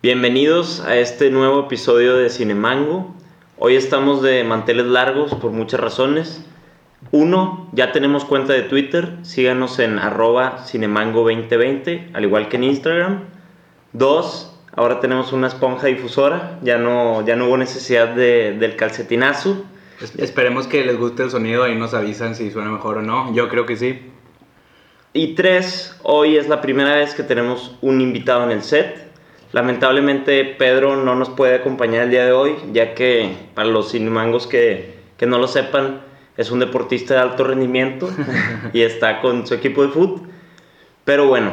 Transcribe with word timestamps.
Bienvenidos 0.00 0.78
a 0.78 0.96
este 0.96 1.28
nuevo 1.28 1.64
episodio 1.64 2.16
de 2.16 2.30
Cinemango. 2.30 3.16
Hoy 3.58 3.74
estamos 3.74 4.22
de 4.22 4.44
manteles 4.44 4.86
largos 4.86 5.34
por 5.34 5.50
muchas 5.50 5.80
razones. 5.80 6.46
Uno, 7.10 7.68
ya 7.72 7.90
tenemos 7.90 8.24
cuenta 8.24 8.52
de 8.52 8.62
Twitter, 8.62 9.16
síganos 9.22 9.80
en 9.80 9.98
arroba 9.98 10.64
cinemango2020, 10.66 12.10
al 12.14 12.24
igual 12.24 12.48
que 12.48 12.58
en 12.58 12.62
Instagram. 12.62 13.24
Dos, 13.92 14.56
ahora 14.76 15.00
tenemos 15.00 15.32
una 15.32 15.48
esponja 15.48 15.88
difusora, 15.88 16.60
ya 16.62 16.78
no, 16.78 17.26
ya 17.26 17.34
no 17.34 17.48
hubo 17.48 17.56
necesidad 17.56 18.06
de, 18.06 18.52
del 18.56 18.76
calcetinazo. 18.76 19.64
Esperemos 20.16 20.68
que 20.68 20.84
les 20.84 20.96
guste 20.96 21.24
el 21.24 21.30
sonido, 21.32 21.64
ahí 21.64 21.74
nos 21.74 21.92
avisan 21.92 22.36
si 22.36 22.52
suena 22.52 22.70
mejor 22.70 22.98
o 22.98 23.02
no, 23.02 23.34
yo 23.34 23.48
creo 23.48 23.66
que 23.66 23.76
sí. 23.76 23.98
Y 25.12 25.34
tres, 25.34 25.98
hoy 26.04 26.36
es 26.36 26.48
la 26.48 26.60
primera 26.60 26.94
vez 26.94 27.14
que 27.14 27.24
tenemos 27.24 27.76
un 27.80 28.00
invitado 28.00 28.44
en 28.44 28.52
el 28.52 28.62
set. 28.62 29.07
Lamentablemente 29.52 30.44
Pedro 30.44 30.96
no 30.96 31.14
nos 31.14 31.30
puede 31.30 31.56
acompañar 31.56 32.04
el 32.04 32.10
día 32.10 32.26
de 32.26 32.32
hoy, 32.32 32.56
ya 32.72 32.94
que 32.94 33.34
para 33.54 33.68
los 33.68 33.92
cinemangos 33.92 34.46
que, 34.46 34.98
que 35.16 35.26
no 35.26 35.38
lo 35.38 35.48
sepan, 35.48 36.02
es 36.36 36.50
un 36.50 36.60
deportista 36.60 37.14
de 37.14 37.20
alto 37.20 37.44
rendimiento 37.44 38.08
y 38.72 38.82
está 38.82 39.20
con 39.20 39.46
su 39.46 39.54
equipo 39.54 39.82
de 39.82 39.88
fútbol. 39.88 40.28
Pero 41.04 41.26
bueno, 41.26 41.52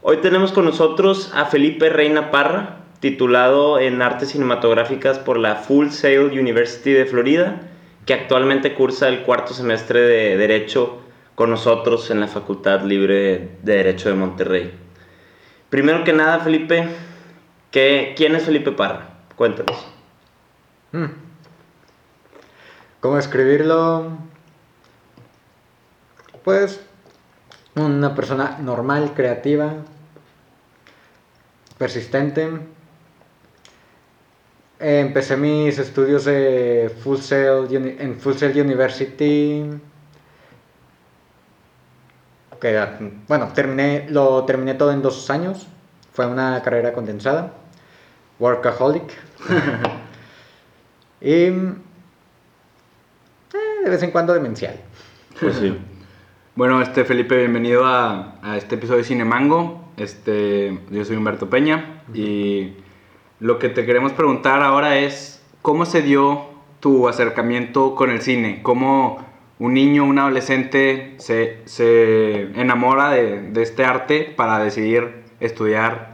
hoy 0.00 0.18
tenemos 0.18 0.52
con 0.52 0.64
nosotros 0.64 1.30
a 1.34 1.44
Felipe 1.44 1.90
Reina 1.90 2.30
Parra, 2.30 2.80
titulado 3.00 3.78
en 3.78 4.00
Artes 4.00 4.30
Cinematográficas 4.30 5.18
por 5.18 5.38
la 5.38 5.56
Full 5.56 5.88
Sail 5.88 6.38
University 6.38 6.92
de 6.92 7.04
Florida, 7.04 7.60
que 8.06 8.14
actualmente 8.14 8.72
cursa 8.72 9.08
el 9.08 9.20
cuarto 9.20 9.52
semestre 9.52 10.00
de 10.00 10.38
Derecho 10.38 11.02
con 11.34 11.50
nosotros 11.50 12.10
en 12.10 12.20
la 12.20 12.28
Facultad 12.28 12.82
Libre 12.82 13.50
de 13.62 13.76
Derecho 13.76 14.08
de 14.08 14.14
Monterrey. 14.14 14.72
Primero 15.68 16.04
que 16.04 16.12
nada, 16.12 16.40
Felipe, 16.40 16.88
¿Quién 17.74 18.36
es 18.36 18.44
Felipe 18.44 18.70
Parra? 18.70 19.08
Cuéntanos. 19.34 19.84
Hmm. 20.92 21.06
¿Cómo 23.00 23.18
escribirlo? 23.18 24.16
Pues 26.44 26.80
una 27.74 28.14
persona 28.14 28.58
normal, 28.60 29.12
creativa, 29.16 29.74
persistente. 31.76 32.48
Empecé 34.78 35.36
mis 35.36 35.76
estudios 35.76 36.26
de 36.26 36.94
Full 37.02 37.18
Sail, 37.18 37.74
en 37.98 38.20
Full 38.20 38.34
Sail 38.34 38.60
University. 38.60 39.68
bueno, 43.26 43.48
terminé, 43.52 44.06
lo 44.10 44.44
terminé 44.44 44.74
todo 44.74 44.92
en 44.92 45.02
dos 45.02 45.28
años. 45.28 45.66
Fue 46.12 46.24
una 46.26 46.62
carrera 46.62 46.92
condensada 46.92 47.63
workaholic. 48.38 49.12
y 51.20 51.32
eh, 51.32 51.52
de 53.84 53.90
vez 53.90 54.02
en 54.02 54.10
cuando 54.10 54.32
demencial. 54.32 54.80
Pues 55.40 55.56
sí. 55.56 55.76
Bueno, 56.54 56.80
este 56.80 57.04
Felipe, 57.04 57.36
bienvenido 57.36 57.84
a, 57.84 58.36
a, 58.42 58.56
este 58.56 58.76
episodio 58.76 58.98
de 58.98 59.04
Cinemango. 59.04 59.84
Este, 59.96 60.78
yo 60.90 61.04
soy 61.04 61.16
Humberto 61.16 61.50
Peña 61.50 62.02
y 62.14 62.74
lo 63.40 63.58
que 63.58 63.68
te 63.68 63.84
queremos 63.84 64.12
preguntar 64.12 64.62
ahora 64.62 64.98
es 64.98 65.42
cómo 65.62 65.84
se 65.84 66.02
dio 66.02 66.46
tu 66.80 67.08
acercamiento 67.08 67.94
con 67.94 68.10
el 68.10 68.20
cine, 68.20 68.60
cómo 68.62 69.24
un 69.58 69.74
niño, 69.74 70.04
un 70.04 70.18
adolescente 70.18 71.14
se, 71.18 71.62
se 71.64 72.42
enamora 72.60 73.10
de, 73.10 73.50
de, 73.50 73.62
este 73.62 73.84
arte 73.84 74.32
para 74.36 74.58
decidir 74.58 75.24
estudiar 75.40 76.13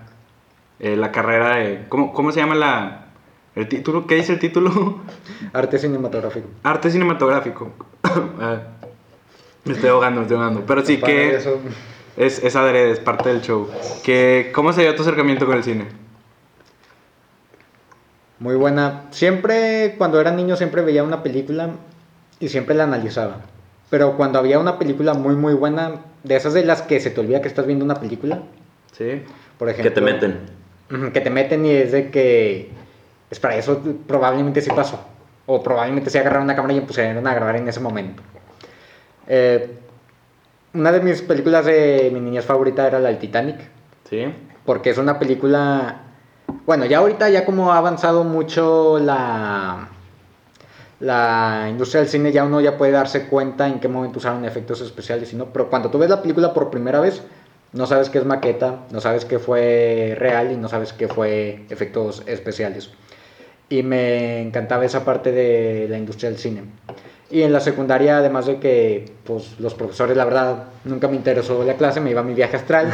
eh, 0.81 0.97
la 0.97 1.12
carrera 1.12 1.56
de... 1.56 1.84
¿cómo, 1.89 2.12
¿Cómo 2.12 2.33
se 2.33 2.41
llama 2.41 2.55
la... 2.55 3.06
El 3.55 3.69
título? 3.69 4.06
¿Qué 4.06 4.14
dice 4.14 4.33
el 4.33 4.39
título? 4.39 5.00
Arte 5.53 5.78
cinematográfico. 5.78 6.48
Arte 6.62 6.91
cinematográfico. 6.91 7.70
Ah, 8.41 8.62
me 9.64 9.75
estoy 9.75 9.91
ahogando, 9.91 10.20
me 10.20 10.24
estoy 10.24 10.39
ahogando. 10.39 10.64
Pero 10.67 10.85
sí 10.85 10.96
que... 10.96 11.39
Es, 12.17 12.42
es 12.42 12.57
adrede, 12.57 12.91
es 12.91 12.98
parte 12.98 13.29
del 13.29 13.42
show. 13.42 13.68
Que, 14.02 14.51
¿Cómo 14.55 14.73
se 14.73 14.80
dio 14.80 14.95
tu 14.95 15.02
acercamiento 15.02 15.46
con 15.46 15.58
el 15.58 15.63
cine? 15.63 15.85
Muy 18.39 18.57
buena. 18.57 19.05
Siempre, 19.11 19.95
cuando 19.98 20.18
era 20.18 20.33
niño, 20.33 20.57
siempre 20.57 20.80
veía 20.80 21.05
una 21.05 21.23
película 21.23 21.70
y 22.41 22.48
siempre 22.48 22.74
la 22.74 22.85
analizaba. 22.85 23.42
Pero 23.91 24.17
cuando 24.17 24.39
había 24.39 24.58
una 24.58 24.79
película 24.79 25.12
muy, 25.12 25.36
muy 25.36 25.52
buena, 25.52 26.01
de 26.24 26.36
esas 26.36 26.55
de 26.55 26.64
las 26.64 26.83
que 26.83 26.98
se 26.98 27.11
te 27.11 27.20
olvida 27.20 27.42
que 27.42 27.48
estás 27.48 27.67
viendo 27.67 27.85
una 27.85 28.01
película. 28.01 28.42
Sí. 28.92 29.23
Por 29.58 29.68
ejemplo. 29.68 29.91
Que 29.91 29.95
te 29.95 30.01
meten 30.01 30.60
que 31.12 31.20
te 31.20 31.30
meten 31.30 31.64
y 31.64 31.70
es 31.70 31.92
de 31.92 32.11
que 32.11 32.70
es 33.30 33.39
para 33.39 33.56
eso 33.56 33.80
probablemente 34.06 34.61
sí 34.61 34.70
pasó. 34.74 35.01
O 35.46 35.62
probablemente 35.62 36.11
se 36.11 36.18
agarraron 36.18 36.45
una 36.45 36.56
cámara 36.56 36.74
y 36.74 36.80
pusieron 36.80 37.27
a 37.27 37.34
grabar 37.34 37.56
en 37.56 37.68
ese 37.68 37.80
momento. 37.80 38.23
Eh, 39.27 39.79
una 40.74 40.92
de 40.92 41.00
mis 41.00 41.23
películas 41.23 41.64
de 41.64 42.11
mi 42.12 42.20
niñez 42.20 42.45
favorita 42.45 42.86
era 42.86 42.98
la 42.98 43.08
del 43.08 43.18
Titanic. 43.18 43.56
Sí. 44.08 44.33
Porque 44.64 44.90
es 44.90 44.98
una 44.98 45.18
película. 45.18 46.02
Bueno, 46.67 46.84
ya 46.84 46.98
ahorita, 46.98 47.29
ya 47.30 47.45
como 47.45 47.73
ha 47.73 47.79
avanzado 47.79 48.24
mucho 48.24 48.98
la. 48.98 49.89
La 51.00 51.67
industria 51.70 52.02
del 52.02 52.11
cine, 52.11 52.30
ya 52.30 52.45
uno 52.45 52.61
ya 52.61 52.77
puede 52.77 52.92
darse 52.92 53.27
cuenta 53.27 53.67
en 53.67 53.80
qué 53.80 53.89
momento 53.89 54.18
usaron 54.18 54.45
efectos 54.45 54.83
especiales 54.83 55.33
y 55.33 55.36
no. 55.36 55.46
Pero 55.46 55.70
cuando 55.70 55.90
tú 55.90 55.98
ves 55.98 56.11
la 56.11 56.20
película 56.20 56.52
por 56.52 56.68
primera 56.70 57.00
vez, 57.00 57.23
no 57.73 57.86
sabes 57.86 58.11
qué 58.11 58.19
es 58.19 58.25
maqueta, 58.25 58.81
no 58.91 59.01
sabes 59.01 59.25
qué 59.25 59.39
fue 59.39 60.14
real 60.19 60.53
y 60.53 60.57
no 60.57 60.69
sabes 60.69 60.92
qué 60.92 61.08
fue 61.08 61.64
efectos 61.70 62.23
especiales. 62.27 62.91
Y 63.69 63.83
me 63.83 64.42
encantaba 64.42 64.85
esa 64.85 65.05
parte 65.05 65.31
de 65.31 65.86
la 65.89 65.97
industria 65.97 66.30
del 66.30 66.39
cine. 66.39 66.64
Y 67.30 67.42
en 67.42 67.53
la 67.53 67.61
secundaria, 67.61 68.19
además 68.19 68.47
de 68.47 68.59
que 68.59 69.13
pues, 69.25 69.61
los 69.61 69.75
profesores, 69.75 70.17
la 70.17 70.25
verdad, 70.25 70.64
nunca 70.85 71.07
me 71.07 71.14
interesó 71.14 71.63
la 71.63 71.75
clase, 71.75 72.01
me 72.01 72.11
iba 72.11 72.23
a 72.23 72.25
mi 72.25 72.35
viaje 72.35 72.57
astral, 72.57 72.92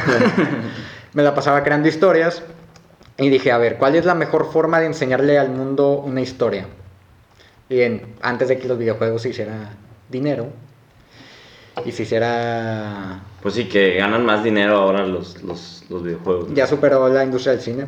me 1.15 1.23
la 1.23 1.35
pasaba 1.35 1.63
creando 1.63 1.89
historias. 1.89 2.43
Y 3.17 3.31
dije, 3.31 3.51
a 3.51 3.57
ver, 3.57 3.79
¿cuál 3.79 3.97
es 3.97 4.05
la 4.05 4.15
mejor 4.15 4.53
forma 4.53 4.79
de 4.79 4.87
enseñarle 4.87 5.39
al 5.39 5.49
mundo 5.49 6.03
una 6.05 6.21
historia? 6.21 6.67
Y 7.71 7.81
antes 8.21 8.49
de 8.49 8.59
que 8.59 8.69
los 8.69 8.77
videojuegos 8.77 9.23
se 9.23 9.31
hiciera 9.31 9.71
dinero, 10.11 10.49
y 11.85 11.93
se 11.93 12.03
hiciera... 12.05 13.21
Pues 13.43 13.55
sí, 13.55 13.69
que 13.69 13.95
ganan 13.97 14.25
más 14.25 14.43
dinero 14.43 14.77
ahora 14.77 15.07
los, 15.07 15.43
los, 15.43 15.85
los 15.89 16.03
videojuegos. 16.03 16.55
Ya 16.55 16.67
superó 16.67 17.09
la 17.09 17.25
industria 17.25 17.53
del 17.53 17.61
cine. 17.61 17.87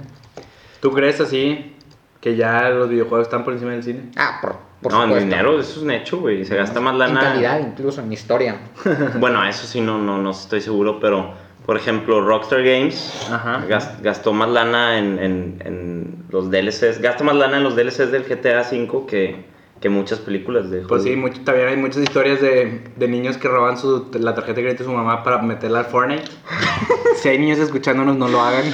¿Tú 0.81 0.93
crees 0.93 1.21
así 1.21 1.75
que 2.21 2.37
ya 2.37 2.69
los 2.71 2.89
videojuegos 2.89 3.27
están 3.27 3.45
por 3.45 3.55
encima 3.55 3.73
del 3.73 3.83
cine? 3.83 4.11
Ah, 4.17 4.39
por, 4.41 4.57
por 4.83 4.93
No, 4.93 5.17
en 5.17 5.29
dinero 5.29 5.59
eso 5.59 5.73
es 5.73 5.79
un 5.79 5.91
hecho, 5.91 6.19
güey. 6.19 6.45
Se 6.45 6.57
gasta 6.57 6.81
más 6.81 6.95
lana. 6.95 7.21
En 7.21 7.27
calidad, 7.27 7.61
incluso, 7.61 8.01
en 8.01 8.13
historia. 8.13 8.57
bueno, 9.19 9.45
eso 9.45 9.67
sí 9.67 9.81
no, 9.81 9.99
no, 9.99 10.19
no 10.19 10.31
estoy 10.31 10.61
seguro, 10.61 11.01
pero 11.01 11.35
por 11.69 11.77
ejemplo, 11.77 12.25
Rockstar 12.25 12.63
Games 12.63 13.29
gastó 14.03 14.33
más 14.33 14.49
lana 14.49 14.99
en, 14.99 15.19
en, 15.19 15.63
en, 15.65 16.25
los 16.31 16.51
DLCs, 16.51 17.01
gasta 17.03 17.25
más 17.25 17.37
lana 17.37 17.59
en 17.59 17.65
los 17.65 17.77
DLCs 17.77 18.11
del 18.11 18.25
GTA 18.25 18.63
V 18.63 19.07
que, 19.07 19.45
que 19.81 19.89
muchas 19.89 20.19
películas 20.19 20.71
de 20.71 20.81
Pues 20.81 21.05
sí, 21.05 21.15
mucho, 21.15 21.41
también 21.45 21.69
hay 21.69 21.77
muchas 21.77 22.03
historias 22.03 22.41
de, 22.41 22.83
de 22.97 23.09
niños 23.09 23.37
que 23.37 23.49
roban 23.49 23.79
su, 23.79 24.11
la 24.19 24.35
tarjeta 24.35 24.57
de 24.57 24.63
crédito 24.63 24.85
de 24.85 24.91
su 24.91 24.97
mamá 24.97 25.23
para 25.23 25.41
meterla 25.43 25.81
al 25.81 25.85
Fortnite. 25.87 26.25
si 27.17 27.29
hay 27.29 27.39
niños 27.39 27.59
escuchándonos, 27.59 28.17
no 28.17 28.29
lo 28.29 28.41
hagan. 28.41 28.65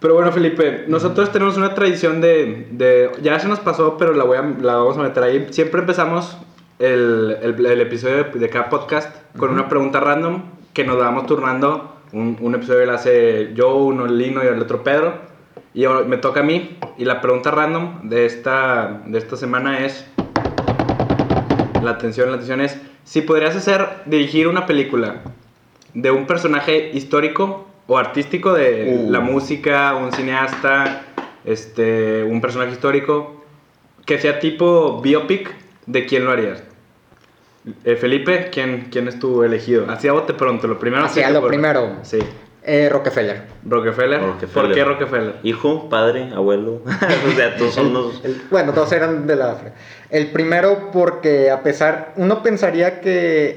pero 0.00 0.14
bueno, 0.14 0.32
Felipe, 0.32 0.84
nosotros 0.88 1.30
tenemos 1.30 1.56
una 1.56 1.74
tradición 1.74 2.20
de, 2.20 2.68
de, 2.70 3.10
Ya 3.22 3.38
se 3.38 3.48
nos 3.48 3.60
pasó, 3.60 3.98
pero 3.98 4.14
la, 4.14 4.24
voy 4.24 4.38
a, 4.38 4.42
la 4.42 4.76
vamos 4.76 4.96
a 4.96 5.02
meter 5.02 5.22
ahí. 5.22 5.46
Siempre 5.50 5.80
empezamos 5.80 6.38
el, 6.78 7.36
el, 7.42 7.66
el 7.66 7.80
episodio 7.82 8.24
de, 8.32 8.48
cada 8.48 8.70
podcast 8.70 9.14
con 9.36 9.50
una 9.50 9.68
pregunta 9.68 10.00
random 10.00 10.42
que 10.72 10.84
nos 10.84 10.98
vamos 10.98 11.26
turnando. 11.26 11.92
Un, 12.12 12.38
un 12.40 12.54
episodio 12.54 12.86
lo 12.86 12.92
hace 12.92 13.52
yo, 13.54 13.74
uno 13.76 14.06
Lino 14.06 14.42
y 14.42 14.46
el 14.46 14.62
otro 14.62 14.82
Pedro. 14.82 15.33
Y 15.74 15.84
ahora 15.84 16.06
me 16.06 16.16
toca 16.16 16.40
a 16.40 16.42
mí. 16.44 16.78
Y 16.96 17.04
la 17.04 17.20
pregunta 17.20 17.50
random 17.50 18.08
de 18.08 18.26
esta, 18.26 19.02
de 19.06 19.18
esta 19.18 19.36
semana 19.36 19.84
es... 19.84 20.06
La 21.82 21.90
atención, 21.90 22.30
la 22.30 22.36
atención 22.36 22.60
es... 22.60 22.80
Si 23.02 23.20
podrías 23.20 23.54
hacer, 23.54 23.86
dirigir 24.06 24.48
una 24.48 24.64
película 24.64 25.22
de 25.92 26.10
un 26.10 26.26
personaje 26.26 26.90
histórico 26.94 27.66
o 27.86 27.98
artístico 27.98 28.54
de 28.54 29.04
uh. 29.04 29.10
la 29.10 29.20
música, 29.20 29.94
un 29.94 30.12
cineasta, 30.12 31.02
este, 31.44 32.22
un 32.22 32.40
personaje 32.40 32.72
histórico, 32.72 33.44
que 34.06 34.18
sea 34.18 34.38
tipo 34.38 35.00
biopic, 35.02 35.54
¿de 35.86 36.06
quién 36.06 36.24
lo 36.24 36.30
harías? 36.30 36.62
Eh, 37.84 37.96
Felipe, 37.96 38.50
¿quién, 38.50 38.88
¿quién 38.90 39.08
es 39.08 39.18
tu 39.18 39.42
elegido? 39.42 39.90
Hacia 39.90 40.12
bote 40.12 40.34
pronto, 40.34 40.66
lo 40.66 40.78
primero. 40.78 41.04
Hacia 41.04 41.30
lo 41.30 41.46
primero. 41.46 41.98
Sí. 42.02 42.18
Eh, 42.66 42.88
Rockefeller. 42.90 43.42
Rockefeller. 43.66 44.20
¿Por 44.52 44.72
qué 44.72 44.84
Rockefeller? 44.84 45.36
Hijo, 45.42 45.90
padre, 45.90 46.30
abuelo. 46.34 46.80
o 47.28 47.36
sea, 47.36 47.56
todos 47.56 47.74
son 47.74 47.92
los... 47.92 48.22
bueno, 48.50 48.72
todos 48.72 48.90
eran 48.92 49.26
de 49.26 49.36
la... 49.36 49.58
El 50.08 50.28
primero 50.28 50.90
porque 50.90 51.50
a 51.50 51.62
pesar... 51.62 52.14
Uno 52.16 52.42
pensaría 52.42 53.00
que... 53.02 53.54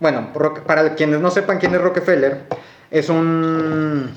Bueno, 0.00 0.32
para 0.66 0.96
quienes 0.96 1.20
no 1.20 1.30
sepan 1.30 1.58
quién 1.58 1.72
es 1.74 1.80
Rockefeller, 1.80 2.46
es 2.90 3.08
un... 3.08 4.10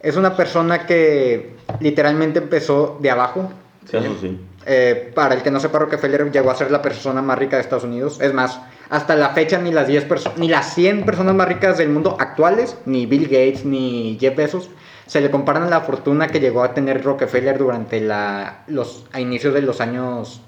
Es 0.00 0.16
una 0.16 0.34
persona 0.34 0.86
que 0.86 1.56
literalmente 1.80 2.38
empezó 2.38 2.98
de 3.02 3.10
abajo. 3.10 3.52
Sí, 3.90 3.98
eso 3.98 4.16
sí. 4.18 4.40
Eh, 4.64 5.12
para 5.14 5.34
el 5.34 5.42
que 5.42 5.50
no 5.50 5.60
sepa, 5.60 5.78
Rockefeller 5.78 6.30
llegó 6.30 6.50
a 6.50 6.54
ser 6.54 6.70
la 6.70 6.80
persona 6.80 7.20
más 7.20 7.38
rica 7.38 7.56
de 7.56 7.62
Estados 7.62 7.84
Unidos. 7.84 8.18
Es 8.20 8.32
más, 8.32 8.60
hasta 8.90 9.16
la 9.16 9.30
fecha 9.30 9.58
ni 9.58 9.70
las 9.72 9.86
10 9.86 10.06
perso- 10.08 10.32
ni 10.36 10.48
las 10.48 10.74
100 10.74 11.04
personas 11.04 11.34
más 11.34 11.48
ricas 11.48 11.78
del 11.78 11.88
mundo 11.90 12.16
actuales, 12.18 12.76
ni 12.86 13.06
Bill 13.06 13.24
Gates 13.24 13.64
ni 13.64 14.16
Jeff 14.20 14.36
Bezos, 14.36 14.70
se 15.06 15.20
le 15.20 15.30
comparan 15.30 15.62
a 15.64 15.70
la 15.70 15.80
fortuna 15.80 16.28
que 16.28 16.40
llegó 16.40 16.62
a 16.62 16.74
tener 16.74 17.02
Rockefeller 17.02 17.56
durante 17.58 18.00
la, 18.00 18.64
los, 18.66 19.06
a 19.12 19.20
inicios 19.20 19.54
de 19.54 19.62
los 19.62 19.80
años, 19.80 20.42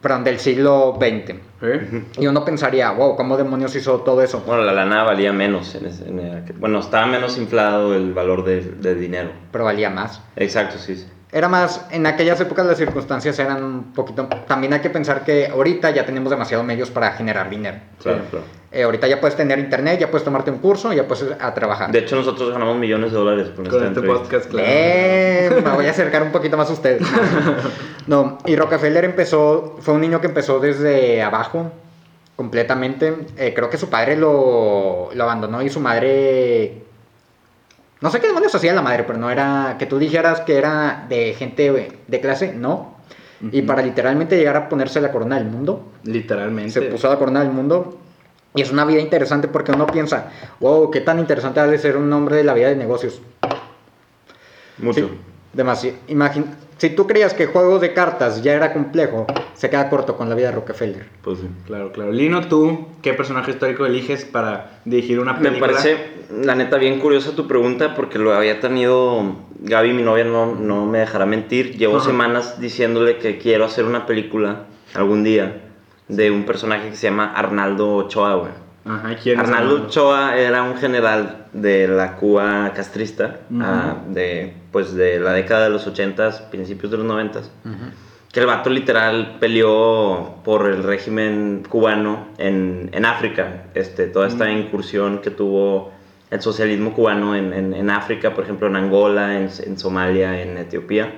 perdón, 0.00 0.24
del 0.24 0.38
siglo 0.38 0.98
XX. 1.00 1.34
¿Eh? 1.62 2.02
Y 2.18 2.26
uno 2.26 2.44
pensaría, 2.44 2.90
wow, 2.90 3.16
¿cómo 3.16 3.38
demonios 3.38 3.74
hizo 3.74 4.00
todo 4.00 4.20
eso? 4.22 4.42
Bueno, 4.46 4.62
la 4.62 4.72
lana 4.74 5.02
valía 5.02 5.32
menos. 5.32 5.74
En 5.74 5.86
ese- 5.86 6.06
en 6.08 6.18
el- 6.18 6.42
bueno, 6.58 6.78
estaba 6.80 7.06
menos 7.06 7.38
inflado 7.38 7.94
el 7.94 8.12
valor 8.12 8.44
del 8.44 8.80
del 8.82 9.00
dinero. 9.00 9.30
Pero 9.50 9.64
valía 9.64 9.88
más. 9.88 10.20
Exacto, 10.36 10.76
sí. 10.78 10.96
sí. 10.96 11.06
Era 11.34 11.48
más, 11.48 11.84
en 11.90 12.06
aquellas 12.06 12.40
épocas 12.40 12.64
las 12.64 12.78
circunstancias 12.78 13.36
eran 13.40 13.60
un 13.64 13.92
poquito... 13.92 14.28
También 14.46 14.72
hay 14.72 14.78
que 14.78 14.88
pensar 14.88 15.24
que 15.24 15.48
ahorita 15.48 15.90
ya 15.90 16.06
tenemos 16.06 16.30
demasiados 16.30 16.64
medios 16.64 16.90
para 16.90 17.10
generar 17.10 17.50
dinero. 17.50 17.78
Claro, 18.00 18.18
Sí. 18.18 18.24
claro. 18.30 18.44
Eh, 18.70 18.82
ahorita 18.84 19.08
ya 19.08 19.20
puedes 19.20 19.36
tener 19.36 19.58
internet, 19.58 19.98
ya 19.98 20.10
puedes 20.10 20.24
tomarte 20.24 20.50
un 20.52 20.58
curso, 20.58 20.92
ya 20.92 21.08
puedes 21.08 21.24
a 21.40 21.52
trabajar. 21.52 21.90
De 21.90 21.98
hecho, 22.00 22.14
nosotros 22.14 22.52
ganamos 22.52 22.76
millones 22.76 23.10
de 23.10 23.18
dólares 23.18 23.48
con, 23.54 23.66
Con 23.66 23.74
este 23.74 23.86
entrevista. 23.88 24.22
podcast, 24.22 24.46
claro. 24.50 24.66
Eh, 24.68 25.60
me 25.64 25.70
voy 25.72 25.86
a 25.86 25.90
acercar 25.96 26.22
un 26.22 26.30
poquito 26.30 26.56
más 26.56 26.70
a 26.70 26.72
ustedes. 26.72 27.02
No, 28.06 28.38
y 28.46 28.54
Rockefeller 28.54 29.04
empezó, 29.04 29.76
fue 29.80 29.94
un 29.94 30.00
niño 30.02 30.20
que 30.20 30.28
empezó 30.28 30.60
desde 30.60 31.20
abajo, 31.22 31.70
completamente. 32.36 33.14
Eh, 33.36 33.52
creo 33.54 33.70
que 33.70 33.76
su 33.78 33.88
padre 33.88 34.16
lo, 34.16 35.10
lo 35.14 35.24
abandonó 35.24 35.62
y 35.62 35.70
su 35.70 35.80
madre... 35.80 36.82
No 38.04 38.10
sé 38.10 38.20
qué 38.20 38.26
demonios 38.26 38.54
hacía 38.54 38.74
la 38.74 38.82
madre, 38.82 39.04
pero 39.04 39.18
no 39.18 39.30
era 39.30 39.76
que 39.78 39.86
tú 39.86 39.98
dijeras 39.98 40.42
que 40.42 40.58
era 40.58 41.06
de 41.08 41.32
gente 41.32 41.98
de 42.06 42.20
clase, 42.20 42.52
no. 42.52 42.98
Y 43.50 43.62
para 43.62 43.80
literalmente 43.80 44.36
llegar 44.36 44.56
a 44.58 44.68
ponerse 44.68 45.00
la 45.00 45.10
corona 45.10 45.36
del 45.36 45.46
mundo, 45.46 45.90
Literalmente. 46.02 46.70
se 46.70 46.82
puso 46.82 47.08
la 47.08 47.18
corona 47.18 47.40
del 47.40 47.50
mundo. 47.50 47.98
Y 48.54 48.60
es 48.60 48.70
una 48.70 48.84
vida 48.84 49.00
interesante 49.00 49.48
porque 49.48 49.72
uno 49.72 49.86
piensa, 49.86 50.30
wow, 50.60 50.90
qué 50.90 51.00
tan 51.00 51.18
interesante 51.18 51.60
ha 51.60 51.66
de 51.66 51.78
ser 51.78 51.96
un 51.96 52.12
hombre 52.12 52.36
de 52.36 52.44
la 52.44 52.52
vida 52.52 52.68
de 52.68 52.76
negocios. 52.76 53.22
Mucho. 54.76 55.08
Sí, 55.08 55.18
demasiado. 55.54 55.96
Imagin 56.08 56.44
si 56.76 56.90
tú 56.90 57.06
creías 57.06 57.32
que 57.32 57.46
juegos 57.46 57.80
de 57.80 57.94
cartas 57.94 58.42
ya 58.42 58.52
era 58.52 58.74
complejo, 58.74 59.26
se 59.54 59.70
queda 59.70 59.88
corto 59.88 60.16
con 60.16 60.28
la 60.28 60.34
vida 60.34 60.48
de 60.48 60.54
Rockefeller. 60.56 61.06
Pues 61.22 61.38
sí. 61.38 61.48
Claro, 61.66 61.92
claro. 61.92 62.12
Lino, 62.12 62.46
¿tú 62.48 62.86
qué 63.02 63.12
personaje 63.14 63.52
histórico 63.52 63.86
eliges 63.86 64.24
para 64.24 64.80
dirigir 64.84 65.20
una 65.20 65.32
Me 65.34 65.48
película? 65.48 65.72
parece, 65.72 65.96
la 66.42 66.54
neta, 66.54 66.76
bien 66.76 67.00
curiosa 67.00 67.34
tu 67.34 67.46
pregunta 67.46 67.94
porque 67.94 68.18
lo 68.18 68.34
había 68.34 68.60
tenido 68.60 69.36
Gaby, 69.60 69.92
mi 69.92 70.02
novia, 70.02 70.24
no, 70.24 70.54
no 70.54 70.86
me 70.86 70.98
dejará 70.98 71.26
mentir. 71.26 71.76
Llevo 71.76 71.96
Ajá. 71.96 72.06
semanas 72.06 72.60
diciéndole 72.60 73.18
que 73.18 73.38
quiero 73.38 73.64
hacer 73.64 73.84
una 73.84 74.06
película 74.06 74.64
algún 74.94 75.24
día 75.24 75.62
de 76.08 76.30
un 76.30 76.44
personaje 76.44 76.90
que 76.90 76.96
se 76.96 77.08
llama 77.08 77.32
Arnaldo 77.34 77.94
Ochoa, 77.94 78.34
güey. 78.34 78.52
Ajá, 78.86 79.12
¿y 79.12 79.16
¿quién 79.16 79.40
es 79.40 79.46
Arnaldo 79.46 79.86
Ochoa 79.86 80.36
era 80.36 80.62
un 80.62 80.76
general 80.76 81.46
de 81.54 81.88
la 81.88 82.16
Cuba 82.16 82.72
castrista, 82.74 83.40
ah, 83.60 83.96
de, 84.08 84.52
pues 84.72 84.92
de 84.94 85.20
la 85.20 85.32
década 85.32 85.64
de 85.64 85.70
los 85.70 85.86
80s, 85.86 86.50
principios 86.50 86.90
de 86.90 86.98
los 86.98 87.06
90s. 87.06 87.44
Que 88.34 88.40
el 88.40 88.46
vato 88.46 88.68
literal 88.68 89.36
peleó 89.38 90.40
por 90.44 90.66
el 90.66 90.82
régimen 90.82 91.62
cubano 91.68 92.26
en, 92.38 92.90
en 92.92 93.04
África. 93.06 93.66
Este, 93.74 94.08
toda 94.08 94.26
esta 94.26 94.50
incursión 94.50 95.20
que 95.20 95.30
tuvo 95.30 95.92
el 96.32 96.42
socialismo 96.42 96.92
cubano 96.94 97.36
en, 97.36 97.52
en- 97.52 97.74
en 97.74 97.90
África, 97.90 98.34
por 98.34 98.42
ejemplo 98.42 98.66
en 98.66 98.74
Angola, 98.74 99.38
en, 99.38 99.48
en 99.64 99.78
Somalia, 99.78 100.42
en 100.42 100.58
Etiopía. 100.58 101.12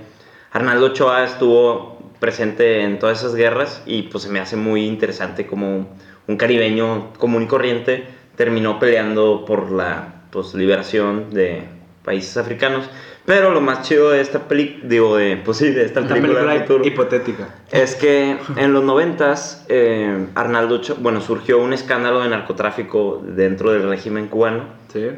Arnaldo 0.53 0.87
Ochoa 0.87 1.25
estuvo 1.25 1.99
presente 2.21 2.83
en 2.83 2.99
todas 2.99 3.21
esas 3.21 3.35
guerras 3.35 3.83
y 3.87 4.03
pues 4.03 4.25
se 4.25 4.31
me 4.31 4.39
hace 4.41 4.57
muy 4.57 4.87
interesante 4.87 5.47
como 5.47 5.89
un 6.29 6.37
caribeño 6.37 7.15
común 7.15 7.45
y 7.45 7.47
corriente 7.47 8.05
terminó 8.37 8.79
peleando 8.79 9.45
por 9.47 9.71
la 9.73 10.23
pues, 10.31 10.53
liberación 10.55 11.31
de 11.33 11.63
países 12.05 12.37
africanos. 12.37 12.91
Pero 13.27 13.51
lo 13.51 13.61
más 13.61 13.83
chido 13.83 14.11
de 14.11 14.21
esta 14.21 14.47
película, 14.47 14.85
digo, 14.89 15.17
de, 15.17 15.37
pues 15.37 15.59
sí, 15.59 15.71
de 15.71 15.85
esta 15.85 16.01
Una 16.01 16.11
película, 16.11 16.33
película 16.35 16.53
del 16.55 16.63
futuro, 16.63 16.87
hipotética. 16.87 17.49
es 17.73 17.97
que 17.97 18.37
en 18.57 18.73
los 18.73 18.85
noventas, 18.85 19.67
eh, 19.69 20.27
Arnaldo, 20.37 20.81
bueno, 20.99 21.21
surgió 21.21 21.59
un 21.59 21.73
escándalo 21.73 22.23
de 22.23 22.29
narcotráfico 22.29 23.23
dentro 23.27 23.73
del 23.73 23.89
régimen 23.89 24.29
cubano 24.29 24.65
Sí. 24.93 25.09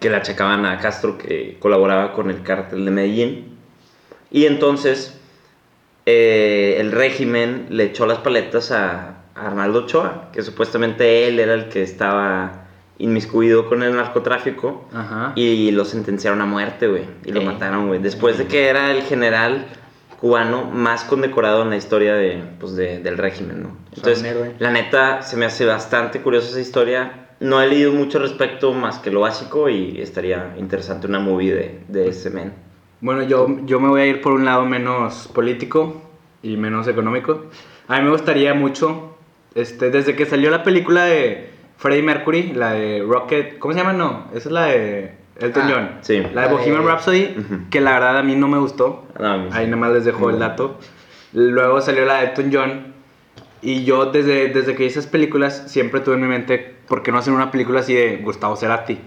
que 0.00 0.08
le 0.10 0.16
achacaban 0.16 0.64
a 0.64 0.78
Castro 0.78 1.18
que 1.18 1.56
colaboraba 1.60 2.12
con 2.14 2.30
el 2.30 2.42
cártel 2.42 2.84
de 2.86 2.90
Medellín. 2.90 3.58
Y 4.30 4.46
entonces 4.46 5.20
eh, 6.06 6.76
el 6.78 6.90
régimen 6.92 7.66
le 7.68 7.84
echó 7.84 8.06
las 8.06 8.18
paletas 8.18 8.70
a, 8.72 9.16
a 9.34 9.46
Arnaldo 9.46 9.80
Ochoa, 9.80 10.30
que 10.32 10.42
supuestamente 10.42 11.28
él 11.28 11.38
era 11.38 11.52
el 11.54 11.68
que 11.68 11.82
estaba 11.82 12.67
inmiscuido 12.98 13.68
con 13.68 13.82
el 13.82 13.94
narcotráfico. 13.96 14.88
Ajá. 14.92 15.32
Y 15.36 15.70
lo 15.70 15.84
sentenciaron 15.84 16.40
a 16.40 16.46
muerte, 16.46 16.88
güey. 16.88 17.04
Y 17.24 17.32
lo 17.32 17.40
Ey. 17.40 17.46
mataron, 17.46 17.86
güey. 17.88 18.00
Después 18.00 18.38
de 18.38 18.46
que 18.46 18.66
era 18.68 18.90
el 18.90 19.02
general 19.02 19.66
cubano 20.20 20.64
más 20.64 21.04
condecorado 21.04 21.62
en 21.62 21.70
la 21.70 21.76
historia 21.76 22.14
de, 22.14 22.42
pues, 22.58 22.74
de- 22.74 22.98
del 22.98 23.16
régimen, 23.18 23.62
¿no? 23.62 23.76
Entonces, 23.94 24.36
la 24.58 24.70
neta, 24.72 25.22
se 25.22 25.36
me 25.36 25.44
hace 25.46 25.64
bastante 25.64 26.20
curiosa 26.20 26.48
esa 26.50 26.60
historia. 26.60 27.26
No 27.40 27.62
he 27.62 27.68
leído 27.68 27.92
mucho 27.92 28.18
respecto 28.18 28.72
más 28.72 28.98
que 28.98 29.12
lo 29.12 29.20
básico 29.20 29.68
y 29.68 30.00
estaría 30.00 30.54
interesante 30.58 31.06
una 31.06 31.20
movie 31.20 31.54
de, 31.54 31.80
de 31.86 32.08
ese 32.08 32.30
men. 32.30 32.52
Bueno, 33.00 33.22
yo, 33.22 33.46
yo 33.64 33.78
me 33.78 33.86
voy 33.88 34.00
a 34.00 34.06
ir 34.06 34.20
por 34.20 34.32
un 34.32 34.44
lado 34.44 34.64
menos 34.66 35.28
político 35.32 36.02
y 36.42 36.56
menos 36.56 36.88
económico. 36.88 37.44
A 37.86 37.98
mí 37.98 38.04
me 38.04 38.10
gustaría 38.10 38.54
mucho, 38.54 39.16
este, 39.54 39.90
desde 39.90 40.16
que 40.16 40.26
salió 40.26 40.50
la 40.50 40.64
película 40.64 41.04
de 41.04 41.48
Freddie 41.78 42.02
Mercury, 42.02 42.52
la 42.54 42.72
de 42.72 43.02
Rocket, 43.08 43.58
¿cómo 43.58 43.72
se 43.72 43.80
llama? 43.80 43.92
No, 43.94 44.26
esa 44.34 44.48
es 44.48 44.52
la 44.52 44.66
de 44.66 45.14
Elton 45.40 45.62
Ah, 45.66 45.70
John. 45.72 45.90
sí. 46.02 46.22
La 46.34 46.42
de 46.48 46.52
Bohemian 46.52 46.84
Rhapsody, 46.86 47.36
que 47.70 47.80
la 47.80 47.92
verdad 47.92 48.18
a 48.18 48.22
mí 48.22 48.34
no 48.34 48.48
me 48.48 48.58
gustó. 48.58 49.06
No, 49.18 49.26
a 49.26 49.36
mí 49.38 49.48
sí. 49.50 49.56
Ahí 49.58 49.64
nada 49.66 49.76
más 49.78 49.92
les 49.92 50.04
dejo 50.04 50.28
el 50.30 50.38
dato. 50.38 50.78
Luego 51.32 51.80
salió 51.80 52.04
la 52.04 52.18
de 52.20 52.26
Elton 52.26 52.50
John. 52.52 52.94
Y 53.62 53.84
yo 53.84 54.06
desde, 54.06 54.48
desde 54.48 54.74
que 54.74 54.84
vi 54.84 54.88
esas 54.88 55.06
películas 55.08 55.64
siempre 55.66 56.00
tuve 56.00 56.14
en 56.16 56.20
mi 56.22 56.26
mente, 56.28 56.74
¿por 56.88 57.02
qué 57.02 57.10
no 57.12 57.18
hacer 57.18 57.32
una 57.32 57.50
película 57.50 57.80
así 57.80 57.92
de 57.94 58.16
Gustavo 58.18 58.54
Cerati? 58.56 58.98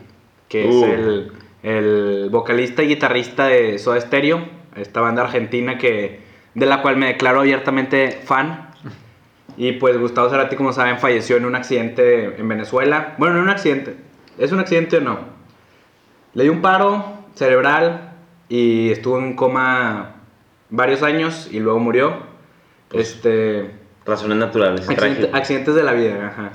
Que 0.50 0.66
Uh. 0.68 0.86
es 0.86 0.90
el, 0.94 1.32
el 1.64 2.30
vocalista 2.30 2.84
y 2.84 2.88
guitarrista 2.88 3.48
de 3.48 3.80
Soda 3.80 4.00
Stereo, 4.02 4.46
esta 4.76 5.00
banda 5.02 5.24
argentina 5.24 5.78
que, 5.78 6.20
de 6.54 6.66
la 6.66 6.82
cual 6.82 6.98
me 6.98 7.08
declaro 7.08 7.40
abiertamente 7.42 8.12
fan. 8.24 8.71
Y 9.58 9.74
pues 9.74 9.98
Gustavo 9.98 10.30
Cerati, 10.30 10.56
como 10.56 10.74
saben, 10.74 11.00
falleció 11.00 11.38
en 11.38 11.46
un 11.46 11.56
accidente 11.56 12.36
en 12.40 12.48
Venezuela. 12.48 13.16
Bueno, 13.18 13.36
no 13.36 13.44
un 13.44 13.50
accidente. 13.50 13.96
¿Es 14.38 14.52
un 14.52 14.60
accidente 14.60 14.98
o 14.98 15.02
no? 15.02 15.20
Le 16.34 16.44
dio 16.44 16.52
un 16.52 16.62
paro 16.62 17.06
cerebral 17.36 18.14
y 18.50 18.90
estuvo 18.92 19.20
en 19.20 19.36
coma 19.36 20.16
varios 20.70 21.04
años 21.04 21.50
y 21.52 21.60
luego 21.60 21.80
murió. 21.80 22.16
Pues, 22.90 23.12
este, 23.16 23.72
Razones 24.06 24.38
naturales. 24.38 24.90
accidente- 24.90 25.30
accidentes 25.34 25.76
de 25.76 25.84
la 25.84 25.94
vida, 25.94 26.28
ajá. 26.28 26.52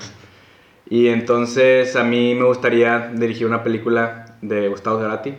Y 0.88 1.08
entonces 1.08 1.96
a 1.96 2.04
mí 2.04 2.34
me 2.34 2.44
gustaría 2.44 3.10
dirigir 3.14 3.46
una 3.46 3.62
película 3.62 4.36
de 4.42 4.68
Gustavo 4.68 5.00
Cerati. 5.00 5.34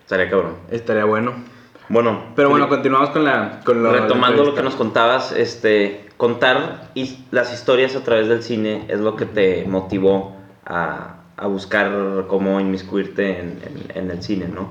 Estaría 0.00 0.28
cabrón. 0.30 0.56
Estaría 0.70 1.04
bueno. 1.04 1.32
Bueno, 1.88 2.26
Pero 2.36 2.48
bueno, 2.48 2.64
Felipe, 2.66 2.76
continuamos 2.76 3.10
con 3.10 3.24
la... 3.24 3.60
Con 3.64 3.82
lo- 3.82 3.92
retomando 3.92 4.42
la 4.44 4.50
lo 4.50 4.54
que 4.54 4.62
nos 4.62 4.76
contabas, 4.76 5.32
este, 5.32 6.06
contar 6.26 6.90
his- 6.94 7.18
las 7.32 7.52
historias 7.52 7.96
a 7.96 8.04
través 8.04 8.28
del 8.28 8.44
cine 8.44 8.84
es 8.86 9.00
lo 9.00 9.16
que 9.16 9.26
te 9.26 9.64
motivó 9.64 10.36
a, 10.64 11.16
a 11.36 11.46
buscar 11.48 11.90
cómo 12.28 12.60
inmiscuirte 12.60 13.40
en, 13.40 13.58
en- 13.66 13.96
en 14.04 14.10
el 14.12 14.22
cine, 14.22 14.46
¿no? 14.46 14.68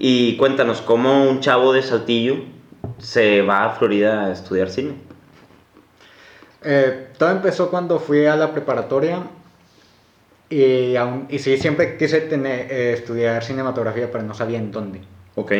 Y 0.00 0.36
cuéntanos, 0.36 0.80
¿cómo 0.82 1.30
un 1.30 1.38
chavo 1.38 1.72
de 1.72 1.82
Saltillo 1.82 2.38
se 2.98 3.40
va 3.42 3.66
a 3.66 3.70
Florida 3.70 4.24
a 4.26 4.32
estudiar 4.32 4.68
cine? 4.68 4.94
Eh, 6.64 7.10
todo 7.16 7.30
empezó 7.30 7.70
cuando 7.70 8.00
fui 8.00 8.26
a 8.26 8.34
la 8.34 8.50
preparatoria 8.52 9.22
y, 10.48 10.96
aún, 10.96 11.26
y 11.30 11.38
sí, 11.38 11.56
siempre 11.56 11.96
quise 11.98 12.20
tener, 12.22 12.66
eh, 12.68 12.92
estudiar 12.94 13.44
cinematografía, 13.44 14.10
pero 14.10 14.24
no 14.24 14.34
sabía 14.34 14.58
en 14.58 14.72
dónde. 14.72 15.02
Ok. 15.36 15.52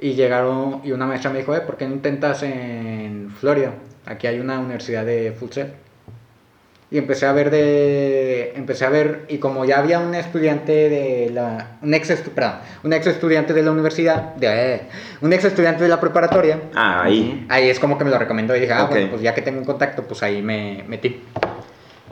Y 0.00 0.12
llegaron, 0.12 0.82
y 0.84 0.92
una 0.92 1.06
maestra 1.06 1.30
me 1.30 1.38
dijo, 1.38 1.56
eh, 1.56 1.62
¿por 1.62 1.78
qué 1.78 1.86
no 1.88 1.94
intentas 1.94 2.42
en 2.42 3.30
Florida? 3.40 3.72
Aquí 4.06 4.26
hay 4.26 4.38
una 4.40 4.58
universidad 4.60 5.04
de 5.04 5.34
set. 5.50 5.74
Y 6.88 6.98
empecé 6.98 7.26
a 7.26 7.32
ver 7.32 7.50
de, 7.50 8.52
empecé 8.54 8.84
a 8.84 8.90
ver, 8.90 9.24
y 9.28 9.38
como 9.38 9.64
ya 9.64 9.80
había 9.80 9.98
un 9.98 10.14
estudiante 10.14 10.88
de 10.88 11.30
la, 11.34 11.78
un 11.82 11.92
ex, 11.92 12.12
perdón, 12.32 12.52
un 12.84 12.92
ex 12.92 13.08
estudiante 13.08 13.52
de 13.52 13.62
la 13.64 13.72
universidad, 13.72 14.36
de, 14.36 14.82
un 15.20 15.32
ex 15.32 15.44
estudiante 15.46 15.82
de 15.82 15.88
la 15.88 15.98
preparatoria, 16.00 16.60
Ah, 16.76 17.02
ahí. 17.02 17.44
ahí 17.48 17.68
es 17.68 17.80
como 17.80 17.98
que 17.98 18.04
me 18.04 18.10
lo 18.10 18.18
recomendó 18.18 18.54
y 18.54 18.60
dije, 18.60 18.72
ah, 18.72 18.84
Ok. 18.84 18.90
bueno, 18.90 19.10
pues 19.10 19.20
ya 19.22 19.34
que 19.34 19.42
tengo 19.42 19.58
un 19.58 19.64
contacto, 19.64 20.04
pues 20.04 20.22
ahí 20.22 20.42
me 20.42 20.84
metí. 20.86 21.20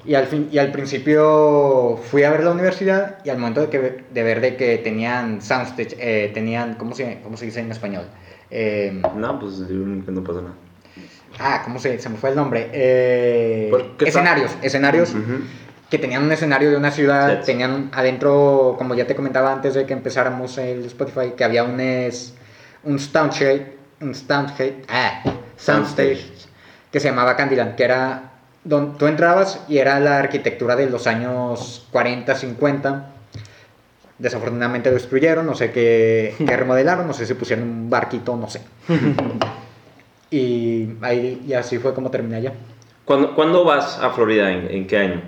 Y 0.04 0.16
al, 0.16 0.26
fin, 0.26 0.48
y 0.50 0.58
al 0.58 0.72
principio 0.72 1.96
fui 2.10 2.24
a 2.24 2.30
ver 2.30 2.42
la 2.42 2.50
universidad 2.50 3.18
y 3.24 3.30
al 3.30 3.38
momento 3.38 3.60
de, 3.60 3.68
que, 3.68 4.04
de 4.12 4.22
ver 4.24 4.40
de 4.40 4.56
que 4.56 4.78
tenían 4.78 5.40
soundstage, 5.40 5.96
eh, 6.00 6.32
tenían, 6.34 6.74
¿cómo 6.74 6.96
se, 6.96 7.20
¿cómo 7.22 7.36
se 7.36 7.44
dice 7.46 7.60
en 7.60 7.70
español? 7.70 8.06
Eh, 8.50 9.00
No, 9.16 9.38
pues 9.38 9.60
no 9.60 10.24
pasa 10.24 10.40
nada. 10.42 10.54
Ah, 11.38 11.62
¿cómo 11.64 11.78
se, 11.78 11.98
se 11.98 12.08
me 12.08 12.16
fue 12.16 12.30
el 12.30 12.36
nombre? 12.36 12.70
Eh, 12.72 13.68
¿Por 13.70 13.96
qué 13.96 14.08
escenarios, 14.08 14.52
escenarios 14.62 15.14
que 15.90 15.98
tenían 15.98 16.24
un 16.24 16.32
escenario 16.32 16.70
de 16.70 16.76
una 16.76 16.90
ciudad, 16.90 17.44
tenían 17.44 17.90
adentro, 17.92 18.74
como 18.78 18.94
ya 18.94 19.06
te 19.06 19.14
comentaba 19.14 19.52
antes 19.52 19.74
de 19.74 19.86
que 19.86 19.92
empezáramos 19.92 20.58
el 20.58 20.84
Spotify, 20.86 21.34
que 21.36 21.44
había 21.44 21.62
un, 21.62 21.78
es, 21.78 22.34
un 22.82 22.98
soundstage, 22.98 23.76
un 24.00 24.14
soundstage, 24.14 24.82
ah, 24.88 25.22
soundstage, 25.56 26.26
que 26.90 27.00
se 27.00 27.08
llamaba 27.08 27.36
Candyland, 27.36 27.76
que 27.76 27.84
era 27.84 28.32
donde 28.64 28.98
tú 28.98 29.06
entrabas 29.06 29.60
y 29.68 29.78
era 29.78 30.00
la 30.00 30.18
arquitectura 30.18 30.74
de 30.74 30.88
los 30.88 31.06
años 31.06 31.86
40, 31.92 32.34
50. 32.34 33.10
Desafortunadamente 34.18 34.90
lo 34.90 34.94
destruyeron, 34.94 35.44
no 35.44 35.54
sé 35.54 35.70
qué, 35.70 36.34
qué 36.38 36.56
remodelaron, 36.56 37.06
no 37.06 37.12
sé 37.12 37.26
si 37.26 37.34
pusieron 37.34 37.68
un 37.68 37.90
barquito, 37.90 38.36
no 38.36 38.48
sé. 38.48 38.62
y, 40.30 40.88
ahí, 41.02 41.42
y 41.46 41.52
así 41.52 41.78
fue 41.78 41.94
como 41.94 42.10
terminé 42.10 42.36
allá. 42.36 42.52
¿Cuándo, 43.04 43.34
cuándo 43.34 43.64
vas 43.64 43.98
a 43.98 44.10
Florida? 44.10 44.50
¿En, 44.50 44.70
en 44.70 44.86
qué 44.86 44.96
año? 44.98 45.22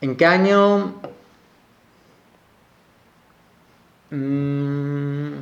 ¿En 0.00 0.16
qué 0.16 0.26
año? 0.26 0.94
Mm, 4.10 5.32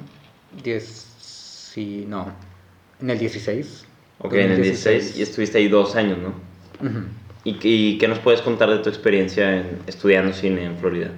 diez, 0.62 1.06
sí, 1.18 2.06
no. 2.08 2.32
En 3.00 3.10
el 3.10 3.18
16. 3.18 3.86
Ok, 4.20 4.34
en 4.34 4.52
el 4.52 4.62
16 4.62 5.16
y 5.18 5.22
estuviste 5.22 5.58
ahí 5.58 5.68
dos 5.68 5.96
años, 5.96 6.18
¿no? 6.18 6.32
¿Y, 7.44 7.58
y 7.62 7.98
qué 7.98 8.08
nos 8.08 8.20
puedes 8.20 8.40
contar 8.40 8.70
de 8.70 8.78
tu 8.78 8.88
experiencia 8.88 9.56
en, 9.56 9.80
estudiando 9.86 10.32
cine 10.32 10.64
en 10.64 10.76
Florida? 10.78 11.10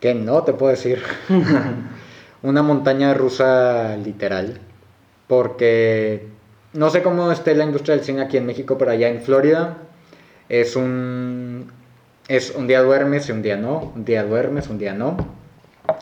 ¿Qué 0.00 0.14
no 0.14 0.42
te 0.42 0.52
puedo 0.52 0.70
decir? 0.70 1.02
Una 2.42 2.62
montaña 2.62 3.12
rusa 3.14 3.96
literal. 3.96 4.60
Porque 5.26 6.28
no 6.72 6.90
sé 6.90 7.02
cómo 7.02 7.32
esté 7.32 7.54
la 7.54 7.64
industria 7.64 7.96
del 7.96 8.04
cine 8.04 8.22
aquí 8.22 8.36
en 8.36 8.46
México, 8.46 8.76
pero 8.78 8.90
allá 8.90 9.08
en 9.08 9.20
Florida 9.20 9.78
es 10.48 10.76
un. 10.76 11.72
Es 12.28 12.50
un 12.50 12.66
día 12.66 12.82
duermes 12.82 13.28
y 13.28 13.32
un 13.32 13.42
día 13.42 13.56
no. 13.56 13.92
Un 13.94 14.04
día 14.04 14.24
duermes, 14.24 14.68
un 14.68 14.78
día 14.78 14.94
no. 14.94 15.16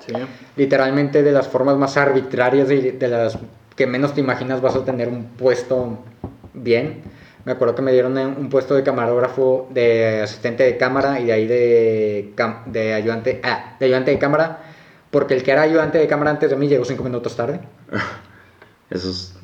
Sí. 0.06 0.14
literalmente 0.56 1.22
de 1.22 1.30
las 1.30 1.46
formas 1.46 1.76
más 1.76 1.98
arbitrarias 1.98 2.70
y 2.70 2.92
de 2.92 3.08
las 3.08 3.38
que 3.76 3.86
menos 3.86 4.14
te 4.14 4.20
imaginas 4.20 4.60
vas 4.62 4.76
a 4.76 4.84
tener 4.84 5.08
un 5.08 5.24
puesto 5.24 5.98
bien. 6.54 7.02
Me 7.44 7.52
acuerdo 7.52 7.74
que 7.74 7.82
me 7.82 7.92
dieron 7.92 8.16
un 8.16 8.48
puesto 8.48 8.74
de 8.74 8.82
camarógrafo, 8.82 9.68
de 9.70 10.22
asistente 10.22 10.62
de 10.62 10.78
cámara 10.78 11.20
y 11.20 11.26
de 11.26 11.32
ahí 11.32 11.46
de, 11.46 12.32
de 12.66 12.94
ayudante, 12.94 13.40
ah, 13.44 13.76
de 13.78 13.86
ayudante 13.86 14.12
de 14.12 14.18
cámara, 14.18 14.60
porque 15.10 15.34
el 15.34 15.42
que 15.42 15.50
era 15.50 15.62
ayudante 15.62 15.98
de 15.98 16.06
cámara 16.06 16.30
antes 16.30 16.48
de 16.48 16.56
mí 16.56 16.68
llegó 16.68 16.86
cinco 16.86 17.04
minutos 17.04 17.36
tarde. 17.36 17.60
Eso 18.94 19.10
es, 19.10 19.34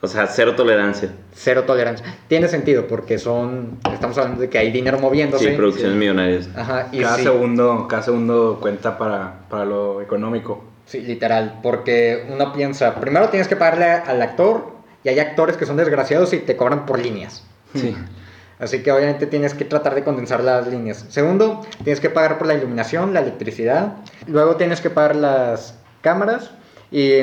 o 0.00 0.06
sea, 0.08 0.26
cero 0.28 0.54
tolerancia. 0.56 1.10
Cero 1.34 1.64
tolerancia. 1.66 2.06
Tiene 2.28 2.48
sentido 2.48 2.86
porque 2.86 3.18
son, 3.18 3.78
estamos 3.92 4.16
hablando 4.18 4.40
de 4.40 4.48
que 4.48 4.58
hay 4.58 4.70
dinero 4.70 4.98
moviéndose. 4.98 5.50
Sí, 5.50 5.56
producciones 5.56 5.96
millonarias. 5.96 6.48
Ajá, 6.54 6.88
y 6.92 7.00
Cada 7.00 7.16
sí. 7.16 7.22
segundo, 7.24 7.88
cada 7.88 8.02
segundo 8.02 8.58
cuenta 8.60 8.96
para, 8.96 9.40
para 9.50 9.64
lo 9.64 10.00
económico. 10.00 10.64
Sí, 10.86 11.00
literal, 11.00 11.58
porque 11.62 12.26
uno 12.32 12.52
piensa, 12.52 12.94
primero 12.94 13.28
tienes 13.28 13.48
que 13.48 13.56
pagarle 13.56 13.86
al 13.86 14.22
actor 14.22 14.70
y 15.02 15.08
hay 15.08 15.18
actores 15.18 15.56
que 15.56 15.66
son 15.66 15.76
desgraciados 15.76 16.32
y 16.32 16.38
te 16.38 16.56
cobran 16.56 16.86
por 16.86 17.00
líneas. 17.00 17.42
Sí. 17.74 17.96
Así 18.58 18.82
que 18.82 18.90
obviamente 18.90 19.26
tienes 19.26 19.52
que 19.52 19.64
tratar 19.66 19.94
de 19.94 20.02
condensar 20.04 20.42
las 20.42 20.66
líneas. 20.66 21.04
Segundo, 21.10 21.60
tienes 21.84 22.00
que 22.00 22.08
pagar 22.08 22.38
por 22.38 22.46
la 22.46 22.54
iluminación, 22.54 23.12
la 23.12 23.20
electricidad. 23.20 23.94
Luego 24.26 24.56
tienes 24.56 24.80
que 24.80 24.88
pagar 24.88 25.16
las 25.16 25.74
cámaras. 26.00 26.52
Y, 26.90 27.18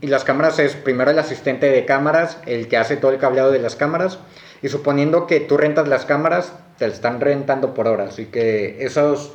y 0.00 0.06
las 0.06 0.24
cámaras 0.24 0.58
es 0.58 0.74
primero 0.74 1.10
el 1.10 1.18
asistente 1.18 1.68
de 1.70 1.84
cámaras, 1.84 2.38
el 2.46 2.68
que 2.68 2.76
hace 2.76 2.96
todo 2.96 3.10
el 3.12 3.18
cableado 3.18 3.50
de 3.50 3.58
las 3.58 3.76
cámaras. 3.76 4.18
Y 4.62 4.68
suponiendo 4.68 5.26
que 5.26 5.40
tú 5.40 5.56
rentas 5.56 5.88
las 5.88 6.04
cámaras, 6.04 6.52
te 6.78 6.86
las 6.86 6.94
están 6.96 7.20
rentando 7.20 7.74
por 7.74 7.86
hora. 7.88 8.04
Así 8.04 8.26
que 8.26 8.84
esos 8.84 9.32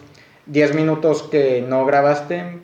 10 0.47 0.75
minutos 0.75 1.23
que 1.23 1.63
no 1.67 1.85
grabaste 1.85 2.59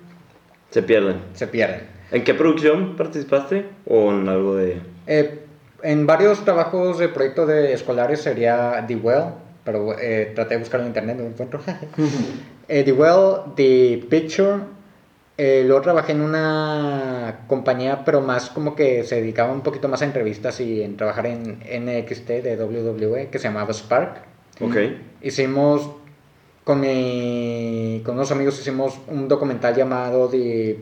Se 0.71 0.81
pierden. 0.83 1.21
se 1.33 1.47
pierden. 1.47 1.81
¿En 2.11 2.23
qué 2.23 2.33
producción 2.33 2.95
participaste? 2.97 3.65
¿O 3.85 4.11
en 4.11 4.27
algo 4.27 4.55
de...? 4.55 4.81
Eh, 5.07 5.39
en 5.83 6.05
varios 6.07 6.43
trabajos 6.43 6.97
de 6.99 7.07
proyectos 7.07 7.47
de 7.47 7.71
escolares 7.73 8.21
sería 8.21 8.83
The 8.87 8.95
Well, 8.97 9.25
pero 9.63 9.97
eh, 9.97 10.31
traté 10.35 10.55
de 10.55 10.59
buscarlo 10.59 10.85
en 10.85 10.89
internet, 10.89 11.17
no 11.17 11.23
lo 11.23 11.29
encuentro. 11.29 11.59
Eh, 12.71 12.83
The 12.83 12.91
Well, 12.91 13.53
The 13.55 14.05
Picture. 14.11 14.57
Eh, 15.41 15.63
luego 15.65 15.81
trabajé 15.81 16.11
en 16.11 16.19
una 16.19 17.45
compañía, 17.47 18.03
pero 18.03 18.19
más 18.19 18.49
como 18.49 18.75
que 18.75 19.05
se 19.05 19.15
dedicaba 19.15 19.53
un 19.53 19.61
poquito 19.61 19.87
más 19.87 20.01
a 20.01 20.05
entrevistas 20.05 20.59
y 20.59 20.83
en 20.83 20.97
trabajar 20.97 21.27
en 21.27 21.59
NXT 21.59 22.27
de 22.27 22.57
WWE, 22.61 23.29
que 23.29 23.39
se 23.39 23.47
llamaba 23.47 23.71
Spark. 23.71 24.17
Ok. 24.59 24.75
Hicimos, 25.21 25.91
con, 26.65 26.81
mi, 26.81 28.01
con 28.03 28.15
unos 28.15 28.29
amigos 28.33 28.59
hicimos 28.59 28.99
un 29.07 29.29
documental 29.29 29.73
llamado 29.73 30.27
The, 30.27 30.77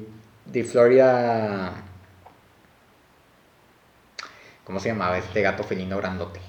The 0.52 0.64
Florida... 0.64 1.74
¿Cómo 4.64 4.80
se 4.80 4.90
llamaba 4.90 5.20
este 5.20 5.44
gato 5.44 5.64
felino 5.64 5.98
grandote? 5.98 6.40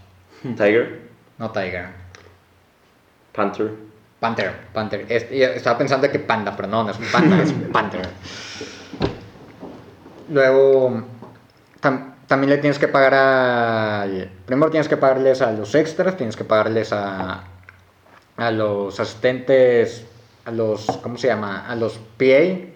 Tiger, 0.56 1.10
No 1.36 1.50
Tiger. 1.50 1.88
Panther. 3.34 3.87
Panther, 4.20 4.52
Panther. 4.72 5.06
Estaba 5.10 5.78
pensando 5.78 6.10
que 6.10 6.18
panda, 6.18 6.54
pero 6.56 6.68
no, 6.68 6.82
no 6.84 6.90
es 6.90 6.98
un 6.98 7.06
panda, 7.06 7.40
es 7.42 7.50
un 7.52 7.70
Panther. 7.72 8.08
Luego, 10.30 11.02
tam- 11.80 12.14
también 12.26 12.50
le 12.50 12.58
tienes 12.58 12.78
que 12.78 12.88
pagar 12.88 13.14
al... 13.14 14.30
Primero 14.44 14.70
tienes 14.70 14.88
que 14.88 14.96
pagarles 14.96 15.40
a 15.40 15.52
los 15.52 15.74
extras, 15.74 16.16
tienes 16.16 16.36
que 16.36 16.44
pagarles 16.44 16.92
a, 16.92 17.44
a 18.36 18.50
los 18.50 18.98
asistentes, 19.00 20.04
a 20.44 20.50
los, 20.50 20.84
¿cómo 21.02 21.16
se 21.16 21.28
llama? 21.28 21.66
A 21.68 21.74
los 21.76 21.98
PA. 22.18 22.66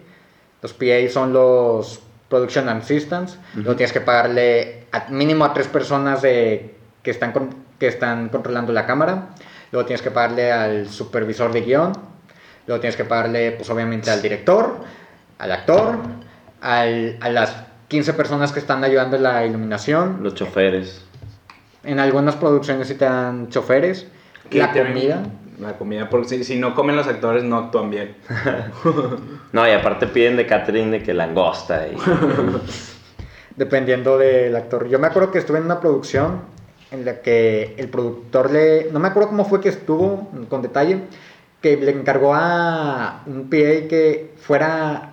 Los 0.61 0.73
PA 0.73 1.09
son 1.11 1.33
los 1.33 1.99
Production 2.29 2.69
Assistants. 2.69 3.37
Luego 3.53 3.75
tienes 3.75 3.93
que 3.93 4.01
pagarle 4.01 4.85
a- 4.91 5.09
mínimo 5.09 5.45
a 5.45 5.53
tres 5.53 5.67
personas 5.67 6.21
de, 6.21 6.73
que, 7.03 7.11
están 7.11 7.31
con- 7.33 7.53
que 7.79 7.87
están 7.87 8.29
controlando 8.29 8.71
la 8.73 8.85
cámara. 8.87 9.27
Luego 9.73 9.87
tienes 9.87 10.03
que 10.03 10.11
pagarle 10.11 10.51
al 10.51 10.87
supervisor 10.87 11.51
de 11.51 11.61
guion. 11.61 11.93
Luego 12.67 12.79
tienes 12.79 12.95
que 12.95 13.05
pagarle, 13.05 13.53
pues 13.53 13.67
obviamente, 13.71 14.11
al 14.11 14.21
director, 14.21 14.77
al 15.39 15.51
actor, 15.51 15.97
al- 16.61 17.17
a 17.19 17.29
las 17.29 17.55
15 17.87 18.13
personas 18.13 18.51
que 18.51 18.59
están 18.59 18.83
ayudando 18.83 19.15
en 19.17 19.23
la 19.23 19.43
iluminación. 19.47 20.19
Los 20.21 20.35
choferes. 20.35 21.01
En 21.83 21.99
algunas 21.99 22.35
producciones 22.35 22.87
sí 22.87 22.93
te 22.93 23.05
dan 23.05 23.49
choferes. 23.49 24.05
La 24.51 24.71
comida. 24.71 25.23
La 25.59 25.73
comida, 25.73 26.07
porque 26.07 26.29
si, 26.29 26.43
si 26.43 26.59
no 26.59 26.75
comen 26.75 26.95
los 26.95 27.07
actores 27.07 27.43
no 27.43 27.57
actúan 27.57 27.89
bien. 27.89 28.15
No, 29.53 29.67
y 29.67 29.71
aparte 29.71 30.05
piden 30.07 30.35
de 30.37 30.45
catering 30.47 30.89
de 30.91 31.01
que 31.03 31.13
langosta 31.15 31.87
y... 31.87 31.95
Dependiendo 33.55 34.17
del 34.17 34.55
actor. 34.55 34.87
Yo 34.87 34.97
me 34.99 35.07
acuerdo 35.07 35.31
que 35.31 35.37
estuve 35.39 35.57
en 35.59 35.65
una 35.65 35.79
producción 35.79 36.41
en 36.93 37.05
la 37.05 37.21
que 37.21 37.73
el 37.77 37.89
productor 37.89 38.51
le... 38.51 38.89
No 38.91 38.99
me 38.99 39.07
acuerdo 39.07 39.29
cómo 39.29 39.45
fue 39.45 39.59
que 39.59 39.69
estuvo 39.69 40.29
con 40.47 40.61
detalle. 40.61 40.99
Que 41.61 41.75
le 41.75 41.91
encargó 41.91 42.33
a 42.35 43.23
un 43.25 43.49
PA 43.49 43.87
que 43.89 44.33
fuera... 44.37 45.09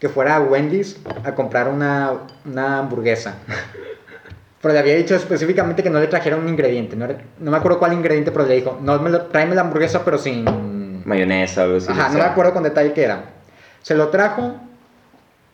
Que 0.00 0.08
fuera 0.08 0.36
a 0.36 0.40
Wendy's 0.40 0.98
a 1.24 1.34
comprar 1.34 1.68
una, 1.68 2.12
una 2.44 2.78
hamburguesa. 2.80 3.34
Pero 4.60 4.74
le 4.74 4.80
había 4.80 4.96
dicho 4.96 5.14
específicamente 5.14 5.82
que 5.84 5.90
no 5.90 6.00
le 6.00 6.08
trajera 6.08 6.36
un 6.36 6.48
ingrediente. 6.48 6.96
No, 6.96 7.04
era- 7.04 7.18
no 7.38 7.50
me 7.52 7.56
acuerdo 7.56 7.78
cuál 7.78 7.92
ingrediente, 7.92 8.32
pero 8.32 8.44
le 8.44 8.56
dijo, 8.56 8.76
no, 8.82 8.98
me 8.98 9.08
lo- 9.08 9.26
tráeme 9.26 9.54
la 9.54 9.60
hamburguesa, 9.60 10.04
pero 10.04 10.18
sin... 10.18 11.06
Mayonesa, 11.06 11.62
algo 11.62 11.76
así. 11.76 11.86
Ajá, 11.90 12.06
o 12.06 12.08
no 12.08 12.14
me 12.14 12.20
sea. 12.20 12.30
acuerdo 12.32 12.52
con 12.54 12.64
detalle 12.64 12.92
qué 12.92 13.04
era. 13.04 13.22
Se 13.82 13.94
lo 13.94 14.08
trajo, 14.08 14.56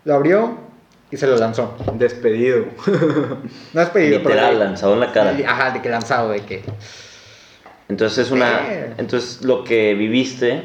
lo 0.06 0.14
abrió 0.14 0.56
y 1.10 1.16
se 1.16 1.26
lo 1.26 1.36
lanzó. 1.36 1.76
Despedido. 1.94 2.66
No 3.72 3.80
es 3.80 3.88
pedido, 3.90 4.18
Literal, 4.18 4.58
lanzado 4.58 4.94
en 4.94 5.00
la 5.00 5.12
cara. 5.12 5.36
Ajá, 5.46 5.70
de 5.72 5.82
que 5.82 5.88
lanzado, 5.88 6.30
de 6.30 6.40
que. 6.40 6.62
Entonces 7.88 8.26
es 8.26 8.30
una... 8.30 8.72
Eh. 8.72 8.94
Entonces 8.98 9.42
lo 9.42 9.64
que 9.64 9.94
viviste 9.94 10.62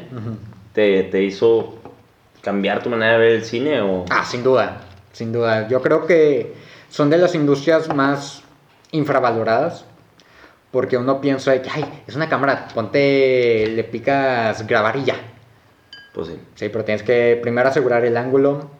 te, 0.72 1.04
te 1.04 1.22
hizo 1.22 1.78
cambiar 2.40 2.82
tu 2.82 2.90
manera 2.90 3.12
de 3.12 3.18
ver 3.18 3.32
el 3.32 3.44
cine 3.44 3.80
o... 3.82 4.04
Ah, 4.10 4.24
sin 4.24 4.42
duda, 4.42 4.80
sin 5.12 5.32
duda. 5.32 5.68
Yo 5.68 5.82
creo 5.82 6.06
que 6.06 6.54
son 6.88 7.10
de 7.10 7.18
las 7.18 7.34
industrias 7.34 7.94
más 7.94 8.42
infravaloradas. 8.92 9.84
Porque 10.70 10.96
uno 10.96 11.20
piensa 11.20 11.50
de 11.50 11.62
que, 11.62 11.70
ay, 11.70 11.84
es 12.06 12.14
una 12.14 12.28
cámara, 12.28 12.68
ponte, 12.72 13.66
le 13.74 13.82
picas 13.84 14.64
grabar 14.68 14.96
y 14.96 15.04
ya. 15.04 15.16
Pues 16.14 16.28
sí. 16.28 16.38
Sí, 16.54 16.68
pero 16.68 16.84
tienes 16.84 17.02
que 17.02 17.38
primero 17.42 17.68
asegurar 17.68 18.04
el 18.04 18.16
ángulo, 18.16 18.70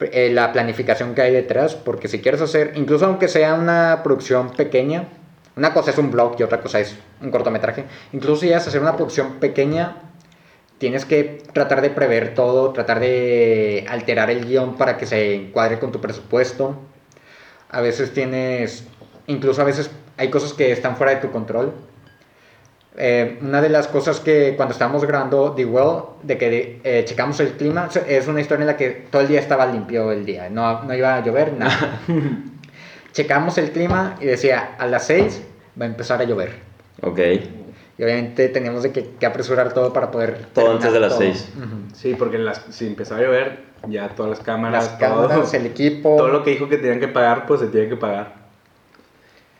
eh, 0.00 0.30
la 0.32 0.52
planificación 0.52 1.14
que 1.14 1.22
hay 1.22 1.32
detrás, 1.32 1.74
porque 1.76 2.08
si 2.08 2.20
quieres 2.20 2.40
hacer, 2.40 2.72
incluso 2.74 3.06
aunque 3.06 3.28
sea 3.28 3.54
una 3.54 4.00
producción 4.02 4.50
pequeña, 4.50 5.08
Una 5.56 5.72
cosa 5.72 5.92
es 5.92 5.98
un 5.98 6.10
blog 6.10 6.34
y 6.38 6.42
otra 6.42 6.60
cosa 6.60 6.80
es 6.80 6.96
un 7.22 7.30
cortometraje. 7.30 7.84
Incluso 8.12 8.40
si 8.40 8.50
vas 8.50 8.66
hacer 8.66 8.80
una 8.80 8.96
producción 8.96 9.34
pequeña, 9.38 9.96
tienes 10.78 11.04
que 11.04 11.42
tratar 11.52 11.80
de 11.80 11.90
prever 11.90 12.34
todo, 12.34 12.72
tratar 12.72 12.98
de 12.98 13.86
alterar 13.88 14.30
el 14.30 14.46
guion 14.46 14.76
para 14.76 14.96
que 14.96 15.06
se 15.06 15.34
encuadre 15.34 15.78
con 15.78 15.92
tu 15.92 16.00
presupuesto. 16.00 16.76
A 17.70 17.80
veces 17.80 18.12
tienes, 18.12 18.84
incluso 19.28 19.62
a 19.62 19.64
veces 19.64 19.90
hay 20.16 20.28
cosas 20.30 20.52
que 20.54 20.72
están 20.72 20.96
fuera 20.96 21.14
de 21.14 21.20
tu 21.20 21.30
control. 21.30 21.72
Eh, 22.96 23.38
una 23.42 23.60
de 23.60 23.68
las 23.70 23.88
cosas 23.88 24.20
que 24.20 24.54
cuando 24.56 24.72
estábamos 24.72 25.04
grabando 25.04 25.52
The 25.52 25.64
Well, 25.64 26.02
de 26.22 26.38
que 26.38 26.80
eh, 26.84 27.04
checamos 27.04 27.40
el 27.40 27.52
clima, 27.52 27.88
es 28.06 28.28
una 28.28 28.40
historia 28.40 28.62
en 28.62 28.66
la 28.68 28.76
que 28.76 28.90
todo 29.10 29.22
el 29.22 29.28
día 29.28 29.40
estaba 29.40 29.66
limpio 29.66 30.12
el 30.12 30.24
día, 30.24 30.48
no, 30.48 30.84
no 30.84 30.94
iba 30.94 31.16
a 31.16 31.24
llover, 31.24 31.54
nada. 31.54 32.02
checamos 33.12 33.58
el 33.58 33.70
clima 33.70 34.16
y 34.20 34.26
decía, 34.26 34.76
a 34.78 34.86
las 34.86 35.06
6 35.06 35.42
va 35.80 35.86
a 35.86 35.88
empezar 35.88 36.20
a 36.20 36.24
llover. 36.24 36.52
Ok. 37.02 37.18
Y 37.96 38.02
obviamente 38.02 38.48
teníamos 38.48 38.82
de 38.82 38.92
que, 38.92 39.10
que 39.18 39.26
apresurar 39.26 39.72
todo 39.72 39.92
para 39.92 40.10
poder... 40.10 40.46
Todo 40.52 40.72
antes 40.72 40.92
de 40.92 41.00
las 41.00 41.12
todo. 41.12 41.20
6. 41.20 41.52
Ujú. 41.56 41.94
Sí, 41.94 42.14
porque 42.18 42.38
las, 42.38 42.62
si 42.70 42.86
empezaba 42.86 43.20
a 43.20 43.24
llover, 43.24 43.58
ya 43.88 44.08
todas 44.08 44.30
las 44.30 44.40
cámaras, 44.40 44.84
Las 44.84 44.94
cámaras, 44.98 45.50
todo, 45.50 45.60
el 45.60 45.66
equipo... 45.66 46.16
todo 46.16 46.28
lo 46.28 46.42
que 46.42 46.50
dijo 46.50 46.68
que 46.68 46.76
tenían 46.76 47.00
que 47.00 47.08
pagar, 47.08 47.46
pues 47.46 47.60
se 47.60 47.68
tiene 47.68 47.88
que 47.88 47.96
pagar. 47.96 48.34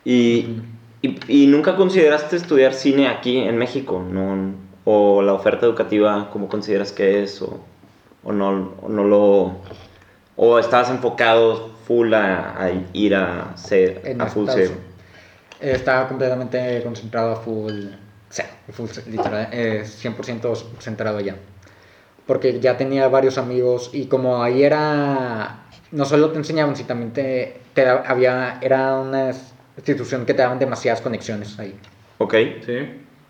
Y, 0.03 0.61
y, 1.05 1.43
y 1.43 1.47
nunca 1.47 1.75
consideraste 1.75 2.35
estudiar 2.35 2.73
cine 2.73 3.07
aquí 3.07 3.37
en 3.37 3.57
México? 3.57 4.03
¿No? 4.09 4.53
¿O 4.85 5.21
la 5.21 5.33
oferta 5.33 5.65
educativa, 5.65 6.29
cómo 6.31 6.47
consideras 6.47 6.91
que 6.91 7.23
es? 7.23 7.41
¿O, 7.41 7.59
o 8.23 8.31
no, 8.31 8.73
o 8.81 8.89
no 8.89 9.03
lo... 9.03 9.55
¿O 10.35 10.59
estabas 10.59 10.89
enfocado 10.89 11.69
full 11.87 12.13
a, 12.13 12.61
a 12.61 12.71
ir 12.93 13.15
a, 13.15 13.55
ser, 13.55 14.01
en 14.03 14.21
a 14.21 14.25
full 14.25 14.47
cero? 14.53 14.73
Estaba 15.61 16.07
completamente 16.07 16.81
concentrado 16.83 17.31
a 17.33 17.35
full 17.37 17.85
cero, 18.29 18.49
full 18.71 18.89
literal, 19.09 19.47
eh, 19.51 19.83
100% 19.85 20.79
centrado 20.79 21.19
allá. 21.19 21.37
Porque 22.27 22.59
ya 22.59 22.75
tenía 22.75 23.07
varios 23.07 23.37
amigos 23.37 23.91
y 23.93 24.07
como 24.07 24.43
ahí 24.43 24.63
era, 24.63 25.67
no 25.91 26.05
solo 26.05 26.31
te 26.31 26.37
enseñaban, 26.37 26.75
sino 26.75 26.87
también 26.87 27.13
te, 27.13 27.61
te 27.73 27.87
había, 27.87 28.59
era 28.61 28.99
una 28.99 29.31
institución 29.77 30.25
que 30.25 30.33
te 30.33 30.41
daban 30.41 30.59
demasiadas 30.59 31.01
conexiones 31.01 31.57
ahí. 31.59 31.75
Ok. 32.17 32.33
Sí. 32.65 32.73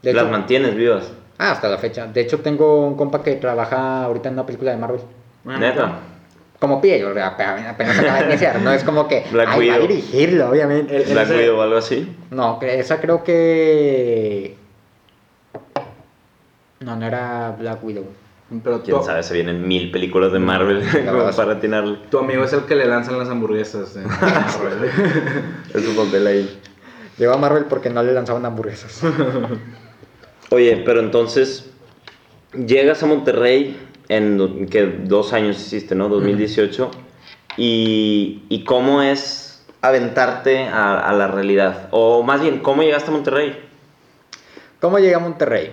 De 0.02 0.14
Las 0.14 0.24
hecho- 0.24 0.32
mantienes 0.32 0.76
vivas. 0.76 1.12
Ah, 1.38 1.52
hasta 1.52 1.68
la 1.68 1.78
fecha. 1.78 2.08
De 2.08 2.22
hecho, 2.22 2.40
tengo 2.40 2.86
un 2.88 2.96
compa 2.96 3.22
que 3.24 3.36
trabaja 3.36 4.04
ahorita 4.06 4.30
en 4.30 4.36
una 4.36 4.46
película 4.46 4.72
de 4.72 4.78
Marvel. 4.78 5.02
Bueno, 5.44 5.60
Neta. 5.60 6.00
Como 6.60 6.80
pie, 6.80 7.04
o 7.04 7.14
sea, 7.14 7.28
apenas 7.28 8.00
acaba 8.00 8.20
de 8.22 8.26
iniciar. 8.30 8.62
No 8.62 8.72
es 8.72 8.84
como 8.84 9.08
que 9.08 9.26
Black 9.32 9.50
ay, 9.52 9.68
va 9.68 9.74
a 9.76 9.78
Widow. 9.80 9.88
dirigirlo, 9.90 10.50
obviamente. 10.50 10.96
El- 10.96 11.14
¿La 11.16 11.24
ese- 11.24 11.34
cuido 11.36 11.58
o 11.58 11.62
algo 11.62 11.78
así? 11.78 12.16
No, 12.32 12.60
esa 12.62 13.02
creo 13.02 13.24
que. 13.24 14.56
No, 16.80 16.96
no 16.96 17.06
era 17.06 17.56
Black 17.60 17.84
Widow. 17.84 18.06
Pero 18.64 18.84
Quién 18.84 18.98
tu, 18.98 19.04
sabe, 19.04 19.24
se 19.24 19.34
vienen 19.34 19.68
mil 19.68 19.90
películas 19.92 20.32
de 20.32 20.38
Marvel 20.40 20.84
como 21.06 21.32
para 21.32 21.54
atinarle. 21.54 21.98
tu 22.12 22.20
amigo 22.20 22.44
es 22.44 22.54
el 22.54 22.62
que 22.66 22.76
le 22.76 22.86
lanzan 22.86 23.18
las 23.18 23.28
hamburguesas. 23.30 23.96
eh. 23.98 24.04
Es 25.74 25.84
su 25.84 25.96
papel 25.96 26.28
ahí. 26.28 26.60
Llegó 27.18 27.34
a 27.34 27.38
Marvel 27.38 27.66
porque 27.66 27.90
no 27.90 28.04
le 28.04 28.14
lanzaban 28.14 28.46
hamburguesas. 28.46 29.02
Oye, 30.52 30.84
pero 30.86 31.00
entonces 31.00 31.72
llegas 32.54 33.02
a 33.04 33.08
Monterrey 33.08 33.80
en 34.10 34.68
que 34.68 34.86
dos 35.06 35.34
años 35.34 35.58
hiciste, 35.58 35.96
¿no? 35.96 36.08
2018. 36.10 36.92
Y, 37.58 38.44
y 38.50 38.64
cómo 38.64 39.02
es 39.02 39.66
aventarte 39.82 40.68
a, 40.68 41.00
a 41.00 41.14
la 41.14 41.28
realidad. 41.28 41.88
O 41.92 42.22
más 42.22 42.42
bien, 42.42 42.60
¿cómo 42.60 42.84
llegaste 42.84 43.10
a 43.10 43.14
Monterrey? 43.14 43.58
¿Cómo 44.82 45.00
llegué 45.00 45.16
a 45.16 45.20
Monterrey? 45.20 45.72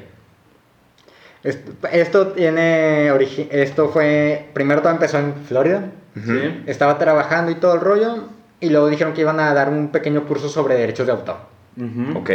Esto, 1.45 1.73
esto 1.91 2.27
tiene 2.29 3.11
origi- 3.13 3.49
Esto 3.51 3.89
fue. 3.89 4.47
Primero 4.53 4.81
todo 4.83 4.93
empezó 4.93 5.19
en 5.19 5.35
Florida. 5.47 5.85
Sí. 6.15 6.63
Estaba 6.67 6.99
trabajando 6.99 7.51
y 7.51 7.57
todo 7.57 7.75
el 7.75 7.81
rollo. 7.81 8.25
Y 8.61 8.71
luego 8.71 8.89
dijeron 8.89 9.13
que 9.13 9.23
iban 9.23 9.41
a 9.41 9.53
dar 9.55 9.69
un 9.69 9.89
pequeño 9.89 10.25
curso 10.27 10.49
sobre 10.49 10.77
derechos 10.77 11.07
de 11.07 11.13
autor. 11.13 11.37
Ujú. 11.77 12.19
Ok. 12.19 12.31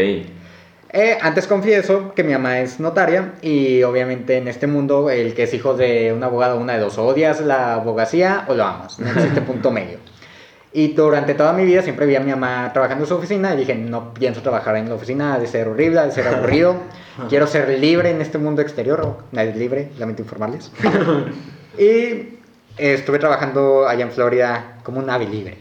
Eh, 0.90 1.18
antes 1.22 1.48
confieso 1.48 2.14
que 2.16 2.24
mi 2.24 2.32
mamá 2.34 2.60
es 2.60 2.80
notaria 2.80 3.34
y 3.42 3.84
obviamente 3.84 4.38
en 4.38 4.48
este 4.48 4.68
mundo 4.68 5.10
el 5.10 5.34
que 5.34 5.44
es 5.44 5.54
hijo 5.54 5.74
de 5.76 6.14
un 6.14 6.24
abogado, 6.24 6.58
una 6.60 6.74
de 6.74 6.80
dos, 6.80 6.98
o 6.98 7.06
odias 7.06 7.42
la 7.42 7.74
abogacía 7.76 8.46
o 8.48 8.54
lo 8.56 8.64
amas, 8.64 8.98
no 9.00 9.10
existe 9.12 9.42
punto 9.52 9.70
medio. 9.70 10.00
Y 10.74 10.94
durante 10.94 11.34
toda 11.34 11.54
mi 11.54 11.66
vida 11.66 11.82
siempre 11.82 12.06
vi 12.06 12.16
a 12.16 12.20
mi 12.20 12.32
mamá 12.32 12.72
trabajando 12.74 13.06
en 13.06 13.08
su 13.08 13.16
oficina 13.16 13.54
y 13.54 13.58
dije, 13.58 13.76
no 13.76 14.14
pienso 14.14 14.42
trabajar 14.42 14.76
en 14.76 14.90
la 14.90 14.96
oficina, 14.96 15.34
ha 15.34 15.40
de 15.40 15.48
ser 15.48 15.68
horrible, 15.68 16.00
ha 16.00 16.06
de 16.06 16.12
ser 16.12 16.28
aburrido, 16.28 16.76
quiero 17.30 17.48
ser 17.48 17.70
libre 17.80 18.12
en 18.12 18.22
este 18.22 18.38
mundo 18.38 18.62
exterior, 18.62 19.18
nadie 19.32 19.52
es 19.52 19.56
libre, 19.56 19.92
lamento 19.98 20.22
informarles. 20.22 20.72
y 21.80 22.38
estuve 22.78 23.18
trabajando 23.18 23.88
allá 23.88 24.04
en 24.04 24.12
Florida 24.12 24.78
como 24.84 25.00
un 25.00 25.10
ave 25.10 25.26
libre, 25.26 25.58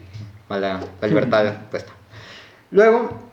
la, 0.49 0.81
la 1.01 1.09
libertad 1.09 1.55
puesta. 1.71 1.93
Luego 2.73 3.27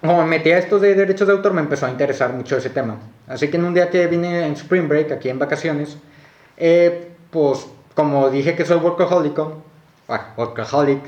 como 0.00 0.22
me 0.22 0.28
metí 0.28 0.50
a 0.50 0.58
esto 0.58 0.78
de 0.78 0.94
derechos 0.94 1.28
de 1.28 1.34
autor, 1.34 1.52
me 1.52 1.60
empezó 1.60 1.84
a 1.86 1.90
interesar 1.90 2.32
mucho 2.32 2.56
ese 2.56 2.70
tema. 2.70 2.98
Así 3.28 3.48
que 3.48 3.58
en 3.58 3.64
un 3.66 3.74
día 3.74 3.90
que 3.90 4.06
vine 4.06 4.46
en 4.46 4.54
Spring 4.54 4.88
Break, 4.88 5.12
aquí 5.12 5.28
en 5.28 5.38
vacaciones, 5.38 5.98
eh, 6.56 7.10
pues 7.30 7.66
como 7.94 8.30
dije 8.30 8.56
que 8.56 8.64
soy 8.64 8.78
workaholic, 8.78 9.38
ah, 9.38 9.48
workaholic, 10.36 11.00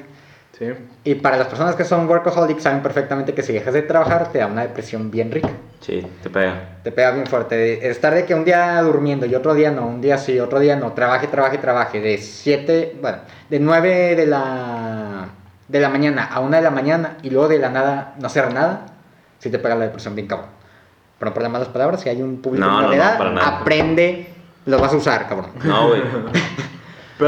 Sí. 0.58 0.66
y 1.04 1.14
para 1.16 1.36
las 1.38 1.46
personas 1.48 1.74
que 1.74 1.84
son 1.84 2.06
workaholic 2.08 2.60
saben 2.60 2.82
perfectamente 2.82 3.32
que 3.34 3.42
si 3.42 3.52
dejas 3.52 3.72
de 3.74 3.82
trabajar 3.82 4.30
te 4.30 4.38
da 4.38 4.46
una 4.46 4.62
depresión 4.62 5.10
bien 5.10 5.30
rica. 5.32 5.48
Sí, 5.80 6.06
te 6.22 6.30
pega. 6.30 6.78
Te 6.84 6.92
pega 6.92 7.10
bien 7.10 7.26
fuerte. 7.26 7.88
Estar 7.88 8.14
de 8.14 8.24
que 8.24 8.34
un 8.34 8.44
día 8.44 8.80
durmiendo 8.82 9.26
y 9.26 9.34
otro 9.34 9.54
día 9.54 9.70
no, 9.72 9.86
un 9.88 10.00
día 10.00 10.18
sí, 10.18 10.38
otro 10.38 10.60
día 10.60 10.76
no. 10.76 10.92
Trabaje, 10.92 11.26
trabaje, 11.26 11.58
trabaje. 11.58 12.00
De 12.00 12.18
7, 12.18 12.98
bueno, 13.00 13.18
de 13.50 13.58
9 13.58 14.14
de 14.14 14.26
la, 14.26 15.26
de 15.66 15.80
la 15.80 15.88
mañana 15.88 16.26
a 16.32 16.38
1 16.40 16.54
de 16.56 16.62
la 16.62 16.70
mañana 16.70 17.16
y 17.22 17.30
luego 17.30 17.48
de 17.48 17.58
la 17.58 17.70
nada 17.70 18.14
no 18.20 18.26
hacer 18.28 18.52
nada. 18.54 18.86
Sí 19.40 19.50
te 19.50 19.58
pega 19.58 19.74
la 19.74 19.86
depresión 19.86 20.14
bien 20.14 20.28
cabrón. 20.28 20.50
Pero 21.18 21.34
por 21.34 21.42
las 21.42 21.50
malas 21.50 21.68
palabras, 21.68 22.00
si 22.02 22.08
hay 22.10 22.22
un 22.22 22.40
público 22.42 22.64
No, 22.64 22.76
en 22.76 22.76
no, 22.76 22.82
la 22.82 22.86
no, 22.88 22.92
edad, 22.94 23.32
nada. 23.32 23.58
aprende, 23.60 24.28
lo 24.66 24.78
vas 24.78 24.92
a 24.92 24.96
usar, 24.96 25.26
cabrón. 25.28 25.50
No, 25.64 25.88
güey. 25.88 26.02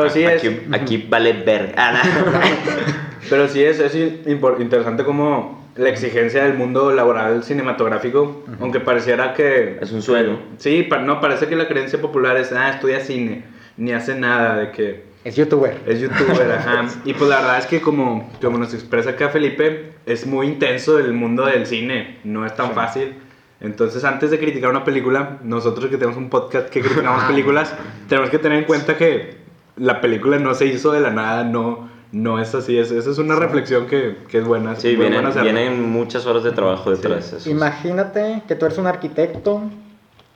Pero 0.03 0.11
sí 0.11 0.25
es. 0.25 0.39
aquí, 0.45 0.61
aquí 0.73 1.07
vale 1.09 1.33
ver. 1.33 1.75
Ah, 1.77 1.93
no. 2.05 2.33
Pero 3.31 3.49
sí 3.49 3.63
es, 3.65 3.81
es 3.81 3.95
interesante 3.95 5.03
como 5.05 5.65
la 5.77 5.89
exigencia 5.89 6.45
del 6.45 6.55
mundo 6.55 6.93
laboral 6.93 7.43
cinematográfico, 7.43 8.45
aunque 8.61 8.81
pareciera 8.81 9.33
que... 9.35 9.79
Es 9.81 9.91
un 9.93 10.03
sueño. 10.03 10.39
Sí, 10.59 10.89
no, 11.03 11.21
parece 11.21 11.47
que 11.49 11.57
la 11.57 11.67
creencia 11.67 12.01
popular 12.01 12.37
es, 12.37 12.53
ah, 12.53 12.71
estudia 12.71 13.01
cine, 13.01 13.45
ni 13.77 13.93
hace 13.93 14.15
nada 14.15 14.57
de 14.59 14.71
que 14.71 15.05
Es 15.25 15.37
youtuber. 15.37 15.81
es 15.87 16.01
youtuber, 16.01 16.53
ajá. 16.53 16.85
Y 17.05 17.15
pues 17.15 17.29
la 17.31 17.37
verdad 17.41 17.59
es 17.59 17.67
que 17.67 17.81
como, 17.81 18.31
como 18.41 18.59
nos 18.59 18.73
expresa 18.75 19.11
acá 19.11 19.31
Felipe, 19.31 19.95
es 20.07 20.27
muy 20.27 20.47
intenso 20.47 20.99
el 20.99 21.13
mundo 21.13 21.47
del 21.47 21.67
cine, 21.67 22.19
no 22.25 22.45
es 22.47 22.55
tan 22.55 22.69
Sí. 22.69 22.73
fácil. 22.75 23.15
Entonces, 23.61 24.05
antes 24.05 24.31
de 24.31 24.39
criticar 24.39 24.69
una 24.71 24.85
película, 24.85 25.39
nosotros 25.43 25.87
que 25.87 25.97
tenemos 25.97 26.19
un 26.19 26.29
podcast 26.29 26.69
que 26.69 26.83
criticamos 26.83 27.23
Ajá. 27.23 27.29
películas, 27.33 27.75
tenemos 28.09 28.29
que 28.31 28.39
tener 28.39 28.59
en 28.59 28.65
cuenta 28.65 28.97
que 28.97 29.43
la 29.77 30.01
película 30.01 30.39
no 30.39 30.55
se 30.55 30.67
hizo 30.67 30.93
de 30.93 31.01
la 31.01 31.11
nada, 31.11 31.45
no, 31.45 31.89
no 32.13 32.41
es 32.41 32.55
así. 32.55 32.79
Es, 32.79 32.91
esa 32.91 33.11
es 33.11 33.19
una 33.19 33.37
reflexión 33.37 33.87
que, 33.87 34.19
que 34.29 34.39
es 34.39 34.45
buena. 34.45 34.77
Sí, 34.77 34.97
vienen, 34.97 35.23
buena 35.23 35.43
vienen 35.43 35.83
muchas 35.91 36.27
horas 36.27 36.45
de 36.45 36.53
trabajo 36.53 36.91
detrás 36.91 37.31
de 37.31 37.39
eso. 37.39 37.51
Imagínate 37.51 38.43
que 38.47 38.55
tú 38.55 38.67
eres 38.67 38.79
un 38.79 38.87
arquitecto, 38.87 39.63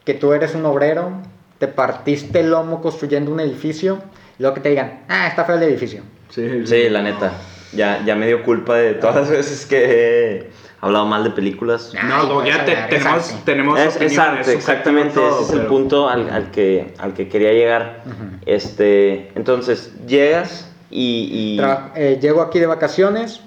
que 0.04 0.14
tú 0.14 0.32
eres 0.32 0.54
un 0.54 0.64
obrero, 0.66 1.12
te 1.58 1.68
partiste 1.68 2.40
el 2.40 2.50
lomo 2.50 2.80
construyendo 2.80 3.30
un 3.30 3.40
edificio, 3.40 3.98
y 4.38 4.42
luego 4.42 4.54
que 4.54 4.60
te 4.60 4.70
digan, 4.70 5.00
ah, 5.08 5.28
está 5.28 5.44
feo 5.44 5.56
el 5.56 5.62
edificio. 5.62 6.02
Sí, 6.30 6.66
Sí, 6.66 6.88
la 6.88 7.02
neta. 7.02 7.32
Ya, 7.72 8.02
ya 8.04 8.14
me 8.16 8.26
dio 8.26 8.42
culpa 8.44 8.76
de 8.76 8.94
todas 8.94 9.16
las 9.16 9.30
veces 9.30 9.66
que 9.66 10.50
hablado 10.80 11.06
mal 11.06 11.24
de 11.24 11.30
películas. 11.30 11.92
No, 12.08 12.28
como 12.28 12.42
que 12.42 12.50
ya 12.50 12.64
te- 12.64 12.76
Ay, 12.76 12.88
tenemos, 12.90 13.44
tenemos 13.44 13.80
Es, 13.80 13.96
es 14.00 14.18
arte, 14.18 14.52
exactamente, 14.52 15.14
todo, 15.14 15.40
ese 15.42 15.54
es 15.54 15.60
el 15.60 15.66
punto 15.66 16.08
al, 16.08 16.30
al 16.30 16.50
que, 16.50 16.94
al 16.98 17.14
que 17.14 17.28
quería 17.28 17.52
llegar. 17.52 18.02
Ujú. 18.06 18.38
Este, 18.46 19.32
entonces, 19.34 19.92
llegas 20.06 20.70
y... 20.90 21.56
y- 21.58 21.60
eh, 21.96 22.18
llego 22.20 22.42
aquí 22.42 22.58
de 22.60 22.66
vacaciones. 22.66 23.40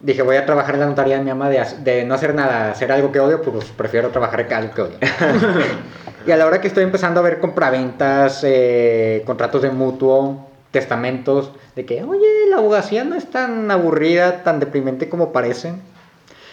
Dije, 0.00 0.20
voy 0.22 0.36
a 0.36 0.44
trabajar 0.44 0.74
en 0.74 0.80
la 0.80 0.86
notaría 0.86 1.16
de 1.16 1.24
mi 1.24 1.30
mamá 1.30 1.48
de, 1.48 1.64
de 1.82 2.04
no 2.04 2.14
hacer 2.14 2.34
nada, 2.34 2.70
hacer 2.70 2.92
algo 2.92 3.10
que 3.12 3.18
odio, 3.20 3.40
pues 3.40 3.64
prefiero 3.76 4.10
trabajar 4.10 4.40
en 4.42 4.52
algo 4.52 4.74
que 4.74 4.82
odio. 4.82 4.98
y 6.26 6.30
a 6.30 6.36
la 6.36 6.46
hora 6.46 6.60
que 6.60 6.68
estoy 6.68 6.84
empezando 6.84 7.20
a 7.20 7.22
ver 7.22 7.40
compraventas, 7.40 8.42
eh, 8.44 9.22
contratos 9.26 9.62
de 9.62 9.70
mutuo, 9.70 10.48
testamentos, 10.70 11.50
de 11.74 11.86
que, 11.86 12.04
oye, 12.04 12.26
la 12.50 12.56
abogacía 12.58 13.04
no 13.04 13.14
es 13.14 13.30
tan 13.30 13.70
aburrida, 13.70 14.42
tan 14.42 14.60
deprimente 14.60 15.08
como 15.08 15.32
parece. 15.32 15.72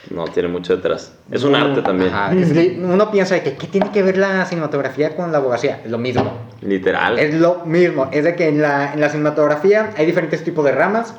No, 0.09 0.25
tiene 0.25 0.49
mucho 0.49 0.75
detrás. 0.75 1.13
Es 1.31 1.43
un 1.43 1.55
arte 1.55 1.81
también, 1.81 2.13
Ajá, 2.13 2.33
es 2.35 2.51
li- 2.55 2.77
uno 2.83 3.09
piensa 3.09 3.35
de 3.35 3.41
que, 3.43 3.55
¿qué 3.55 3.67
tiene 3.67 3.89
que 3.91 4.03
ver 4.03 4.17
la 4.17 4.45
cinematografía 4.45 5.15
con 5.15 5.31
la 5.31 5.37
abogacía? 5.37 5.79
Es 5.85 5.89
lo 5.91 5.97
mismo. 5.97 6.39
literal. 6.61 7.17
Es 7.19 7.33
lo 7.35 7.63
mismo, 7.65 8.09
es 8.11 8.23
de 8.25 8.35
que 8.35 8.49
en 8.49 8.61
la, 8.61 8.93
en 8.93 8.99
la 8.99 9.09
cinematografía 9.09 9.91
hay 9.97 10.05
diferentes 10.05 10.43
tipos 10.43 10.65
de 10.65 10.71
ramas, 10.73 11.15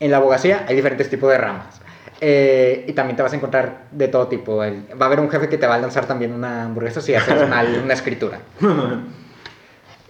en 0.00 0.10
la 0.10 0.18
abogacía 0.18 0.64
hay 0.68 0.76
diferentes 0.76 1.08
tipos 1.10 1.30
de 1.30 1.38
ramas. 1.38 1.80
Eh, 2.20 2.84
y 2.86 2.92
también 2.92 3.16
te 3.16 3.22
vas 3.24 3.32
a 3.32 3.36
encontrar 3.36 3.86
de 3.90 4.06
todo 4.06 4.28
tipo. 4.28 4.56
Va 4.58 4.66
a 4.66 5.04
haber 5.06 5.18
un 5.18 5.28
jefe 5.28 5.48
que 5.48 5.58
te 5.58 5.66
va 5.66 5.74
a 5.74 5.78
lanzar 5.78 6.06
también 6.06 6.32
una 6.32 6.64
hamburguesa 6.66 7.00
si 7.00 7.14
haces 7.16 7.48
mal 7.50 7.80
una 7.82 7.94
escritura. 7.94 8.38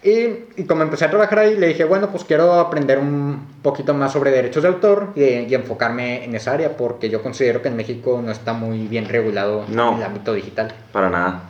Y, 0.04 0.10
y 0.56 0.64
como 0.66 0.82
empecé 0.82 1.04
a 1.04 1.10
trabajar 1.10 1.38
ahí, 1.40 1.56
le 1.56 1.68
dije, 1.68 1.84
bueno, 1.84 2.10
pues 2.10 2.24
quiero 2.24 2.54
aprender 2.54 2.98
un 2.98 3.46
poquito 3.62 3.94
más 3.94 4.12
sobre 4.12 4.32
derechos 4.32 4.64
de 4.64 4.68
autor 4.68 5.10
y, 5.14 5.22
y 5.22 5.54
enfocarme 5.54 6.24
en 6.24 6.34
esa 6.34 6.52
área, 6.54 6.76
porque 6.76 7.08
yo 7.08 7.22
considero 7.22 7.62
que 7.62 7.68
en 7.68 7.76
México 7.76 8.20
no 8.24 8.32
está 8.32 8.52
muy 8.52 8.88
bien 8.88 9.08
regulado 9.08 9.64
No. 9.68 9.96
el 9.96 10.02
ámbito 10.02 10.32
digital. 10.34 10.74
Para 10.90 11.08
nada. 11.08 11.42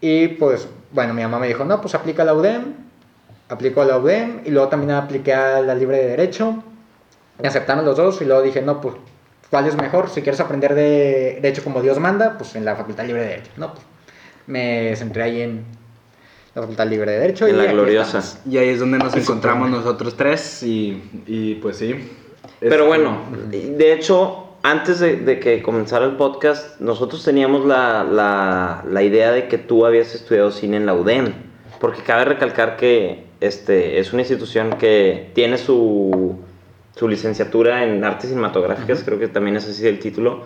Y 0.00 0.28
pues, 0.28 0.66
bueno, 0.92 1.12
mi 1.12 1.22
mamá 1.22 1.38
me 1.38 1.48
dijo, 1.48 1.64
no, 1.64 1.80
pues 1.80 1.94
aplica 1.94 2.22
a 2.22 2.24
la 2.26 2.34
UDEM, 2.34 2.72
aplico 3.50 3.82
a 3.82 3.84
la 3.84 3.98
UDEM 3.98 4.40
y 4.44 4.50
luego 4.50 4.68
también 4.68 4.92
apliqué 4.92 5.34
a 5.34 5.60
la 5.60 5.74
Libre 5.74 5.98
de 5.98 6.06
Derecho. 6.08 6.62
Me 7.42 7.48
aceptaron 7.48 7.84
los 7.84 7.96
dos 7.96 8.20
y 8.22 8.24
luego 8.24 8.40
dije, 8.42 8.62
no, 8.62 8.80
pues, 8.80 8.94
¿cuál 9.50 9.66
es 9.66 9.76
mejor? 9.76 10.08
Si 10.08 10.22
quieres 10.22 10.40
aprender 10.40 10.74
de 10.74 11.38
Derecho 11.42 11.62
como 11.64 11.82
Dios 11.82 11.98
manda, 11.98 12.38
pues 12.38 12.54
en 12.56 12.64
la 12.64 12.76
Facultad 12.76 13.04
Libre 13.04 13.22
de 13.22 13.28
Derecho. 13.28 13.50
No, 13.58 13.72
pues, 13.74 13.84
me 14.46 14.96
centré 14.96 15.22
ahí 15.24 15.42
en 15.42 15.64
la 16.58 16.62
Facultad 16.62 16.86
Libre 16.88 17.12
de 17.12 17.18
Derecho. 17.20 17.46
En 17.46 17.54
y 17.54 17.58
la 17.58 17.64
gloriosa. 17.72 18.18
estamos. 18.18 18.38
Y 18.50 18.58
ahí 18.58 18.68
es 18.70 18.80
donde 18.80 18.98
nos 18.98 19.14
encontramos 19.16 19.70
nosotros 19.70 20.16
tres 20.16 20.62
y, 20.62 21.02
y 21.26 21.54
pues 21.56 21.76
sí. 21.76 21.94
Pero 22.60 22.74
Este, 22.74 22.86
bueno, 22.86 23.18
de 23.50 23.92
hecho, 23.92 24.44
antes 24.62 24.98
de, 25.00 25.16
de 25.16 25.38
que 25.38 25.62
comenzara 25.62 26.04
el 26.06 26.16
podcast, 26.16 26.80
nosotros 26.80 27.24
teníamos 27.24 27.64
la, 27.64 28.04
la- 28.04 28.84
la 28.90 29.02
idea 29.02 29.30
de 29.32 29.48
que 29.48 29.58
tú 29.58 29.86
habías 29.86 30.14
estudiado 30.14 30.50
cine 30.50 30.76
en 30.76 30.86
la 30.86 30.94
UDEM. 30.94 31.32
Porque 31.80 32.02
cabe 32.02 32.24
recalcar 32.24 32.76
que 32.76 33.24
este, 33.40 34.00
es 34.00 34.12
una 34.12 34.22
institución 34.22 34.72
que 34.80 35.30
tiene 35.34 35.58
su, 35.58 36.36
su 36.96 37.08
licenciatura 37.08 37.84
en 37.84 38.02
artes 38.02 38.30
cinematográficas, 38.30 39.04
creo 39.04 39.20
que 39.20 39.28
también 39.28 39.56
es 39.56 39.68
así 39.68 39.86
el 39.86 40.00
título, 40.00 40.42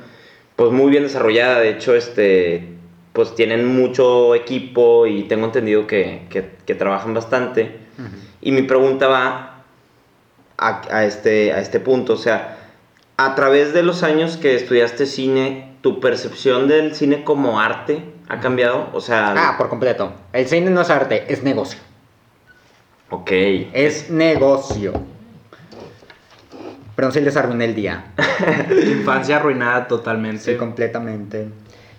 pues 0.57 0.70
muy 0.72 0.90
bien 0.90 1.05
desarrollada. 1.05 1.61
De 1.61 1.70
hecho, 1.70 1.94
este, 1.94 2.68
pues 3.12 3.35
tienen 3.35 3.66
mucho 3.66 4.35
equipo 4.35 5.07
y 5.07 5.25
tengo 5.25 5.46
entendido 5.46 5.87
que, 5.87 6.27
que- 6.31 6.51
que 6.64 6.75
trabajan 6.75 7.12
bastante. 7.14 7.79
Y 8.40 8.53
mi 8.53 8.62
pregunta 8.62 9.07
va 9.07 9.62
a, 10.59 10.83
a 10.90 11.05
este, 11.05 11.53
a 11.53 11.61
este 11.61 11.79
punto. 11.79 12.14
O 12.14 12.16
sea, 12.16 12.59
a 13.16 13.35
través 13.35 13.72
de 13.75 13.83
los 13.83 14.03
años 14.03 14.37
que 14.37 14.55
estudiaste 14.57 15.07
cine, 15.07 15.75
¿tu 15.83 16.01
percepción 16.01 16.68
del 16.68 16.94
cine 16.94 17.22
como 17.22 17.61
arte 17.61 18.03
ha 18.29 18.40
cambiado? 18.40 18.88
O 18.94 19.01
sea, 19.01 19.35
Ah, 19.37 19.57
por 19.59 19.68
completo. 19.68 20.12
El 20.33 20.46
cine 20.48 20.70
no 20.70 20.81
es 20.81 20.90
arte, 20.90 21.25
es 21.33 21.42
negocio. 21.42 21.81
ok. 23.11 23.31
Es 23.75 24.09
negocio. 24.11 24.94
Perdón 26.96 27.12
si 27.12 27.20
les 27.20 27.37
arruiné 27.37 27.64
el 27.66 27.75
día. 27.75 28.05
Infancia 28.87 29.37
arruinada 29.37 29.87
totalmente. 29.88 30.53
Sí, 30.53 30.57
completamente. 30.57 31.48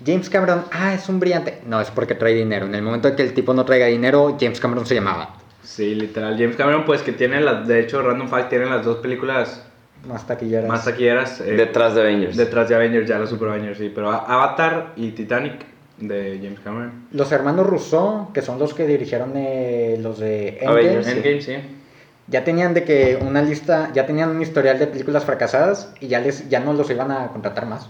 James 0.06 0.30
Cameron, 0.30 0.66
ah, 0.72 0.94
es 0.94 1.08
un 1.10 1.20
brillante. 1.20 1.62
No, 1.66 1.80
es 1.80 1.90
porque 1.92 2.16
trae 2.16 2.34
dinero. 2.34 2.66
En 2.66 2.76
el 2.76 2.82
momento 2.82 3.08
en 3.08 3.16
que 3.16 3.24
el 3.24 3.34
tipo 3.34 3.54
no 3.54 3.64
traiga 3.66 3.86
dinero, 3.88 4.38
James 4.40 4.60
Cameron 4.60 4.86
se 4.86 4.96
llamaba. 4.96 5.36
Sí, 5.64 5.96
literal. 5.96 6.36
James 6.38 6.56
Cameron, 6.56 6.84
pues 6.86 7.02
que 7.02 7.14
tiene 7.14 7.40
las. 7.42 7.68
De 7.68 7.80
hecho, 7.80 8.02
Random 8.02 8.28
Fact 8.28 8.50
tiene 8.50 8.66
las 8.66 8.84
dos 8.86 8.98
películas 8.98 9.64
Más 10.08 10.28
taquilleras. 10.28 10.68
más 10.68 10.84
taquilleras. 10.86 11.40
eh, 11.42 11.54
Detrás 11.54 11.96
de 11.96 12.02
Avengers. 12.02 12.36
Detrás 12.36 12.68
de 12.70 12.76
Avengers, 12.76 13.08
ya 13.08 13.18
los 13.18 13.30
Super 13.30 13.50
Avengers, 13.50 13.78
sí. 13.78 13.92
Pero 13.94 14.12
Avatar 14.12 14.92
y 14.98 15.12
Titanic 15.12 15.66
de 16.00 16.40
James 16.44 16.60
Cameron. 16.64 17.08
Los 17.12 17.32
hermanos 17.32 17.66
Rousseau, 17.66 18.34
que 18.34 18.42
son 18.42 18.60
los 18.60 18.74
que 18.74 18.86
dirigieron 18.86 19.32
eh, 19.36 19.98
los 20.02 20.20
de 20.20 20.58
Endgame. 20.60 21.10
Endgame, 21.12 21.42
sí. 21.42 21.54
ya 22.28 22.44
tenían 22.44 22.74
de 22.74 22.84
que 22.84 23.18
una 23.22 23.42
lista, 23.42 23.90
ya 23.94 24.06
tenían 24.06 24.30
un 24.32 24.42
historial 24.42 24.78
de 24.80 24.88
películas 24.88 25.24
fracasadas 25.24 25.94
y 26.02 26.08
ya 26.08 26.20
les 26.20 26.50
ya 26.50 26.60
no 26.60 26.74
los 26.74 26.90
iban 26.90 27.10
a 27.12 27.28
contratar 27.30 27.66
más. 27.68 27.88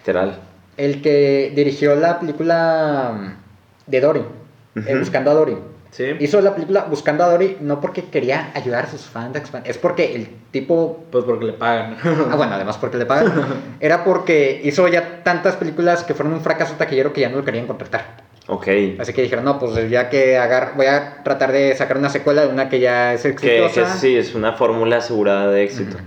Literal. 0.00 0.36
El 0.76 1.02
que 1.02 1.52
dirigió 1.54 1.94
la 1.94 2.18
película 2.20 3.12
mm, 3.14 3.90
de 3.90 4.00
Dory, 4.00 4.22
eh. 4.74 4.96
Buscando 4.98 5.30
a 5.30 5.34
Dory. 5.34 5.56
Sí. 5.90 6.06
Hizo 6.20 6.40
la 6.40 6.54
película 6.54 6.86
Buscando 6.88 7.22
a 7.22 7.28
Dory 7.28 7.58
no 7.60 7.78
porque 7.78 8.04
quería 8.04 8.50
ayudar 8.54 8.86
a 8.86 8.90
sus 8.90 9.02
fans, 9.02 9.36
es 9.64 9.76
porque 9.76 10.14
el 10.14 10.26
tipo 10.50 11.04
Pues 11.10 11.24
porque 11.24 11.44
le 11.44 11.52
pagan. 11.52 11.98
Ah, 12.30 12.36
bueno, 12.36 12.54
además 12.54 12.78
porque 12.78 12.96
le 12.96 13.04
pagan. 13.04 13.30
Era 13.80 14.02
porque 14.02 14.60
hizo 14.64 14.88
ya 14.88 15.22
tantas 15.22 15.56
películas 15.56 16.02
que 16.04 16.14
fueron 16.14 16.32
un 16.32 16.40
fracaso 16.40 16.74
taquillero 16.78 17.12
que 17.12 17.20
ya 17.20 17.28
no 17.28 17.36
lo 17.36 17.44
querían 17.44 17.66
contratar. 17.66 18.22
Ok. 18.48 18.66
Así 18.98 19.12
que 19.12 19.22
dijeron, 19.22 19.44
no, 19.44 19.58
pues 19.58 19.90
ya 19.90 20.08
que 20.08 20.38
agar 20.38 20.72
voy 20.76 20.86
a 20.86 21.22
tratar 21.22 21.52
de 21.52 21.76
sacar 21.76 21.98
una 21.98 22.08
secuela 22.08 22.42
de 22.42 22.48
una 22.48 22.68
que 22.68 22.80
ya 22.80 23.12
es 23.12 23.24
exitosa. 23.24 23.92
que 23.92 23.98
sí, 23.98 24.16
es 24.16 24.34
una 24.34 24.54
fórmula 24.54 24.96
asegurada 24.96 25.50
de 25.50 25.62
éxito. 25.62 25.98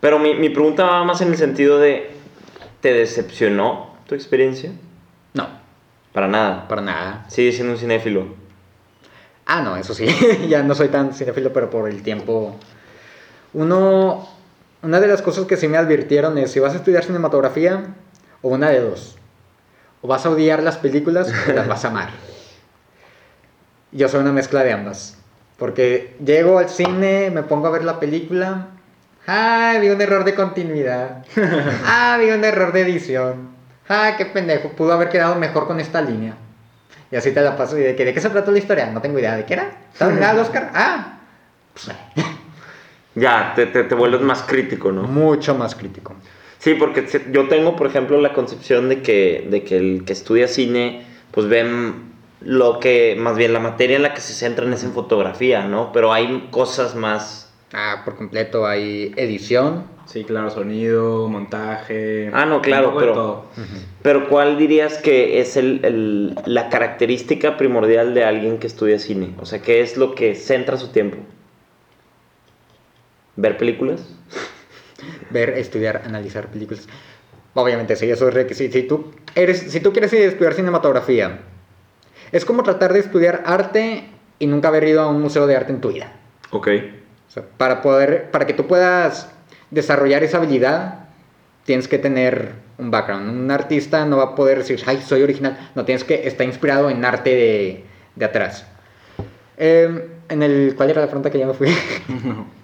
Pero 0.00 0.18
mi, 0.18 0.34
mi 0.34 0.48
pregunta 0.48 0.84
va 0.84 1.04
más 1.04 1.20
en 1.20 1.28
el 1.28 1.36
sentido 1.36 1.78
de, 1.78 2.10
¿te 2.80 2.92
decepcionó 2.92 3.94
tu 4.06 4.14
experiencia? 4.14 4.72
No, 5.34 5.48
Para 6.12 6.28
nada. 6.28 6.66
para 6.68 6.82
nada. 6.82 7.24
Sigue 7.28 7.52
siendo 7.52 7.72
un 7.74 7.78
cinéfilo. 7.78 8.26
Ah, 9.46 9.62
no, 9.62 9.76
eso 9.76 9.94
sí, 9.94 10.06
ya 10.48 10.62
no 10.62 10.74
soy 10.74 10.88
tan 10.88 11.12
cinéfilo, 11.12 11.52
pero 11.52 11.70
por 11.70 11.88
el 11.88 12.02
tiempo. 12.02 12.56
Uno, 13.52 14.28
una 14.82 15.00
de 15.00 15.06
las 15.08 15.22
cosas 15.22 15.46
que 15.46 15.56
sí 15.56 15.66
me 15.68 15.76
advirtieron 15.76 16.38
es, 16.38 16.52
si 16.52 16.60
vas 16.60 16.72
a 16.74 16.76
estudiar 16.76 17.04
cinematografía, 17.04 17.94
o 18.42 18.48
una 18.48 18.70
de 18.70 18.80
dos. 18.80 19.16
O 20.02 20.08
vas 20.08 20.24
a 20.24 20.30
odiar 20.30 20.62
las 20.62 20.78
películas 20.78 21.32
o 21.48 21.52
las 21.52 21.68
vas 21.68 21.84
a 21.84 21.88
amar. 21.88 22.10
Yo 23.92 24.08
soy 24.08 24.20
una 24.20 24.32
mezcla 24.32 24.62
de 24.62 24.72
ambas. 24.72 25.16
Porque 25.58 26.16
llego 26.24 26.58
al 26.58 26.70
cine, 26.70 27.30
me 27.30 27.42
pongo 27.42 27.66
a 27.66 27.70
ver 27.70 27.84
la 27.84 28.00
película. 28.00 28.68
Ah, 29.26 29.78
vi 29.80 29.88
un 29.88 30.00
error 30.00 30.24
de 30.24 30.34
continuidad. 30.34 31.24
Ah, 31.84 32.18
vi 32.20 32.30
un 32.30 32.44
error 32.44 32.72
de 32.72 32.82
edición. 32.82 33.50
Ah, 33.88 34.14
qué 34.16 34.26
pendejo. 34.26 34.70
Pudo 34.70 34.92
haber 34.92 35.08
quedado 35.08 35.34
mejor 35.36 35.66
con 35.66 35.80
esta 35.80 36.00
línea. 36.00 36.34
Y 37.10 37.16
así 37.16 37.32
te 37.32 37.40
la 37.40 37.56
paso. 37.56 37.76
¿Y 37.78 37.82
de, 37.82 37.96
qué, 37.96 38.04
de 38.04 38.14
qué 38.14 38.20
se 38.20 38.30
trató 38.30 38.50
la 38.50 38.58
historia? 38.58 38.86
No 38.86 39.00
tengo 39.00 39.18
idea. 39.18 39.36
¿De 39.36 39.44
qué 39.44 39.54
era? 39.54 39.70
¿Estaba 39.92 40.10
nominada 40.10 40.32
al 40.34 40.38
Oscar? 40.40 40.70
Ah. 40.74 41.18
Pues, 41.74 41.96
Ya, 43.14 43.52
te, 43.54 43.66
te, 43.66 43.84
te 43.84 43.94
vuelves 43.94 44.20
más 44.20 44.42
crítico, 44.42 44.92
¿no? 44.92 45.02
mucho 45.02 45.54
más 45.54 45.74
crítico. 45.74 46.14
Sí, 46.58 46.74
porque 46.74 47.06
yo 47.32 47.48
tengo, 47.48 47.74
por 47.74 47.86
ejemplo, 47.86 48.20
la 48.20 48.32
concepción 48.32 48.88
de 48.88 49.02
que, 49.02 49.46
de 49.50 49.64
que 49.64 49.76
el 49.78 50.04
que 50.04 50.12
estudia 50.12 50.46
cine, 50.46 51.04
pues 51.30 51.48
ven 51.48 52.12
lo 52.40 52.78
que, 52.80 53.16
más 53.18 53.36
bien 53.36 53.52
la 53.52 53.60
materia 53.60 53.96
en 53.96 54.02
la 54.02 54.14
que 54.14 54.20
se 54.20 54.34
centran 54.34 54.72
es 54.72 54.84
en 54.84 54.92
fotografía, 54.92 55.64
¿no? 55.64 55.90
Pero 55.92 56.12
hay 56.12 56.48
cosas 56.50 56.94
más... 56.94 57.49
Ah, 57.72 58.02
por 58.04 58.16
completo. 58.16 58.66
Hay 58.66 59.12
edición. 59.16 59.84
Sí, 60.06 60.24
claro, 60.24 60.50
sonido, 60.50 61.28
montaje. 61.28 62.30
Ah, 62.32 62.44
no, 62.44 62.60
claro, 62.62 62.94
pero- 62.98 63.12
todo. 63.12 63.44
Pero 64.02 64.28
¿cuál 64.28 64.58
dirías 64.58 64.98
que 64.98 65.40
es 65.40 65.56
el, 65.56 65.84
el- 65.84 66.34
la 66.46 66.68
característica 66.68 67.56
primordial 67.56 68.12
de 68.14 68.24
alguien 68.24 68.58
que 68.58 68.66
estudia 68.66 68.98
cine? 68.98 69.34
O 69.38 69.46
sea, 69.46 69.60
¿qué 69.62 69.82
es 69.82 69.96
lo 69.96 70.14
que 70.16 70.34
centra 70.34 70.76
su 70.78 70.88
tiempo? 70.88 71.18
¿Ver 73.36 73.56
películas? 73.56 74.02
Ver, 75.30 75.50
estudiar, 75.50 76.02
analizar 76.04 76.48
películas. 76.48 76.88
Obviamente, 77.54 77.96
sí, 77.96 78.10
eso 78.10 78.28
es 78.28 78.34
requisito. 78.34 78.72
Si 78.72 78.82
tú, 78.84 79.12
eres, 79.34 79.58
si 79.60 79.80
tú 79.80 79.92
quieres 79.92 80.12
estudiar 80.12 80.54
cinematografía, 80.54 81.40
es 82.32 82.44
como 82.44 82.62
tratar 82.62 82.92
de 82.92 83.00
estudiar 83.00 83.42
arte 83.46 84.08
y 84.38 84.46
nunca 84.46 84.68
haber 84.68 84.84
ido 84.84 85.00
a 85.02 85.08
un 85.08 85.20
museo 85.20 85.46
de 85.46 85.56
arte 85.56 85.72
en 85.72 85.80
tu 85.80 85.88
vida. 85.92 86.12
Ok. 86.50 86.68
O 87.30 87.32
sea, 87.32 87.44
para, 87.56 87.80
poder, 87.80 88.30
para 88.32 88.44
que 88.46 88.54
tú 88.54 88.66
puedas 88.66 89.30
desarrollar 89.70 90.24
esa 90.24 90.38
habilidad, 90.38 91.04
tienes 91.64 91.86
que 91.86 91.96
tener 91.98 92.52
un 92.76 92.90
background. 92.90 93.30
Un 93.30 93.50
artista 93.52 94.04
no 94.04 94.16
va 94.16 94.24
a 94.24 94.34
poder 94.34 94.58
decir, 94.58 94.82
ay, 94.86 95.00
soy 95.00 95.22
original. 95.22 95.70
No, 95.76 95.84
tienes 95.84 96.02
que 96.02 96.26
estar 96.26 96.44
inspirado 96.46 96.90
en 96.90 97.04
arte 97.04 97.30
de, 97.30 97.84
de 98.16 98.24
atrás. 98.24 98.66
Eh, 99.58 100.08
en 100.28 100.42
el, 100.42 100.74
¿Cuál 100.76 100.90
era 100.90 101.02
la 101.02 101.06
pregunta 101.06 101.30
que 101.30 101.38
ya 101.38 101.46
me 101.46 101.54
fui? 101.54 101.68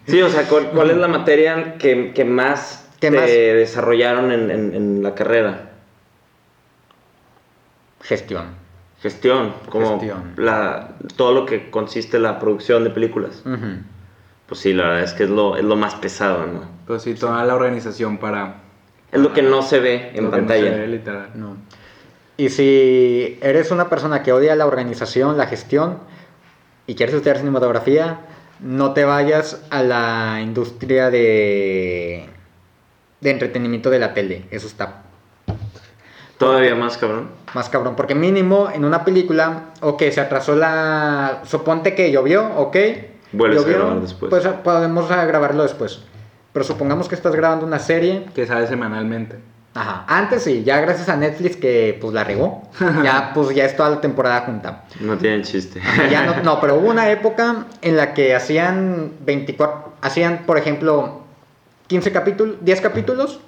Sí, 0.07 0.23
o 0.23 0.29
sea, 0.29 0.45
¿cuál, 0.45 0.71
cuál 0.71 0.91
es 0.91 0.97
la 0.99 1.09
materia 1.09 1.79
que, 1.79 2.13
que 2.15 2.25
más 2.25 2.89
¿Qué 3.01 3.11
te 3.11 3.17
más? 3.17 3.27
desarrollaron 3.29 4.31
en, 4.31 4.51
en- 4.53 4.73
en 4.75 5.03
la 5.03 5.17
carrera? 5.17 5.71
Gestión. 8.03 8.45
Gestión, 9.03 9.53
como 9.69 9.99
Gestión. 9.99 10.35
La, 10.37 10.91
todo 11.17 11.33
lo 11.33 11.45
que 11.47 11.71
consiste 11.71 12.19
la 12.21 12.39
producción 12.39 12.85
de 12.85 12.91
películas. 12.91 13.43
Pues 14.47 14.61
sí, 14.61 14.73
la 14.73 14.85
verdad 14.85 15.03
es 15.03 15.13
que 15.13 15.25
es 15.25 15.31
lo, 15.31 15.57
es 15.57 15.65
lo 15.65 15.77
más 15.77 15.95
pesado, 15.97 16.47
¿no? 16.47 16.63
Pues 16.87 17.03
sí, 17.03 17.15
toda 17.15 17.45
la 17.45 17.55
organización 17.55 18.19
para. 18.19 18.63
Es 19.11 19.21
lo 19.21 19.33
que 19.33 19.43
no 19.43 19.63
se 19.63 19.81
ve 19.81 20.11
en 20.15 20.25
lo 20.25 20.31
que 20.31 20.37
no 20.37 20.47
pantalla. 20.47 20.71
se 20.73 20.79
ve, 20.79 20.87
literal. 20.89 21.31
No. 21.35 21.57
Y 22.37 22.51
si 22.51 23.39
eres 23.41 23.71
una 23.71 23.89
persona 23.89 24.23
que 24.23 24.33
odia 24.33 24.55
la 24.55 24.67
organización, 24.67 25.39
la 25.39 25.47
gestión 25.47 25.99
y 26.87 26.95
quieres 26.95 27.15
estudiar 27.15 27.39
cinematografía, 27.39 28.21
no 28.61 28.93
te 28.93 29.05
vayas 29.05 29.63
a 29.71 29.83
la 29.83 30.41
industria 30.43 31.11
de, 31.11 32.29
de 33.21 33.31
entretenimiento 33.31 33.91
de 33.91 33.99
la 33.99 34.13
tele. 34.15 34.45
Eso 34.51 34.67
está 34.67 35.03
Todavía 36.39 36.75
más, 36.75 36.99
cabrón. 36.99 37.31
más 37.55 37.71
cabrón. 37.71 37.97
Porque 37.97 38.15
mínimo 38.15 38.69
en 38.73 38.85
una 38.85 39.05
película, 39.05 39.71
ok, 39.81 40.03
se 40.11 40.21
atrasó 40.21 40.55
la... 40.55 41.41
Suponte 41.45 41.95
que 41.95 42.13
llovió, 42.13 42.47
ok. 42.57 42.77
Vuelves 43.33 43.65
a 43.65 43.69
grabar 43.69 44.01
después. 44.01 44.31
Pues 44.31 44.47
podemos 44.65 45.11
a 45.11 45.25
grabarlo 45.25 45.63
después. 45.63 46.01
Pero 46.53 46.65
supongamos 46.65 47.09
que 47.09 47.15
estás 47.15 47.35
grabando 47.35 47.67
una 47.67 47.79
serie. 47.79 48.27
Que 48.35 48.47
sale 48.47 48.67
semanalmente. 48.67 49.39
Ajá. 49.75 50.05
Antes 50.09 50.43
sí, 50.43 50.65
ya 50.65 50.81
gracias 50.81 51.09
a 51.11 51.17
Netflix 51.17 51.57
que 51.57 51.99
pues 52.01 52.15
la 52.15 52.25
regó. 52.25 52.63
Ya 53.05 53.33
pues 53.35 53.55
ya 53.55 53.65
es 53.67 53.77
toda 53.77 53.91
la 53.91 54.01
temporada 54.01 54.41
junta. 54.43 54.85
No 55.01 55.19
tienen 55.19 55.43
chiste. 55.43 55.83
Ya 56.11 56.25
no, 56.25 56.43
no, 56.43 56.61
pero 56.61 56.77
hubo 56.77 56.89
una 56.89 57.11
época 57.11 57.67
en 57.83 57.97
la 57.97 58.15
que 58.15 58.35
hacían 58.35 59.13
24, 59.27 59.93
hacían 60.01 60.45
por 60.47 60.57
ejemplo 60.57 61.21
15 61.89 62.11
capítulos, 62.11 62.57
10 62.63 62.81
capítulos 62.81 63.41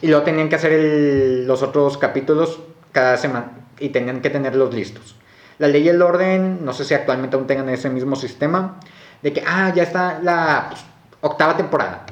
y 0.00 0.06
luego 0.06 0.22
tenían 0.22 0.48
que 0.48 0.54
hacer 0.54 0.72
el- 0.72 1.46
los 1.48 1.62
otros 1.62 1.98
capítulos 1.98 2.60
cada 2.92 3.16
semana 3.16 3.50
y 3.80 3.88
tenían 3.88 4.20
que 4.20 4.30
tenerlos 4.30 4.72
listos. 4.72 5.16
La 5.58 5.66
ley 5.68 5.82
y 5.84 5.88
el 5.88 6.00
orden, 6.00 6.64
no 6.64 6.72
sé 6.74 6.84
si 6.84 6.94
actualmente 6.94 7.34
aún 7.36 7.46
tengan 7.46 7.68
ese 7.70 7.88
mismo 7.90 8.14
sistema, 8.14 8.78
de 9.22 9.32
que, 9.32 9.42
ah, 9.46 9.72
ya 9.74 9.82
está 9.82 10.20
la 10.22 10.66
pues, 10.68 10.84
octava 11.20 11.56
temporada. 11.56 12.06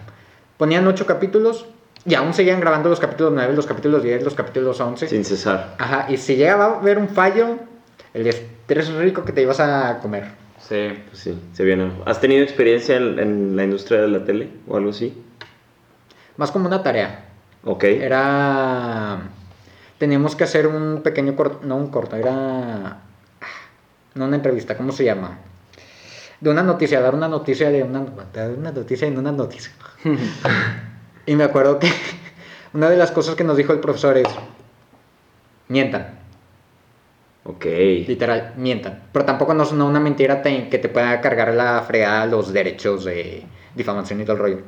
Ponían 0.56 0.86
8 0.86 1.06
capítulos 1.06 1.66
y 2.06 2.14
aún 2.14 2.34
seguían 2.34 2.60
grabando 2.60 2.88
los 2.88 3.00
capítulos 3.00 3.32
9, 3.34 3.54
los 3.54 3.66
capítulos 3.66 4.02
10, 4.02 4.24
los 4.24 4.34
capítulos 4.34 4.80
11. 4.80 5.08
Sin 5.08 5.24
cesar. 5.24 5.74
Ajá, 5.78 6.06
y 6.08 6.16
si 6.16 6.36
llegaba 6.36 6.66
a 6.66 6.78
haber 6.78 6.98
un 6.98 7.08
fallo, 7.08 7.58
el 8.12 8.26
estrés 8.26 8.92
rico 8.94 9.24
que 9.24 9.32
te 9.32 9.42
ibas 9.42 9.60
a 9.60 9.98
comer. 10.00 10.24
Sí. 10.68 10.88
Pues 11.08 11.18
sí, 11.18 11.38
se 11.52 11.64
viene. 11.64 11.92
¿Has 12.06 12.20
tenido 12.20 12.42
experiencia 12.42 12.96
en, 12.96 13.18
en 13.18 13.56
la 13.56 13.64
industria 13.64 14.00
de 14.00 14.08
la 14.08 14.24
tele 14.24 14.48
o 14.66 14.76
algo 14.76 14.90
así? 14.90 15.22
Más 16.36 16.50
como 16.50 16.66
una 16.66 16.82
tarea. 16.82 17.26
Ok. 17.64 17.84
Era. 17.84 19.20
Teníamos 19.98 20.34
que 20.34 20.44
hacer 20.44 20.66
un 20.66 21.02
pequeño 21.02 21.36
corto. 21.36 21.60
No 21.66 21.76
un 21.76 21.88
corto, 21.88 22.16
era. 22.16 22.98
No 24.14 24.26
una 24.26 24.36
entrevista, 24.36 24.76
¿cómo 24.76 24.92
se 24.92 25.04
llama? 25.04 25.38
De 26.40 26.50
una 26.50 26.62
noticia, 26.62 27.00
dar 27.00 27.14
una 27.14 27.28
noticia 27.28 27.70
de 27.70 27.82
una. 27.82 28.04
Dar 28.32 28.50
una 28.50 28.72
noticia 28.72 29.08
en 29.08 29.18
una 29.18 29.32
noticia. 29.32 29.72
y 31.26 31.36
me 31.36 31.44
acuerdo 31.44 31.78
que 31.78 31.88
una 32.74 32.90
de 32.90 32.96
las 32.96 33.10
cosas 33.10 33.34
que 33.34 33.44
nos 33.44 33.56
dijo 33.56 33.72
el 33.72 33.80
profesor 33.80 34.16
es. 34.18 34.28
Mientan, 35.68 36.18
Ok. 37.44 37.64
literal, 38.06 38.52
mientan. 38.56 39.02
Pero 39.12 39.24
tampoco 39.24 39.54
no 39.54 39.64
no 39.72 39.86
una 39.86 40.00
mentira 40.00 40.42
que 40.42 40.78
te 40.78 40.88
pueda 40.88 41.20
cargar 41.20 41.54
la 41.54 41.80
fregada 41.82 42.26
los 42.26 42.52
derechos 42.52 43.04
de 43.04 43.44
difamación 43.74 44.20
y 44.20 44.24
todo 44.24 44.36
el 44.36 44.42
rollo. 44.42 44.58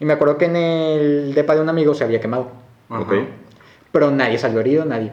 Y 0.00 0.04
me 0.04 0.12
acuerdo 0.14 0.38
que 0.38 0.46
en 0.46 0.56
el 0.56 1.34
depa 1.34 1.54
de 1.54 1.60
un 1.60 1.68
amigo 1.68 1.94
se 1.94 2.04
había 2.04 2.20
quemado. 2.20 2.50
Ajá. 2.88 3.02
Ok. 3.02 3.12
pero 3.92 4.10
nadie 4.10 4.38
salió 4.38 4.60
herido, 4.60 4.84
nadie. 4.84 5.12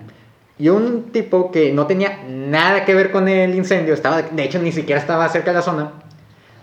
Y 0.60 0.70
un 0.70 1.12
tipo 1.12 1.52
que 1.52 1.72
no 1.72 1.86
tenía 1.86 2.24
nada 2.28 2.84
que 2.84 2.96
ver 2.96 3.12
con 3.12 3.28
el 3.28 3.54
incendio, 3.56 3.94
estaba, 3.94 4.22
de 4.24 4.44
hecho 4.44 4.58
ni 4.60 4.72
siquiera 4.72 5.00
estaba 5.00 5.28
cerca 5.30 5.52
de 5.52 5.58
la 5.58 5.62
zona, 5.62 5.92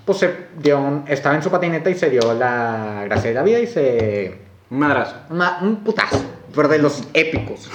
pues 0.04 0.18
se 0.18 0.34
dio 0.58 0.78
un- 0.80 1.04
estaba 1.06 1.36
en 1.36 1.42
su 1.42 1.50
patineta 1.50 1.90
y 1.90 1.94
se 1.94 2.10
dio 2.10 2.34
la 2.34 3.02
gracia 3.04 3.30
de 3.30 3.34
la 3.34 3.42
vida 3.42 3.58
y 3.60 3.66
se... 3.68 4.38
Un 4.70 4.78
madrazo. 4.80 5.14
una- 5.30 5.58
un 5.62 5.76
putazo, 5.84 6.22
pero 6.54 6.66
de 6.68 6.78
los 6.78 7.04
épicos. 7.14 7.70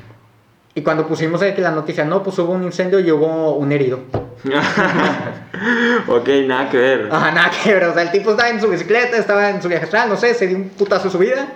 y 0.74 0.82
cuando 0.82 1.06
pusimos 1.06 1.40
que 1.40 1.54
la 1.62 1.70
noticia, 1.70 2.04
no, 2.04 2.22
pues 2.22 2.38
hubo 2.38 2.52
un 2.52 2.64
incendio 2.64 3.00
y 3.00 3.10
hubo 3.10 3.54
un 3.54 3.72
herido. 3.72 4.00
ok, 6.08 6.28
nada 6.46 6.68
que 6.70 6.76
ver. 6.76 7.08
Ajá, 7.10 7.30
nada 7.32 7.50
que 7.50 7.72
ver, 7.72 7.84
o 7.84 7.94
sea, 7.94 8.02
el 8.02 8.10
tipo 8.10 8.30
estaba 8.32 8.50
en 8.50 8.60
su 8.60 8.68
bicicleta, 8.68 9.16
estaba 9.16 9.50
en 9.50 9.62
su 9.62 9.68
viaje 9.68 9.84
astral, 9.84 10.08
no 10.10 10.16
sé, 10.16 10.34
se 10.34 10.46
dio 10.46 10.56
un 10.56 10.68
putazo 10.68 11.08
su 11.10 11.18
vida. 11.18 11.46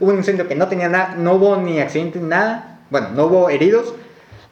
Hubo 0.00 0.10
un 0.10 0.16
incendio 0.16 0.48
que 0.48 0.54
no 0.54 0.68
tenía 0.68 0.88
nada, 0.88 1.14
no 1.18 1.34
hubo 1.34 1.56
ni 1.56 1.80
accidente 1.80 2.18
ni 2.18 2.28
nada. 2.28 2.71
Bueno, 2.92 3.08
no 3.16 3.24
hubo 3.24 3.48
heridos. 3.50 3.94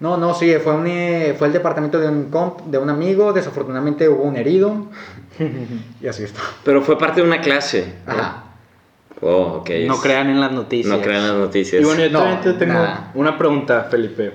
No, 0.01 0.17
no, 0.17 0.33
sí, 0.33 0.51
fue, 0.65 0.75
un, 0.75 0.87
eh, 0.87 1.35
fue 1.39 1.49
el 1.49 1.53
departamento 1.53 2.01
de 2.01 2.09
un 2.09 2.31
comp, 2.31 2.63
de 2.63 2.79
un 2.79 2.89
amigo, 2.89 3.35
desafortunadamente 3.35 4.09
hubo 4.09 4.23
un 4.23 4.35
herido. 4.37 4.87
y 6.01 6.07
así 6.09 6.25
está. 6.25 6.41
Pero 6.65 6.81
fue 6.81 6.99
parte 6.99 7.21
de 7.21 7.27
una 7.27 7.43
clase. 7.43 7.97
¿no? 8.07 8.13
Ajá. 8.13 8.45
Oh, 9.21 9.59
ok. 9.61 9.71
No 9.87 10.01
crean 10.01 10.31
en 10.31 10.41
las 10.41 10.53
noticias. 10.53 10.97
No 10.97 11.03
crean 11.03 11.29
las 11.29 11.37
noticias. 11.37 11.83
Y 11.83 11.85
bueno, 11.85 12.03
yo 12.03 12.11
No, 12.11 12.21
también 12.21 12.41
te 12.41 12.53
tengo 12.55 12.73
nada. 12.73 13.11
una 13.15 13.37
pregunta, 13.37 13.89
Felipe. 13.91 14.33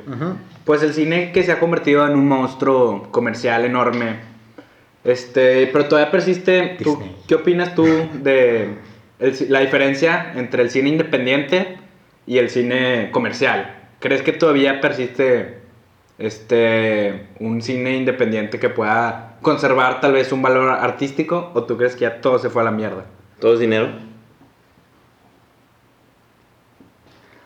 Pues 0.63 0.83
el 0.83 0.93
cine 0.93 1.31
que 1.31 1.41
se 1.41 1.51
ha 1.51 1.59
convertido 1.59 2.05
en 2.05 2.13
un 2.13 2.27
monstruo 2.27 3.07
comercial 3.09 3.65
enorme. 3.65 4.19
Este, 5.03 5.65
pero 5.73 5.85
todavía 5.87 6.11
persiste. 6.11 6.77
¿tú-. 6.83 7.01
¿Qué 7.27 7.33
opinas 7.33 7.73
tú 7.73 7.85
de 8.21 8.69
el 9.17 9.35
la 9.49 9.61
diferencia 9.61 10.33
entre 10.35 10.61
el 10.61 10.69
cine 10.69 10.89
independiente 10.89 11.77
y 12.27 12.37
el 12.37 12.51
cine 12.51 13.09
comercial? 13.11 13.84
¿Crees 14.05 14.21
que 14.21 14.33
todavía 14.33 14.81
persiste 14.81 15.61
este 16.19 17.25
un 17.39 17.63
cine 17.63 17.95
independiente 17.95 18.59
que 18.59 18.69
pueda 18.69 19.37
conservar 19.41 19.99
tal 19.99 20.13
vez 20.13 20.31
un 20.31 20.43
valor 20.43 20.69
artístico 20.69 21.49
o 21.55 21.63
tú 21.63 21.75
crees 21.75 21.95
que 21.95 22.01
ya 22.01 22.21
todo 22.21 22.37
se 22.37 22.51
fue 22.51 22.61
a 22.61 22.65
la 22.65 22.71
mierda? 22.71 23.05
¿Todo 23.39 23.55
es 23.55 23.59
dinero? 23.59 23.89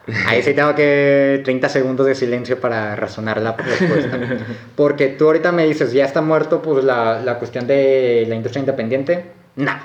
Ahí 0.27 0.43
sí 0.43 0.53
tengo 0.53 0.75
que 0.75 1.39
30 1.45 1.69
segundos 1.69 2.05
de 2.05 2.13
silencio 2.13 2.59
para 2.59 2.93
razonar 2.97 3.39
la 3.39 3.55
respuesta. 3.55 4.19
Porque 4.75 5.07
tú 5.07 5.27
ahorita 5.27 5.53
me 5.53 5.65
dices, 5.65 5.93
ya 5.93 6.03
está 6.03 6.21
muerto 6.21 6.61
pues 6.61 6.83
la, 6.83 7.21
la 7.21 7.39
cuestión 7.39 7.67
de 7.67 8.25
la 8.27 8.35
industria 8.35 8.59
independiente. 8.59 9.31
No, 9.55 9.79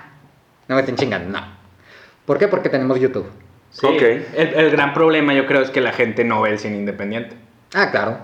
no 0.67 0.75
me 0.75 0.81
estén 0.81 0.97
chingando, 0.97 1.39
no. 1.39 1.47
¿Por 2.27 2.37
qué? 2.37 2.49
Porque 2.49 2.69
tenemos 2.69 2.99
YouTube. 2.99 3.31
Sí. 3.75 3.87
Ok. 3.87 4.03
El, 4.03 4.55
el 4.55 4.71
gran 4.71 4.95
problema 4.95 5.35
yo 5.35 5.47
creo 5.47 5.61
es 5.61 5.71
que 5.71 5.81
la 5.81 5.93
gente 5.93 6.25
no 6.25 6.41
ve 6.41 6.51
el 6.51 6.59
cine 6.59 6.77
independiente. 6.77 7.37
Ah, 7.75 7.91
claro. 7.91 8.19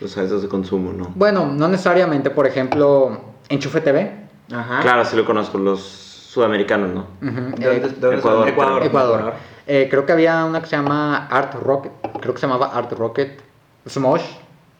Los 0.00 0.12
salsas 0.12 0.42
de 0.42 0.48
consumo, 0.48 0.92
¿no? 0.92 1.10
Bueno, 1.14 1.46
no 1.46 1.66
necesariamente, 1.68 2.30
por 2.30 2.46
ejemplo, 2.46 3.20
Enchufe 3.48 3.80
TV. 3.80 4.12
Ajá. 4.52 4.80
Claro, 4.82 5.04
sí 5.04 5.16
lo 5.16 5.24
conozco, 5.24 5.58
los 5.58 5.80
sudamericanos, 5.80 6.90
¿no? 6.90 7.06
¿De 7.20 7.28
eh, 7.30 7.80
dónde- 7.80 7.88
de 7.88 8.00
dónde 8.00 8.16
Ecuador, 8.18 8.40
son? 8.40 8.48
Ecuador. 8.48 8.82
Ecuador. 8.84 9.34
Eh, 9.66 9.88
creo 9.90 10.04
que 10.06 10.12
había 10.12 10.44
una 10.44 10.60
que 10.60 10.66
se 10.66 10.76
llama 10.76 11.26
Art 11.28 11.54
Rocket. 11.54 11.92
Creo 12.20 12.34
que 12.34 12.40
se 12.40 12.46
llamaba 12.46 12.66
Art 12.74 12.92
Rocket. 12.92 13.40
Smosh. 13.88 14.22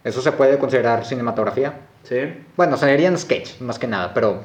Eso 0.04 0.20
se 0.20 0.32
puede 0.32 0.58
considerar 0.58 1.04
cinematografía. 1.04 1.74
Sí. 2.02 2.18
Bueno, 2.56 2.76
serían 2.76 3.16
sketch, 3.16 3.60
más 3.60 3.78
que 3.78 3.86
nada, 3.86 4.12
pero 4.12 4.42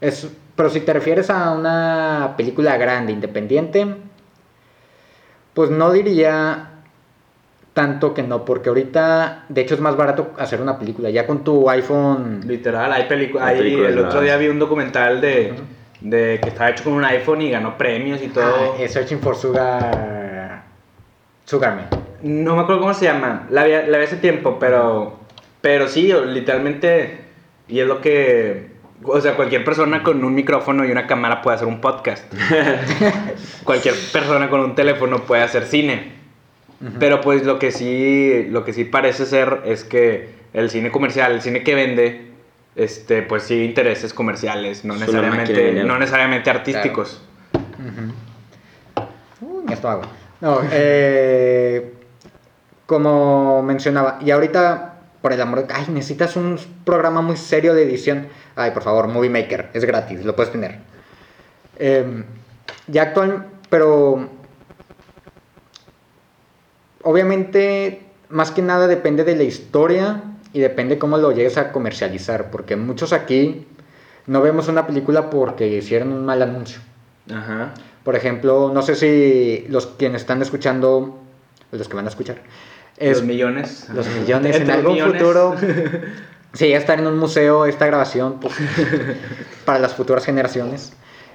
es 0.00 0.28
pero 0.54 0.68
si 0.70 0.80
te 0.80 0.92
refieres 0.92 1.30
a 1.30 1.50
una 1.52 2.34
película 2.36 2.76
grande, 2.76 3.12
independiente, 3.12 3.96
pues 5.60 5.68
no 5.68 5.92
diría 5.92 6.70
tanto 7.74 8.14
que 8.14 8.22
no, 8.22 8.46
porque 8.46 8.70
ahorita, 8.70 9.44
de 9.50 9.60
hecho, 9.60 9.74
es 9.74 9.80
más 9.82 9.94
barato 9.94 10.30
hacer 10.38 10.58
una 10.62 10.78
película. 10.78 11.10
Ya 11.10 11.26
con 11.26 11.44
tu 11.44 11.68
iPhone, 11.68 12.40
Literal, 12.46 12.90
hay 12.90 13.04
películas. 13.04 13.52
El 13.52 13.98
otro 13.98 14.22
día 14.22 14.38
vi 14.38 14.48
un 14.48 14.58
documental 14.58 15.20
de, 15.20 15.52
de 16.00 16.40
que 16.42 16.48
estaba 16.48 16.70
hecho 16.70 16.84
con 16.84 16.94
un 16.94 17.04
iPhone 17.04 17.42
y 17.42 17.50
ganó 17.50 17.76
premios 17.76 18.22
y 18.22 18.28
todo. 18.28 18.74
ah, 18.82 18.88
Searching 18.88 19.20
for 19.20 19.36
Sugar, 19.36 20.62
Sugarman. 21.44 21.88
No 22.22 22.56
me 22.56 22.62
acuerdo 22.62 22.80
cómo 22.80 22.94
se 22.94 23.04
llama. 23.04 23.46
La 23.50 23.64
vi, 23.64 23.72
la 23.72 23.98
vi 23.98 24.04
hace 24.04 24.16
tiempo, 24.16 24.56
pero. 24.58 25.18
Pero 25.60 25.88
sí, 25.88 26.10
literalmente. 26.28 27.20
Y 27.68 27.80
es 27.80 27.86
lo 27.86 28.00
que. 28.00 28.70
O 29.02 29.20
sea, 29.20 29.34
cualquier 29.34 29.64
persona 29.64 30.02
con 30.02 30.22
un 30.24 30.34
micrófono 30.34 30.84
y 30.84 30.90
una 30.90 31.06
cámara 31.06 31.42
puede 31.42 31.56
hacer 31.56 31.68
un 31.68 31.80
podcast. 31.80 32.24
cualquier 33.64 33.94
persona 34.12 34.50
con 34.50 34.60
un 34.60 34.74
teléfono 34.74 35.22
puede 35.22 35.42
hacer 35.42 35.64
cine. 35.64 36.20
Pero 36.98 37.20
pues 37.20 37.44
lo 37.44 37.58
que 37.58 37.72
sí. 37.72 38.46
Lo 38.48 38.64
que 38.64 38.72
sí 38.72 38.84
parece 38.84 39.26
ser 39.26 39.62
es 39.64 39.84
que 39.84 40.30
el 40.52 40.70
cine 40.70 40.90
comercial, 40.90 41.32
el 41.32 41.42
cine 41.42 41.62
que 41.62 41.74
vende. 41.74 42.30
Este, 42.76 43.22
pues 43.22 43.42
sí, 43.42 43.64
intereses 43.64 44.14
comerciales, 44.14 44.84
no 44.84 44.94
necesariamente, 44.94 45.84
no 45.84 45.98
necesariamente 45.98 46.50
artísticos. 46.50 47.20
Uy, 49.40 49.72
esto 49.72 49.88
hago. 49.88 50.02
No, 50.40 50.60
eh, 50.70 51.92
como 52.86 53.62
mencionaba, 53.62 54.18
y 54.24 54.30
ahorita, 54.30 54.94
por 55.20 55.32
el 55.32 55.40
amor 55.40 55.66
de... 55.66 55.74
Ay, 55.74 55.86
necesitas 55.90 56.36
un 56.36 56.58
programa 56.84 57.20
muy 57.20 57.36
serio 57.36 57.74
de 57.74 57.82
edición. 57.82 58.28
Ay, 58.56 58.70
por 58.72 58.82
favor, 58.82 59.08
Movie 59.08 59.30
Maker, 59.30 59.70
es 59.72 59.84
gratis, 59.84 60.24
lo 60.24 60.34
puedes 60.36 60.52
tener. 60.52 60.78
Eh, 61.78 62.24
ya 62.86 63.02
actual, 63.02 63.46
pero... 63.68 64.28
Obviamente, 67.02 68.02
más 68.28 68.50
que 68.50 68.60
nada 68.60 68.86
depende 68.86 69.24
de 69.24 69.34
la 69.34 69.44
historia 69.44 70.22
y 70.52 70.60
depende 70.60 70.98
cómo 70.98 71.16
lo 71.16 71.32
llegues 71.32 71.56
a 71.56 71.72
comercializar, 71.72 72.50
porque 72.50 72.76
muchos 72.76 73.12
aquí 73.12 73.66
no 74.26 74.42
vemos 74.42 74.68
una 74.68 74.86
película 74.86 75.30
porque 75.30 75.66
hicieron 75.68 76.12
un 76.12 76.24
mal 76.26 76.42
anuncio. 76.42 76.80
Ajá. 77.32 77.72
Por 78.04 78.16
ejemplo, 78.16 78.70
no 78.72 78.82
sé 78.82 78.94
si 78.96 79.66
los 79.68 79.86
quienes 79.86 80.22
están 80.22 80.42
escuchando, 80.42 81.18
los 81.72 81.88
que 81.88 81.96
van 81.96 82.06
a 82.06 82.10
escuchar, 82.10 82.38
es 82.96 83.18
los 83.18 83.26
millones. 83.26 83.88
los 83.94 84.06
millones 84.08 84.56
en 84.60 84.70
algún 84.70 84.92
millones. 84.94 85.22
futuro. 85.22 85.54
Sí, 86.52 86.72
estar 86.72 86.98
en 86.98 87.06
un 87.06 87.18
museo 87.18 87.64
esta 87.66 87.86
grabación 87.86 88.40
pues, 88.40 88.54
para 89.64 89.78
las 89.78 89.94
futuras 89.94 90.24
generaciones. 90.24 90.92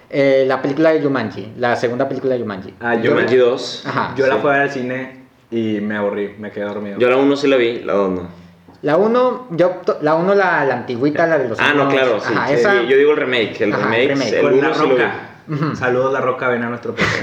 Eh, 0.10 0.46
la 0.48 0.62
película 0.62 0.92
de 0.92 1.02
Yumanji, 1.02 1.54
la 1.58 1.76
segunda 1.76 2.08
película 2.08 2.34
de 2.34 2.40
Yumanji. 2.42 2.74
Ah, 2.80 2.96
yo, 2.96 3.12
Jumanji 3.12 3.38
2. 3.38 3.84
Ajá. 3.88 4.14
yo 4.16 4.28
la 4.28 4.38
fui 4.38 4.50
a 4.50 4.54
ver 4.54 4.62
al 4.64 4.72
cine 4.72 5.24
y 5.52 5.80
me 5.82 5.98
aburrí, 5.98 6.36
me 6.38 6.52
quedé 6.52 6.66
dormido. 6.66 7.00
Yo 7.00 7.10
la 7.10 7.18
1 7.18 7.36
sí 7.38 7.48
la 7.48 7.56
vi, 7.58 7.80
la 7.80 7.94
2 7.94 8.10
no. 8.12 8.46
La 8.82 8.98
1, 8.98 9.48
yo 9.52 9.82
la 10.02 10.14
uno 10.14 10.36
la, 10.36 10.64
la 10.64 10.76
antigüita, 10.76 11.26
la 11.26 11.40
de 11.40 11.50
los 11.50 11.60
Ah, 11.60 11.74
no, 11.76 11.90
claro, 11.90 12.20
sí. 12.20 12.32
Ajá, 12.36 12.48
sí, 12.50 12.54
esa- 12.54 12.84
Yo 12.84 12.98
digo 12.98 13.12
el 13.12 13.18
remake. 13.18 13.62
El 13.62 13.74
Ajá, 13.74 13.84
remake, 13.86 14.08
remake. 14.10 14.34
el 14.40 14.46
1 14.46 14.62
La. 14.70 14.74
Roca. 14.76 15.76
Saludos 15.76 16.14
La 16.14 16.22
Roca, 16.22 16.50
ven 16.50 16.62
a 16.64 16.70
nuestro 16.70 16.92
podcast. 16.96 17.18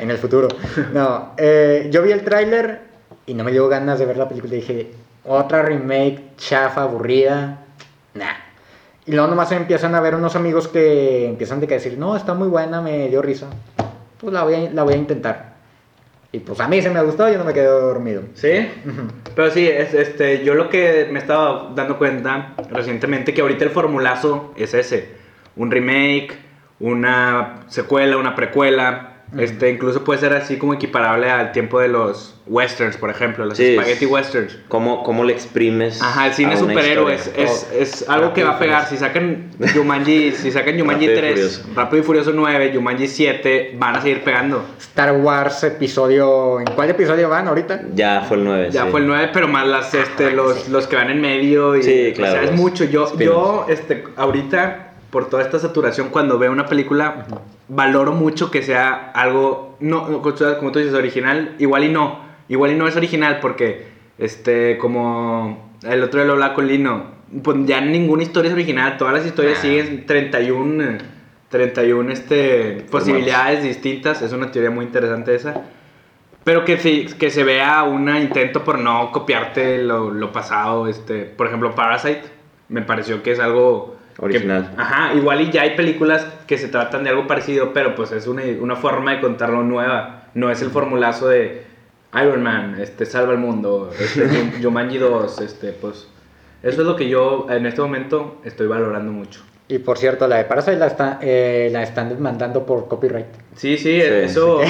en 0.00 0.10
el 0.10 0.18
futuro. 0.18 0.48
No, 0.92 1.32
eh, 1.36 1.88
yo 1.92 2.02
vi 2.02 2.10
el 2.10 2.24
tráiler 2.24 2.80
y 3.26 3.34
no 3.34 3.44
me 3.44 3.52
dio 3.52 3.68
ganas 3.68 3.98
de 4.00 4.06
ver 4.06 4.16
la 4.16 4.28
película. 4.28 4.52
Dije, 4.54 4.90
otra 5.24 5.62
remake 5.62 6.36
chafa, 6.36 6.82
aburrida. 6.82 7.64
Nah. 8.14 8.34
Y 9.06 9.12
luego 9.12 9.28
nomás 9.28 9.52
empiezan 9.52 9.94
a 9.94 10.00
ver 10.00 10.14
unos 10.14 10.34
amigos 10.36 10.68
que 10.68 11.26
empiezan 11.26 11.60
de 11.60 11.66
que 11.66 11.74
decir, 11.74 11.98
no, 11.98 12.16
está 12.16 12.34
muy 12.34 12.48
buena, 12.48 12.80
me 12.80 13.08
dio 13.08 13.20
risa. 13.20 13.48
Pues 14.18 14.32
la 14.32 14.44
voy 14.44 14.54
a, 14.54 14.70
la 14.70 14.82
voy 14.82 14.94
a 14.94 14.96
intentar. 14.96 15.54
Y 16.34 16.40
pues 16.40 16.58
a 16.58 16.66
mí 16.66 16.82
se 16.82 16.90
me 16.90 17.00
gustó, 17.02 17.30
yo 17.30 17.38
no 17.38 17.44
me 17.44 17.52
quedé 17.52 17.66
dormido. 17.66 18.22
¿Sí? 18.34 18.68
Pero 19.36 19.50
sí, 19.52 19.68
es, 19.68 19.94
este, 19.94 20.42
yo 20.42 20.54
lo 20.54 20.68
que 20.68 21.08
me 21.12 21.20
estaba 21.20 21.70
dando 21.74 21.96
cuenta 21.96 22.54
recientemente 22.70 23.32
que 23.32 23.42
ahorita 23.42 23.64
el 23.64 23.70
formulazo 23.70 24.52
es 24.56 24.74
ese. 24.74 25.10
Un 25.54 25.70
remake, 25.70 26.36
una 26.80 27.60
secuela, 27.68 28.16
una 28.16 28.34
precuela. 28.34 29.13
Este, 29.36 29.70
incluso 29.70 30.04
puede 30.04 30.20
ser 30.20 30.32
así 30.32 30.58
como 30.58 30.74
equiparable 30.74 31.28
al 31.28 31.50
tiempo 31.52 31.80
de 31.80 31.88
los 31.88 32.36
westerns, 32.46 32.96
por 32.96 33.10
ejemplo, 33.10 33.44
los 33.46 33.56
Sí, 33.56 33.74
spaghetti 33.74 34.04
es- 34.04 34.10
westerns. 34.10 34.58
¿Cómo, 34.68 35.02
cómo 35.02 35.24
le 35.24 35.32
exprimes? 35.32 36.00
Ajá, 36.00 36.28
el 36.28 36.34
cine 36.34 36.56
superhéroes 36.56 37.32
es, 37.36 37.68
es 37.76 38.08
algo 38.08 38.32
que 38.32 38.44
va 38.44 38.50
a 38.50 38.58
pegar. 38.58 38.86
Si 38.86 38.96
sacan 38.96 39.50
Jumanji, 39.74 40.32
si 40.32 40.52
sacan 40.52 40.78
Jumanji 40.78 41.08
Rápido 41.08 41.12
y 41.12 41.20
3, 41.20 41.34
Furioso. 41.34 41.62
Rápido 41.74 42.02
y 42.02 42.06
Furioso 42.06 42.32
9, 42.32 42.72
Jumanji 42.74 43.08
7, 43.08 43.74
van 43.78 43.96
a 43.96 44.00
seguir 44.02 44.22
pegando. 44.22 44.64
Star 44.78 45.12
Wars 45.16 45.64
episodio... 45.64 46.60
¿En 46.60 46.66
cuál 46.66 46.90
episodio 46.90 47.28
van 47.28 47.48
ahorita? 47.48 47.80
Ya 47.94 48.20
fue 48.28 48.36
el 48.36 48.44
9. 48.44 48.68
Ya 48.70 48.84
sí. 48.84 48.90
fue 48.90 49.00
el 49.00 49.06
9, 49.08 49.30
pero 49.32 49.48
más 49.48 49.66
las, 49.66 49.92
este, 49.94 50.30
los, 50.30 50.68
los 50.68 50.86
que 50.86 50.96
van 50.96 51.10
en 51.10 51.20
medio. 51.20 51.76
Y, 51.76 51.82
Sí, 51.82 52.12
claro, 52.14 52.32
O 52.34 52.36
sea, 52.36 52.44
es 52.44 52.52
mucho. 52.52 52.84
Yo, 52.84 53.18
yo 53.18 53.66
este, 53.68 54.04
ahorita, 54.16 54.92
por 55.14 55.30
toda 55.30 55.44
esta 55.44 55.60
saturación, 55.60 56.08
cuando 56.08 56.40
veo 56.40 56.50
una 56.50 56.66
película, 56.66 57.24
valoro 57.68 58.10
mucho 58.10 58.50
que 58.50 58.64
sea 58.64 59.12
algo, 59.12 59.76
no, 59.78 60.20
como 60.20 60.72
tú 60.72 60.80
dices, 60.80 60.92
original. 60.92 61.54
Igual 61.60 61.84
y 61.84 61.88
no. 61.88 62.18
Igual 62.48 62.72
y 62.72 62.74
no 62.74 62.88
es 62.88 62.96
original 62.96 63.38
porque, 63.40 63.86
este, 64.18 64.76
como 64.76 65.70
el 65.84 66.02
otro 66.02 66.18
día 66.18 66.26
lo 66.26 66.32
hablaba 66.32 66.54
con 66.54 66.66
Lino, 66.66 67.12
pues 67.44 67.58
ya 67.64 67.80
ninguna 67.80 68.24
historia 68.24 68.48
es 68.48 68.54
original. 68.54 68.96
Todas 68.96 69.14
las 69.14 69.24
historias 69.24 69.58
siguen 69.60 70.04
31, 70.04 70.82
eh, 70.82 70.98
31 71.48 72.10
este, 72.10 72.84
posibilidades 72.90 73.62
distintas. 73.62 74.20
Es 74.20 74.32
una 74.32 74.50
teoría 74.50 74.72
muy 74.72 74.84
interesante 74.84 75.32
esa. 75.32 75.62
Pero 76.42 76.64
que, 76.64 76.76
que 77.16 77.30
se 77.30 77.44
vea 77.44 77.84
un 77.84 78.08
intento 78.16 78.64
por 78.64 78.80
no 78.80 79.12
copiarte 79.12 79.80
lo, 79.80 80.10
lo 80.10 80.32
pasado. 80.32 80.88
Este, 80.88 81.22
por 81.22 81.46
ejemplo, 81.46 81.72
Parasite 81.76 82.24
me 82.68 82.82
pareció 82.82 83.22
que 83.22 83.30
es 83.30 83.38
algo... 83.38 83.94
que- 84.16 84.24
Original. 84.24 84.70
ajá, 84.76 85.14
igual 85.14 85.40
y 85.40 85.50
ya 85.50 85.62
hay 85.62 85.76
películas 85.76 86.26
que 86.46 86.56
se 86.58 86.68
tratan 86.68 87.04
de 87.04 87.10
algo 87.10 87.26
parecido, 87.26 87.72
pero 87.72 87.94
pues 87.94 88.12
es 88.12 88.26
una, 88.26 88.42
una 88.60 88.76
forma 88.76 89.12
de 89.12 89.20
contarlo 89.20 89.62
nueva. 89.62 90.28
No 90.34 90.50
es 90.50 90.62
el 90.62 90.70
formulazo 90.70 91.28
de 91.28 91.62
Iron 92.14 92.42
Man, 92.42 92.76
este, 92.80 93.06
salva 93.06 93.32
el 93.32 93.38
mundo, 93.38 93.90
este, 93.98 94.26
Jum- 94.28 94.62
Jumanji 94.62 94.98
2, 94.98 95.40
este, 95.40 95.72
pues... 95.72 96.08
Eso 96.62 96.80
es 96.80 96.86
lo 96.86 96.96
que 96.96 97.08
yo 97.10 97.46
en 97.50 97.66
este 97.66 97.80
momento 97.82 98.40
estoy 98.44 98.66
valorando 98.66 99.12
mucho. 99.12 99.42
Y 99.68 99.78
por 99.78 99.98
cierto, 99.98 100.26
la 100.28 100.36
de 100.36 100.44
Parasite 100.44 100.76
la, 100.76 100.86
está- 100.86 101.18
eh, 101.22 101.68
la 101.72 101.82
están 101.82 102.08
demandando 102.08 102.64
por 102.64 102.86
copyright. 102.88 103.26
Sí, 103.56 103.76
sí, 103.76 103.82
Sí, 103.82 104.00
eso... 104.00 104.60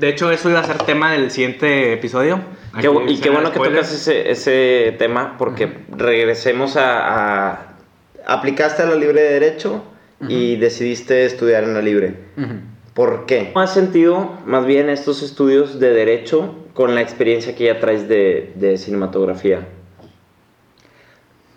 De 0.00 0.08
hecho, 0.08 0.30
eso 0.32 0.48
iba 0.50 0.60
a 0.60 0.64
ser 0.64 0.78
tema 0.78 1.12
del 1.12 1.30
siguiente 1.30 1.92
episodio. 1.92 2.40
Qué 2.80 2.90
y 3.08 3.18
qué 3.20 3.30
bueno 3.30 3.52
que 3.52 3.58
tocas 3.60 3.92
ese, 3.92 4.30
ese 4.30 4.94
tema 4.98 5.36
porque 5.38 5.84
regresemos 5.96 6.76
a, 6.76 7.50
a- 7.52 7.73
Aplicaste 8.26 8.82
a 8.82 8.86
la 8.86 8.94
libre 8.96 9.20
de 9.22 9.32
derecho 9.40 9.84
y 10.28 10.56
decidiste 10.56 11.24
estudiar 11.26 11.64
en 11.64 11.74
la 11.74 11.82
libre. 11.82 12.14
¿Por 12.94 13.26
qué? 13.26 13.50
¿Cómo 13.52 13.60
has 13.64 13.74
sentido 13.74 14.38
más 14.46 14.64
bien 14.64 14.88
estos 14.88 15.22
estudios 15.22 15.78
de 15.80 15.90
derecho 15.92 16.54
con 16.72 16.94
la 16.94 17.02
experiencia 17.02 17.54
que 17.54 17.64
ya 17.64 17.80
traes 17.80 18.08
de, 18.08 18.52
de 18.54 18.78
cinematografía? 18.78 19.66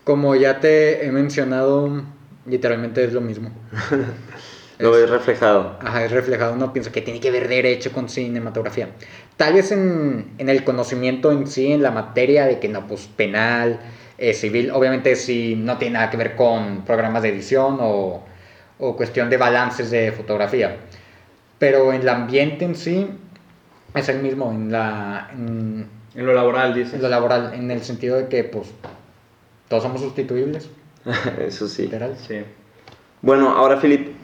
Como 0.03 0.35
ya 0.35 0.59
te 0.59 1.05
he 1.05 1.11
mencionado, 1.11 2.03
literalmente 2.45 3.03
es 3.03 3.13
lo 3.13 3.21
mismo. 3.21 3.51
Lo 4.79 4.93
Es- 4.95 5.01
ves 5.01 5.09
reflejado. 5.09 5.75
Ajá, 5.81 6.05
es 6.05 6.11
reflejado. 6.11 6.53
Uno 6.53 6.71
piensa 6.71 6.91
que 6.91 7.01
tiene 7.01 7.19
que 7.19 7.31
ver 7.31 7.47
derecho 7.47 7.91
con 7.91 8.09
cinematografía. 8.09 8.89
Tal 9.35 9.53
vez 9.55 9.71
en, 9.71 10.33
en 10.37 10.49
el 10.49 10.63
conocimiento 10.63 11.31
en 11.31 11.47
sí, 11.47 11.71
en 11.71 11.81
la 11.81 11.89
materia 11.89 12.45
de 12.45 12.59
que 12.59 12.67
no, 12.69 12.85
pues 12.87 13.07
penal, 13.07 13.79
eh, 14.17 14.33
civil, 14.33 14.71
obviamente 14.71 15.15
si 15.15 15.55
no 15.55 15.77
tiene 15.77 15.93
nada 15.95 16.09
que 16.09 16.17
ver 16.17 16.35
con 16.35 16.83
programas 16.85 17.23
de 17.23 17.29
edición 17.29 17.77
o, 17.81 18.23
o 18.79 18.95
cuestión 18.95 19.29
de 19.29 19.37
balances 19.37 19.91
de 19.91 20.11
fotografía. 20.11 20.77
Pero 21.59 21.91
en 21.93 22.01
el 22.01 22.09
ambiente 22.09 22.65
en 22.65 22.75
sí 22.75 23.07
es 23.95 24.09
el 24.09 24.21
mismo, 24.21 24.51
en, 24.51 24.71
la, 24.71 25.29
en, 25.33 25.87
En 26.15 26.25
lo 26.25 26.33
laboral, 26.33 26.73
dices. 26.73 26.95
en 26.95 27.01
lo 27.01 27.09
laboral, 27.09 27.53
en 27.53 27.71
el 27.71 27.81
sentido 27.83 28.17
de 28.17 28.27
que 28.27 28.43
pues 28.43 28.67
todos 29.67 29.83
somos 29.83 30.01
sustituibles, 30.01 30.69
Eso 31.39 31.67
sí. 31.67 31.83
literal. 31.83 32.15
Sí. 32.27 32.41
Bueno, 33.21 33.49
ahora 33.49 33.77
Filip, 33.77 34.15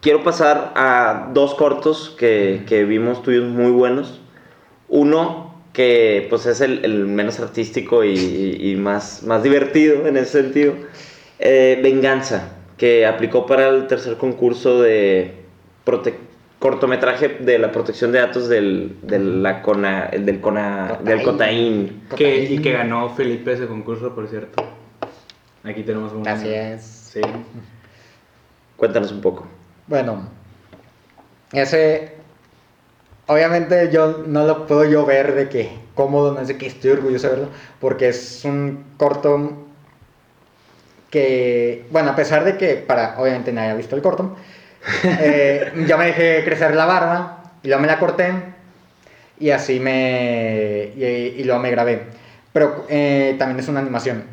quiero 0.00 0.22
pasar 0.24 0.72
a 0.76 1.28
dos 1.34 1.54
cortos 1.54 2.14
que, 2.18 2.64
que 2.66 2.84
vimos 2.84 3.22
tuyos 3.22 3.44
muy 3.48 3.70
buenos. 3.70 4.20
Uno 4.88 5.47
que 5.78 6.26
pues 6.28 6.44
es 6.46 6.60
el, 6.60 6.84
el 6.84 7.06
menos 7.06 7.38
artístico 7.38 8.02
y, 8.02 8.08
y- 8.18 8.72
y 8.72 8.74
más, 8.74 9.22
más 9.22 9.44
divertido 9.44 10.08
en 10.08 10.16
ese 10.16 10.42
sentido. 10.42 10.74
Eh, 11.38 11.78
Venganza, 11.80 12.50
que 12.76 13.06
aplicó 13.06 13.46
para 13.46 13.68
el 13.68 13.86
tercer 13.86 14.16
concurso 14.16 14.82
de 14.82 15.34
prote- 15.86 16.16
cortometraje 16.58 17.28
de 17.28 17.60
la 17.60 17.70
protección 17.70 18.10
de 18.10 18.18
datos 18.18 18.48
del, 18.48 18.96
de 19.02 19.20
la 19.20 19.62
CONA, 19.62 20.06
el 20.06 20.26
del, 20.26 20.40
CONA, 20.40 20.98
del 21.04 21.22
COTAIN. 21.22 22.02
Que, 22.16 22.42
y 22.42 22.58
que 22.58 22.72
ganó 22.72 23.10
Felipe 23.10 23.52
ese 23.52 23.68
concurso, 23.68 24.12
por 24.16 24.26
cierto. 24.26 24.60
Aquí 25.62 25.84
tenemos 25.84 26.12
un... 26.12 26.26
Así 26.26 26.48
es. 26.48 26.82
Sí. 26.82 27.20
Cuéntanos 28.76 29.12
un 29.12 29.20
poco. 29.20 29.46
Bueno, 29.86 30.28
ese. 31.52 32.17
Obviamente 33.28 33.90
yo 33.92 34.24
no 34.26 34.46
lo 34.46 34.66
puedo 34.66 34.84
yo 34.84 35.04
ver 35.04 35.34
de 35.34 35.48
que 35.50 35.70
cómodo, 35.94 36.32
no 36.32 36.40
es 36.40 36.48
de 36.48 36.56
que 36.56 36.66
estoy 36.66 36.92
orgulloso 36.92 37.28
de 37.28 37.34
verlo, 37.34 37.48
porque 37.78 38.08
es 38.08 38.42
un 38.44 38.84
corto 38.96 39.66
que, 41.10 41.86
bueno, 41.90 42.10
a 42.10 42.16
pesar 42.16 42.44
de 42.44 42.56
que 42.56 42.76
para, 42.76 43.20
obviamente 43.20 43.52
nadie 43.52 43.70
ha 43.70 43.74
visto 43.74 43.96
el 43.96 44.02
corto, 44.02 44.34
eh, 45.04 45.72
yo 45.86 45.98
me 45.98 46.06
dejé 46.06 46.42
crecer 46.44 46.74
la 46.74 46.86
barba 46.86 47.42
y 47.62 47.68
luego 47.68 47.82
me 47.82 47.88
la 47.88 47.98
corté 47.98 48.32
y 49.38 49.50
así 49.50 49.78
me, 49.78 50.92
y, 50.96 51.04
y 51.38 51.44
luego 51.44 51.60
me 51.60 51.70
grabé. 51.70 52.06
Pero 52.54 52.86
eh, 52.88 53.36
también 53.38 53.60
es 53.60 53.68
una 53.68 53.80
animación. 53.80 54.24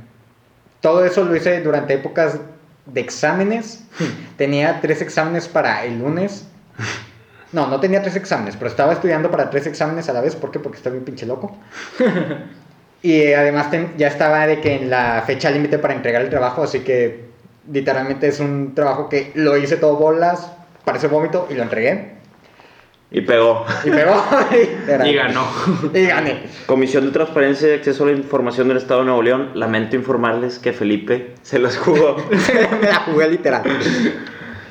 Todo 0.79 1.03
eso 1.03 1.25
lo 1.25 1.35
hice 1.35 1.61
durante 1.61 1.95
épocas 1.95 2.39
de 2.85 3.01
exámenes. 3.01 3.83
Tenía 4.37 4.79
tres 4.81 5.01
exámenes 5.01 5.49
para 5.49 5.83
el 5.83 5.99
lunes. 5.99 6.47
No, 7.55 7.67
no 7.67 7.79
tenía 7.79 8.01
tres 8.01 8.17
exámenes, 8.17 8.57
pero 8.57 8.69
estaba 8.69 8.91
estudiando 8.91 9.31
para 9.31 9.49
tres 9.49 9.65
exámenes 9.65 10.09
a 10.09 10.13
la 10.13 10.19
vez. 10.19 10.35
¿Por 10.35 10.51
qué? 10.51 10.59
Porque 10.59 10.77
estaba 10.77 10.93
bien 10.93 11.05
pinche 11.05 11.25
loco. 11.25 11.55
Y 13.01 13.21
eh, 13.21 13.35
además 13.35 13.69
ten- 13.69 13.93
ya 13.97 14.07
estaba 14.07 14.47
de 14.47 14.59
que 14.61 14.77
en 14.77 14.89
la 14.89 15.21
fecha 15.27 15.51
límite 15.51 15.77
para 15.77 15.93
entregar 15.93 16.23
el 16.23 16.29
trabajo, 16.31 16.63
así 16.63 16.79
que 16.79 17.25
literalmente 17.71 18.27
es 18.27 18.39
un 18.39 18.73
trabajo 18.73 19.09
que 19.09 19.31
lo 19.35 19.55
hice 19.57 19.77
todo 19.77 19.95
bolas, 19.95 20.51
parece 20.83 21.07
vómito 21.07 21.47
y 21.51 21.53
lo 21.53 21.61
entregué. 21.61 22.15
Y 23.11 23.21
pegó. 23.21 23.63
Y 23.83 23.91
pegó. 23.91 24.15
Y 25.05 25.13
ganó. 25.13 25.45
Y 25.93 26.05
gané. 26.07 26.43
Comisión 26.65 27.05
de 27.05 27.11
Transparencia 27.11 27.69
y 27.69 27.77
Acceso 27.77 28.05
a 28.05 28.07
la 28.07 28.13
Información 28.13 28.69
del 28.69 28.77
Estado 28.77 29.01
de 29.01 29.05
Nuevo 29.05 29.21
León, 29.21 29.51
lamento 29.53 29.95
informarles 29.95 30.57
que 30.57 30.73
Felipe 30.73 31.35
se 31.43 31.59
los 31.59 31.77
jugó. 31.77 32.17
me 32.81 32.87
la 32.87 32.95
jugué 33.01 33.27
literal. 33.29 33.61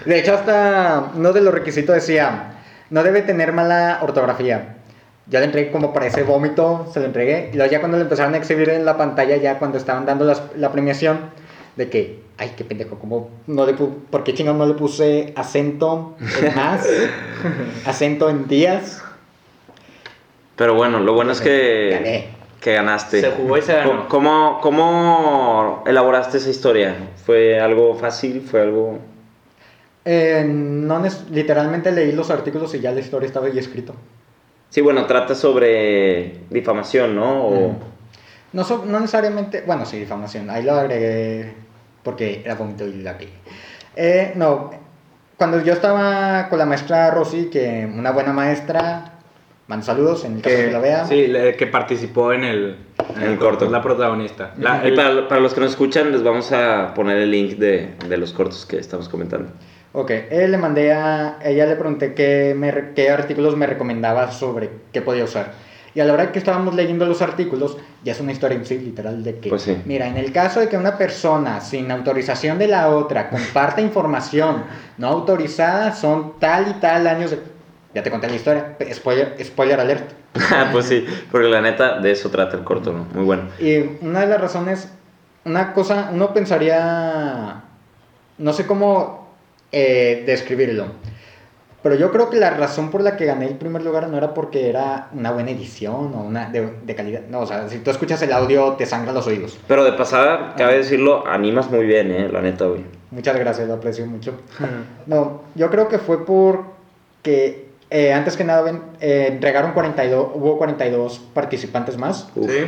De 0.05 0.19
hecho, 0.19 0.35
hasta 0.35 1.13
uno 1.15 1.33
de 1.33 1.41
los 1.41 1.55
requisitos 1.55 1.95
decía, 1.95 2.51
no 2.91 3.03
debe 3.03 3.23
tener 3.23 3.53
mala 3.53 3.99
ortografía. 4.03 4.77
Ya 5.27 5.41
le 5.41 5.47
entregué 5.47 5.71
como 5.71 5.93
para 5.95 6.07
ese 6.07 6.23
vómito, 6.23 6.87
se 6.93 7.01
lo 7.01 7.07
entregué. 7.07 7.51
Y 7.53 7.57
luego 7.57 7.71
ya 7.73 7.81
cuando 7.81 7.97
lo 7.97 8.03
empezaron 8.05 8.35
a 8.35 8.37
exhibir 8.37 8.69
en 8.69 8.85
la 8.85 8.97
pantalla, 8.99 9.37
ya 9.37 9.59
cuando 9.59 9.79
estaban 9.79 10.05
dando 10.05 10.25
las- 10.25 10.43
la 10.57 10.71
premiación, 10.71 11.19
de 11.77 11.89
que, 11.89 12.21
ay, 12.39 12.53
qué 12.57 12.65
pendejo, 12.65 12.99
como 12.99 13.31
no 13.47 13.67
le 13.67 13.73
¿por 13.75 14.23
qué 14.23 14.33
chingón 14.35 14.59
no 14.59 14.67
le 14.67 14.75
puse 14.75 15.33
acento 15.35 16.15
en 16.43 16.55
más? 16.55 16.87
acento 17.87 18.29
en 18.31 18.47
días. 18.47 19.03
Pero 20.57 20.75
bueno, 20.75 21.01
lo 21.01 21.15
bueno 21.15 21.33
es 21.33 21.41
que, 21.41 21.91
Gané. 21.93 22.29
que 22.61 22.75
ganaste. 22.75 23.21
Se 23.23 23.31
jugó 23.31 23.59
y 23.59 23.63
se 23.63 23.75
ganó. 23.75 24.09
¿Cómo, 24.09 24.61
cómo 24.63 25.83
elaboraste 25.87 26.37
esa 26.39 26.51
historia? 26.51 26.95
¿Fue 27.27 27.59
algo 27.61 27.95
fácil? 27.97 28.41
¿Fue 28.49 28.61
algo...? 28.61 28.99
Eh, 30.05 30.45
no 30.47 31.03
literalmente 31.31 31.91
leí 31.91 32.13
los 32.13 32.31
artículos 32.31 32.75
y 32.75 32.81
ya 32.81 32.93
la 32.93 33.01
historia 33.01 33.27
estaba 33.27 33.47
ahí 33.47 33.59
escrito. 33.59 33.95
Sí, 34.69 34.81
bueno, 34.81 35.07
trata 35.07 35.35
sobre 35.35 36.41
difamación, 36.51 37.15
¿no? 37.17 37.47
O... 37.47 37.69
Mm. 37.71 37.77
No, 38.53 38.65
so- 38.65 38.85
no 38.87 39.01
necesariamente, 39.01 39.63
bueno, 39.67 39.85
sí, 39.87 39.99
difamación, 39.99 40.51
ahí 40.51 40.63
lo 40.63 40.73
agregué 40.75 41.55
porque 42.03 42.43
era 42.45 42.55
vómito 42.55 42.87
y 42.87 43.03
la 43.03 43.17
que. 43.19 43.29
Eh, 43.97 44.33
no, 44.37 44.71
cuando 45.37 45.63
yo 45.63 45.73
estaba 45.73 46.49
con 46.49 46.59
la 46.59 46.67
maestra 46.67 47.11
Rosy, 47.11 47.47
que 47.47 47.89
una 47.93 48.13
buena 48.13 48.33
maestra, 48.33 49.13
mando 49.67 49.87
saludos 49.87 50.25
en 50.25 50.37
el 50.37 50.43
caso 50.43 50.55
que, 50.57 50.65
Que, 50.67 50.71
la 50.73 50.79
vea. 50.79 51.05
sí, 51.07 51.33
que 51.59 51.67
participó 51.67 52.33
en 52.33 52.45
el, 52.45 52.77
En 53.17 53.23
el 53.23 53.39
corto. 53.39 53.65
es 53.65 53.71
La 53.73 53.83
protagonista. 53.83 54.53
La- 54.59 54.83
Y 54.85 54.89
el- 54.89 54.95
para, 54.95 55.27
para 55.29 55.41
los 55.41 55.55
que 55.55 55.61
nos 55.61 55.71
escuchan, 55.71 56.13
les 56.13 56.23
vamos 56.23 56.53
a 56.53 56.93
poner 56.95 57.17
el 57.17 57.31
link 57.31 57.53
de, 57.59 57.95
de 58.09 58.17
los 58.19 58.33
cortos 58.33 58.67
que 58.67 58.77
estamos 58.79 59.09
comentando. 59.09 59.51
Ok, 59.97 60.11
eh, 60.11 60.49
le 60.49 60.59
mandé 60.59 60.93
a 60.93 61.39
ella, 61.45 61.67
le 61.67 61.77
pregunté 61.77 62.15
qué, 62.15 62.53
me 62.57 62.93
qué 62.97 63.11
artículos 63.11 63.57
me 63.57 63.65
recomendaba 63.65 64.33
sobre 64.33 64.69
qué 64.93 65.01
podía 65.03 65.23
usar. 65.23 65.53
Y 65.95 66.01
a 66.01 66.05
la 66.05 66.13
hora 66.15 66.33
que 66.33 66.41
estábamos 66.41 66.75
leyendo 66.75 67.07
los 67.07 67.23
artículos, 67.23 67.77
ya 68.03 68.11
es 68.11 68.19
una 68.19 68.33
historia 68.33 68.59
en 68.59 68.67
sí, 68.67 68.77
literal, 68.77 69.23
de 69.23 69.39
que, 69.39 69.51
Pues 69.51 69.63
sí. 69.63 69.81
mira, 69.85 70.09
en 70.09 70.17
el 70.17 70.33
caso 70.33 70.59
de 70.59 70.69
que 70.69 70.77
una 70.77 70.99
persona 70.99 71.61
sin 71.61 71.93
autorización 71.93 72.59
de 72.59 72.67
la 72.67 72.89
otra 72.89 73.31
comparta 73.31 73.81
información 73.83 74.65
no 74.99 75.07
autorizada, 75.07 75.93
son 75.95 76.41
tal 76.41 76.67
y 76.71 76.73
tal 76.81 77.07
años 77.07 77.31
de... 77.31 77.39
Ya 77.95 78.03
te 78.03 78.11
conté 78.11 78.27
la 78.27 78.35
historia, 78.35 78.77
spoiler, 78.93 79.37
spoiler 79.45 79.79
alert. 79.79 80.11
Ah, 80.51 80.71
pues 80.73 80.87
sí, 80.87 81.07
porque 81.31 81.47
la 81.47 81.61
neta 81.61 82.01
de 82.01 82.11
eso 82.11 82.29
trata 82.31 82.57
el 82.57 82.65
corto, 82.65 82.93
¿no? 82.93 83.07
Muy 83.15 83.25
bueno. 83.25 83.45
Y 83.61 83.77
una 84.05 84.23
de 84.23 84.27
las 84.27 84.41
razones, 84.41 84.89
una 85.45 85.73
cosa, 85.73 86.11
uno 86.13 86.35
pensaría, 86.35 87.63
no 88.39 88.53
sé 88.53 88.67
cómo 88.67 89.24
eh, 89.77 90.23
describirlo, 90.25 90.87
pero 91.83 91.97
yo 91.97 92.11
creo 92.13 92.31
que 92.31 92.39
la 92.39 92.51
razón 92.51 92.91
por 92.91 93.03
la 93.03 93.17
que 93.17 93.27
gané 93.27 93.47
el 93.47 93.57
primer 93.57 93.83
lugar 93.83 94.09
no 94.09 94.17
era 94.17 94.33
porque 94.33 94.71
era 94.71 95.09
una 95.13 95.33
buena 95.33 95.51
edición 95.51 96.15
o 96.15 96.23
una 96.23 96.49
de, 96.49 96.73
de 96.83 96.95
calidad, 96.95 97.23
no, 97.29 97.41
o 97.41 97.47
sea, 97.47 97.69
si 97.69 97.79
tú 97.81 97.91
escuchas 97.91 98.23
el 98.23 98.33
audio 98.33 98.73
te 98.73 98.87
sangra 98.87 99.13
los 99.13 99.27
oídos. 99.27 99.59
Pero 99.67 99.85
de 99.85 99.93
pasada, 99.93 100.55
cabe 100.57 100.79
decirlo, 100.79 101.27
animas 101.27 101.71
muy 101.71 101.85
bien, 101.85 102.11
¿eh? 102.11 102.29
La 102.33 102.41
neta, 102.41 102.67
güey. 102.67 102.85
Muchas 103.11 103.37
gracias, 103.37 103.69
lo 103.69 103.75
aprecio 103.75 104.07
mucho. 104.07 104.35
No, 105.07 105.43
yo 105.55 105.71
creo 105.71 105.89
que 105.89 105.99
fue 105.99 106.25
porque 106.25 107.67
eh, 107.91 108.13
antes 108.13 108.37
que 108.37 108.45
nada 108.45 108.63
ven, 108.63 108.81
eh, 109.01 109.27
entregaron 109.31 109.73
42, 109.73 110.29
hubo 110.35 110.57
42 110.59 111.21
participantes 111.35 111.99
más. 111.99 112.29
Uf. 112.35 112.51
Sí. 112.51 112.67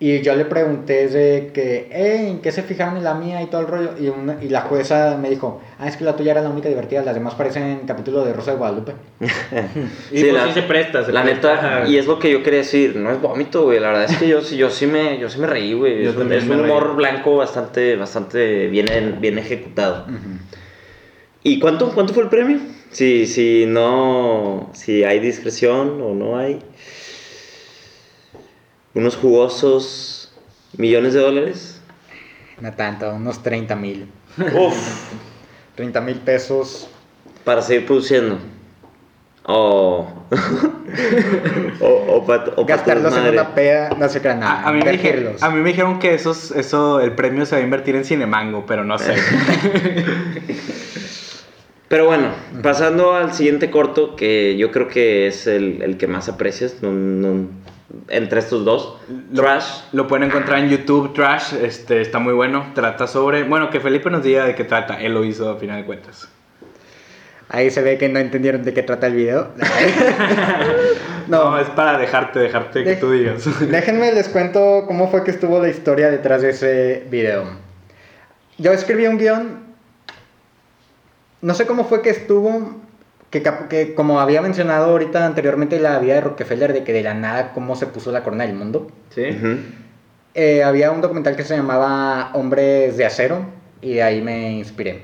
Y 0.00 0.20
yo 0.22 0.36
le 0.36 0.44
pregunté 0.44 1.08
de 1.08 1.50
que, 1.52 1.88
"Eh, 1.90 2.28
¿en 2.28 2.38
qué 2.40 2.52
se 2.52 2.62
fijaron 2.62 2.96
en 2.98 3.02
la 3.02 3.14
mía 3.14 3.42
y 3.42 3.46
todo 3.46 3.62
el 3.62 3.66
rollo? 3.66 3.90
Y, 4.00 4.06
una- 4.08 4.38
y 4.40 4.48
la 4.48 4.60
jueza 4.60 5.18
me 5.20 5.28
dijo, 5.28 5.60
ah, 5.80 5.88
es 5.88 5.96
que 5.96 6.04
la 6.04 6.14
tuya 6.14 6.30
era 6.30 6.40
la 6.40 6.50
única 6.50 6.68
divertida, 6.68 7.02
las 7.02 7.14
demás 7.16 7.34
parecen 7.34 7.80
capítulo 7.84 8.24
de 8.24 8.32
Rosa 8.32 8.52
de 8.52 8.58
Guadalupe. 8.58 8.92
Y 10.12 10.22
pues 10.24 10.42
sí 10.44 10.52
se 10.52 10.62
presta, 10.62 11.04
se 11.04 11.10
la 11.10 11.24
presta. 11.24 11.54
neta, 11.54 11.88
y 11.88 11.96
es 11.96 12.06
lo 12.06 12.20
que 12.20 12.30
yo 12.30 12.44
quería 12.44 12.60
decir, 12.60 12.94
no 12.94 13.10
es 13.10 13.20
vómito, 13.20 13.64
güey. 13.64 13.80
La 13.80 13.88
verdad 13.88 14.04
es 14.04 14.16
que 14.18 14.28
yo, 14.28 14.40
sí- 14.40 14.56
yo, 14.56 14.70
sí, 14.70 14.86
me, 14.86 15.18
yo 15.18 15.28
sí 15.28 15.40
me 15.40 15.48
reí, 15.48 15.72
güey. 15.72 16.04
Yo 16.04 16.10
Es, 16.10 16.16
un- 16.16 16.28
reí. 16.30 16.60
humor 16.70 16.94
blanco 16.94 17.36
bastante, 17.36 17.96
bastante 17.96 18.68
bien, 18.68 18.86
bien 19.20 19.36
ejecutado. 19.38 20.06
¿Y 21.42 21.58
cuánto, 21.58 21.90
cuánto 21.92 22.14
fue 22.14 22.22
el 22.24 22.28
premio? 22.28 22.58
Si, 22.90 23.26
si 23.26 23.64
no, 23.66 24.70
si 24.74 25.02
hay 25.04 25.18
discreción 25.18 26.00
o 26.00 26.14
no 26.14 26.38
hay. 26.38 26.60
Unos 28.94 29.16
jugosos 29.16 30.32
millones 30.76 31.14
de 31.14 31.20
dólares. 31.20 31.80
No 32.60 32.72
tanto, 32.72 33.10
unos 33.14 33.42
30 33.42 33.76
mil. 33.76 34.08
Uf, 34.38 34.74
30 35.76 36.00
mil 36.00 36.16
pesos. 36.16 36.88
para 37.44 37.62
seguir 37.62 37.86
produciendo. 37.86 38.38
O. 39.50 40.06
o, 41.80 41.86
o 41.86 42.26
pa- 42.26 42.44
o 42.56 42.66
pa' 42.66 42.76
Gastarlos 42.76 43.16
en 43.16 43.32
una 43.32 43.54
peda, 43.54 43.90
no 43.98 44.06
se 44.08 44.20
crean 44.20 44.40
nada. 44.40 44.60
A, 44.62 44.68
a 44.68 44.72
mí 44.72 44.80
me 44.84 44.92
dijeron, 44.92 45.36
a 45.40 45.48
mí 45.48 45.60
me 45.60 45.68
dijeron 45.70 45.98
que 45.98 46.12
esos, 46.12 46.50
eso, 46.50 47.00
el 47.00 47.12
premio 47.12 47.46
se 47.46 47.54
va 47.56 47.60
a 47.62 47.64
invertir 47.64 47.96
en 47.96 48.04
Cinemango, 48.04 48.66
pero 48.66 48.84
no 48.84 48.98
sé. 48.98 49.14
Pero 51.88 52.04
bueno, 52.04 52.28
pasando 52.62 53.14
al 53.14 53.32
siguiente 53.32 53.70
corto, 53.70 54.14
que 54.14 54.58
yo 54.58 54.70
creo 54.70 54.88
que 54.88 55.26
es 55.26 55.46
el, 55.46 55.80
el 55.80 55.96
que 55.96 56.06
más 56.06 56.28
aprecias 56.28 56.82
no- 56.82 56.92
no- 56.92 57.48
entre 58.08 58.40
estos 58.40 58.64
dos. 58.64 58.98
Lo- 59.32 59.42
Trash. 59.42 59.80
Lo 59.92 60.06
pueden 60.08 60.28
encontrar 60.28 60.58
en 60.60 60.68
YouTube, 60.68 61.14
Trash, 61.14 61.54
este, 61.54 62.00
está 62.00 62.18
muy 62.18 62.32
bueno. 62.34 62.72
Trata 62.74 63.06
sobre, 63.06 63.44
bueno, 63.44 63.70
que 63.70 63.80
Felipe 63.80 64.10
nos 64.10 64.22
diga 64.22 64.44
de 64.44 64.54
qué 64.54 64.64
trata. 64.64 65.00
Él 65.00 65.14
lo 65.14 65.24
hizo 65.24 65.50
a 65.50 65.56
final 65.56 65.78
de 65.80 65.86
cuentas. 65.86 66.28
Ahí 67.50 67.70
se 67.70 67.80
ve 67.80 67.96
que 67.96 68.10
no 68.10 68.18
entendieron 68.18 68.62
de 68.62 68.74
qué 68.74 68.82
trata 68.82 69.06
el 69.06 69.14
video. 69.14 69.48
No, 71.28 71.52
no, 71.52 71.58
es 71.58 71.68
para 71.70 71.96
dejarte, 71.96 72.40
dejarte 72.40 72.84
que 72.84 72.96
tú 72.96 73.10
digas. 73.10 73.42
Déjenme 73.70 74.12
les 74.12 74.28
cuento 74.28 74.84
cómo 74.86 75.10
fue 75.10 75.24
que 75.24 75.30
estuvo 75.30 75.58
la 75.60 75.70
historia 75.70 76.10
detrás 76.10 76.42
de 76.42 76.50
ese 76.50 77.06
video. 77.10 77.44
Yo 78.58 78.72
escribí 78.72 79.06
un 79.06 79.16
guion. 79.16 79.60
No 81.40 81.54
sé 81.54 81.66
cómo 81.66 81.84
fue 81.84 82.02
que 82.02 82.10
estuvo. 82.10 82.82
Que, 83.30 83.42
que 83.68 83.94
como 83.94 84.20
había 84.20 84.40
mencionado 84.40 84.86
ahorita 84.90 85.26
anteriormente 85.26 85.78
la 85.80 85.98
vida 85.98 86.14
de 86.14 86.20
Rockefeller, 86.22 86.72
de 86.72 86.82
que 86.84 86.92
de 86.94 87.02
la 87.02 87.14
nada 87.14 87.52
cómo 87.52 87.76
se 87.76 87.86
puso 87.86 88.10
la 88.10 88.22
corona 88.24 88.46
del 88.46 88.56
mundo. 88.56 88.88
¿Sí? 89.14 89.22
Ujú. 89.30 89.58
Eh, 90.34 90.62
había 90.62 90.90
un 90.92 91.00
documental 91.00 91.36
que 91.36 91.44
se 91.44 91.56
llamaba 91.56 92.30
Hombres 92.34 92.96
de 92.96 93.04
Acero 93.04 93.44
y 93.82 93.94
de 93.94 94.02
ahí 94.02 94.22
me 94.22 94.52
inspiré. 94.52 95.02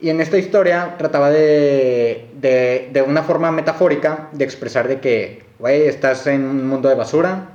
Y 0.00 0.10
en 0.10 0.20
esta 0.20 0.36
historia 0.38 0.94
trataba 0.98 1.30
de, 1.30 2.28
de, 2.40 2.90
de 2.92 3.02
una 3.02 3.22
forma 3.22 3.50
metafórica 3.50 4.28
de 4.32 4.44
expresar 4.44 4.86
de 4.86 5.00
que, 5.00 5.42
güey, 5.58 5.82
estás 5.86 6.26
en 6.26 6.44
un 6.44 6.66
mundo 6.68 6.88
de 6.88 6.94
basura, 6.96 7.48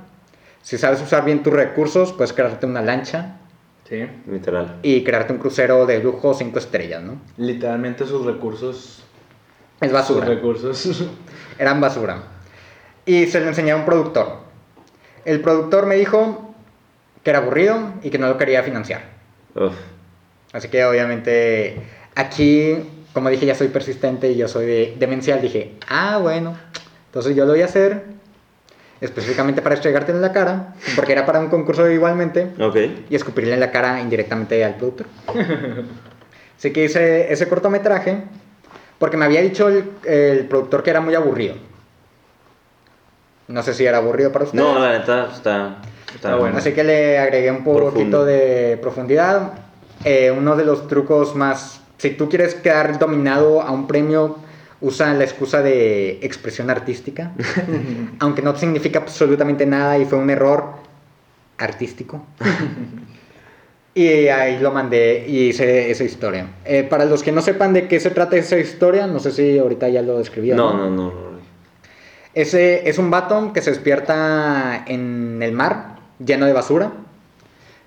si 0.60 0.76
sabes 0.76 1.00
usar 1.02 1.24
bien 1.24 1.42
tus 1.42 1.52
recursos, 1.52 2.12
puedes 2.12 2.32
crearte 2.32 2.66
una 2.66 2.82
lancha 2.82 3.36
Sí. 3.88 4.06
Literal. 4.30 4.78
y 4.82 5.04
crearte 5.04 5.34
un 5.34 5.38
crucero 5.38 5.84
de 5.86 5.98
lujo 6.02 6.32
5 6.34 6.58
estrellas, 6.58 7.02
¿no? 7.02 7.18
Literalmente 7.36 8.06
sus 8.06 8.24
recursos. 8.24 9.04
Es 9.80 9.92
basura. 9.92 10.26
Sus 10.26 10.34
recursos. 10.34 11.02
eran 11.58 11.80
basura. 11.80 12.22
Y 13.06 13.26
se 13.26 13.40
lo 13.40 13.48
enseñé 13.48 13.72
a 13.72 13.76
un 13.76 13.84
productor. 13.84 14.38
El 15.24 15.40
productor 15.40 15.86
me 15.86 15.96
dijo 15.96 16.54
que 17.22 17.30
era 17.30 17.40
aburrido 17.40 17.92
y 18.02 18.10
que 18.10 18.18
no 18.18 18.28
lo 18.28 18.36
quería 18.38 18.62
financiar. 18.62 19.02
Uf. 19.54 19.72
Así 20.52 20.68
que 20.68 20.84
obviamente 20.84 21.80
aquí, 22.14 22.76
como 23.12 23.28
dije, 23.30 23.46
ya 23.46 23.54
soy 23.54 23.68
persistente 23.68 24.30
y 24.30 24.36
yo 24.36 24.48
soy 24.48 24.66
de- 24.66 24.96
demencial. 24.98 25.40
Dije, 25.40 25.74
ah, 25.88 26.18
bueno, 26.20 26.56
entonces 27.06 27.34
yo 27.34 27.44
lo 27.44 27.52
voy 27.52 27.62
a 27.62 27.66
hacer 27.66 28.04
específicamente 29.00 29.60
para 29.60 29.74
estregarte 29.74 30.12
en 30.12 30.22
la 30.22 30.32
cara, 30.32 30.74
porque 30.96 31.12
era 31.12 31.26
para 31.26 31.40
un 31.40 31.48
concurso 31.48 31.90
igualmente, 31.90 32.52
Ok. 32.60 32.76
y 33.10 33.14
escupirle 33.16 33.52
en 33.54 33.60
la 33.60 33.70
cara 33.70 34.00
indirectamente 34.00 34.64
al 34.64 34.76
productor. 34.76 35.06
Así 36.56 36.72
que 36.72 36.84
hice 36.84 37.30
ese 37.32 37.48
cortometraje, 37.48 38.22
porque 39.04 39.18
me 39.18 39.26
había 39.26 39.42
dicho 39.42 39.68
el, 39.68 39.84
el 40.06 40.46
productor 40.46 40.82
que 40.82 40.88
era 40.88 41.02
muy 41.02 41.14
aburrido. 41.14 41.56
No 43.48 43.62
sé 43.62 43.74
si 43.74 43.84
era 43.84 43.98
aburrido 43.98 44.32
para 44.32 44.46
usted. 44.46 44.58
No, 44.58 44.78
la 44.78 44.98
neta 44.98 45.28
está. 45.30 45.76
Está 46.14 46.36
bueno. 46.36 46.56
Así 46.56 46.72
que 46.72 46.82
le 46.82 47.18
agregué 47.18 47.50
un 47.50 47.62
poquito 47.64 47.90
Profundo. 47.90 48.24
de 48.24 48.78
profundidad. 48.80 49.52
Eh, 50.06 50.30
uno 50.30 50.56
de 50.56 50.64
los 50.64 50.88
trucos 50.88 51.36
más... 51.36 51.82
Si 51.98 52.12
tú 52.12 52.30
quieres 52.30 52.54
quedar 52.54 52.98
dominado 52.98 53.60
a 53.60 53.72
un 53.72 53.86
premio, 53.86 54.38
usa 54.80 55.12
la 55.12 55.24
excusa 55.24 55.60
de 55.60 56.20
expresión 56.22 56.70
artística. 56.70 57.32
aunque 58.20 58.40
no 58.40 58.56
significa 58.56 59.00
absolutamente 59.00 59.66
nada 59.66 59.98
y 59.98 60.06
fue 60.06 60.16
un 60.16 60.30
error 60.30 60.76
artístico. 61.58 62.24
y 63.94 64.28
ahí 64.28 64.58
lo 64.58 64.72
mandé 64.72 65.24
y 65.28 65.48
hice 65.48 65.90
esa 65.90 66.02
historia. 66.02 66.48
Eh, 66.64 66.82
para 66.82 67.04
los 67.04 67.22
que 67.22 67.30
no 67.30 67.40
sepan 67.40 67.72
de 67.72 67.86
qué 67.86 68.00
se 68.00 68.10
trata 68.10 68.36
esa 68.36 68.58
historia, 68.58 69.06
no 69.06 69.20
sé 69.20 69.30
si 69.30 69.58
ahorita 69.58 69.88
ya 69.88 70.02
lo 70.02 70.18
describí. 70.18 70.50
o 70.50 70.56
No, 70.56 70.74
no, 70.74 70.90
no. 70.90 71.12
no. 71.12 71.12
ese 72.34 72.88
es 72.88 72.98
un 72.98 73.10
vato 73.10 73.52
que 73.52 73.62
se 73.62 73.70
despierta 73.70 74.84
en 74.88 75.40
el 75.40 75.52
mar, 75.52 76.00
lleno 76.18 76.46
de 76.46 76.52
basura. 76.52 76.92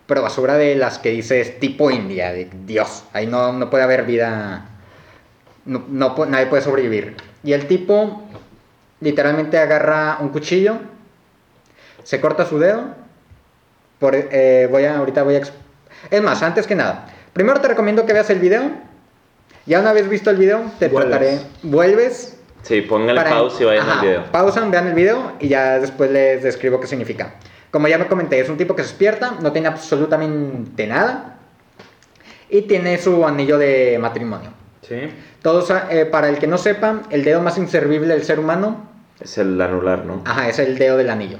Pero 0.05 0.21
basura 0.21 0.55
de 0.55 0.75
las 0.75 0.99
que 0.99 1.09
dices 1.09 1.59
tipo 1.59 1.91
India, 1.91 2.31
de 2.31 2.47
Dios. 2.65 3.03
Ahí 3.11 3.27
no, 3.27 3.51
no 3.51 3.69
puede 3.69 3.83
haber 3.83 4.05
vida. 4.05 4.69
No, 5.65 5.83
no 5.89 6.15
nadie 6.27 6.45
puede 6.45 6.61
sobrevivir. 6.61 7.17
Y 7.43 7.51
el 7.51 7.67
tipo 7.67 8.23
literalmente 9.01 9.57
agarra 9.57 10.19
un 10.21 10.29
cuchillo, 10.29 10.77
se 12.03 12.21
corta 12.21 12.45
su 12.45 12.57
dedo. 12.57 12.85
Por, 13.99 14.15
eh, 14.15 14.69
voy 14.71 14.85
a, 14.85 14.97
ahorita 14.97 15.23
voy 15.23 15.35
a. 15.35 15.41
Es 16.11 16.21
más, 16.21 16.41
antes 16.43 16.67
que 16.67 16.75
nada, 16.75 17.07
primero 17.33 17.59
te 17.61 17.67
recomiendo 17.67 18.05
que 18.05 18.13
veas 18.13 18.29
el 18.29 18.39
video. 18.39 18.71
Ya 19.65 19.79
una 19.81 19.91
vez 19.93 20.07
visto 20.09 20.29
el 20.29 20.37
video, 20.37 20.61
te 20.79 20.87
Vuelves. 20.87 21.09
trataré. 21.19 21.39
Vuelves 21.63 22.37
Sí, 22.63 22.81
para- 22.81 23.29
pausa 23.29 23.63
y 23.63 23.65
vayan 23.65 23.89
al 23.89 24.01
video. 24.01 24.23
Pausan, 24.31 24.71
vean 24.71 24.87
el 24.87 24.93
video 24.93 25.33
y 25.39 25.47
ya 25.49 25.79
después 25.79 26.09
les 26.11 26.43
describo 26.43 26.79
qué 26.79 26.87
significa. 26.87 27.35
Como 27.71 27.87
ya 27.87 27.97
me 27.97 28.07
comenté, 28.07 28.39
es 28.39 28.49
un 28.49 28.57
tipo 28.57 28.75
que 28.75 28.83
se 28.83 28.89
despierta, 28.89 29.33
no 29.41 29.51
tiene 29.51 29.67
absolutamente 29.67 30.87
nada 30.87 31.37
y 32.49 32.61
tiene 32.63 32.97
su 32.97 33.25
anillo 33.25 33.57
de 33.57 33.97
matrimonio. 33.99 34.51
Sí. 34.87 35.09
Todos, 35.41 35.71
eh, 35.89 36.05
para 36.05 36.29
el 36.29 36.37
que 36.39 36.47
no 36.47 36.57
sepa, 36.57 37.01
el 37.09 37.23
dedo 37.25 37.41
más 37.41 37.57
inservible 37.57 38.13
del 38.13 38.23
ser 38.23 38.39
humano, 38.39 38.89
Es 39.19 39.37
el 39.37 39.59
anular, 39.61 40.05
¿no? 40.05 40.21
ajá, 40.25 40.47
es 40.47 40.59
el 40.59 40.77
dedo 40.77 40.95
del 40.97 41.09
anillo. 41.09 41.37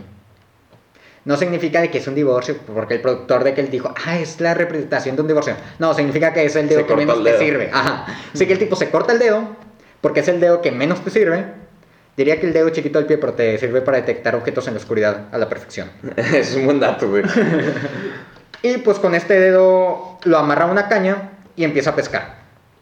No 1.28 1.36
significa 1.36 1.82
de 1.82 1.92
que 1.92 1.98
es 1.98 2.08
un 2.08 2.16
divorcio, 2.16 2.56
porque 2.74 2.94
el 2.94 3.02
productor 3.02 3.44
de 3.44 3.54
que 3.54 3.60
él 3.60 3.70
dijo, 3.70 3.94
ah, 4.06 4.18
es 4.18 4.40
la 4.40 4.54
representación 4.54 5.18
de 5.18 5.24
un 5.24 5.28
divorcio. 5.28 5.56
No, 5.78 5.94
significa 5.94 6.32
que 6.32 6.46
es 6.46 6.56
el 6.56 6.70
dedo 6.70 6.80
Se 6.80 6.86
que 6.86 6.96
menos 6.96 7.18
el 7.18 7.24
te 7.26 7.32
dedo. 7.32 7.40
sirve. 7.42 7.70
Ajá. 7.74 8.06
Así 8.34 8.48
que 8.48 8.54
el 8.54 8.60
tipo 8.60 8.78
se 8.78 8.90
corta 8.90 9.12
el 9.12 9.20
dedo, 9.20 9.44
porque 10.00 10.22
es 10.22 10.28
el 10.30 10.40
dedo 10.40 10.62
que 10.62 10.72
menos 10.72 11.04
te 11.04 11.10
sirve. 11.10 11.44
Diría 12.16 12.40
que 12.40 12.48
el 12.48 12.54
dedo 12.54 12.70
chiquito 12.70 12.98
del 12.98 13.08
pie, 13.08 13.18
pero 13.18 13.34
te 13.34 13.58
sirve 13.58 13.82
para 13.82 13.98
detectar 13.98 14.36
objetos 14.36 14.70
en 14.70 14.76
la 14.76 14.80
oscuridad 14.80 15.26
a 15.34 15.38
la 15.38 15.50
perfección. 15.50 15.92
es 16.16 16.56
un 16.56 16.64
buen 16.64 16.80
dato, 16.80 17.10
güey. 17.10 17.24
Y 18.64 18.78
pues 18.78 18.98
con 18.98 19.14
este 19.14 19.40
dedo 19.40 20.18
lo 20.24 20.38
amarra 20.38 20.64
a 20.64 20.72
una 20.72 20.88
caña 20.88 21.32
y 21.58 21.64
empieza 21.64 21.90
a 21.92 21.96
pescar. 21.96 22.38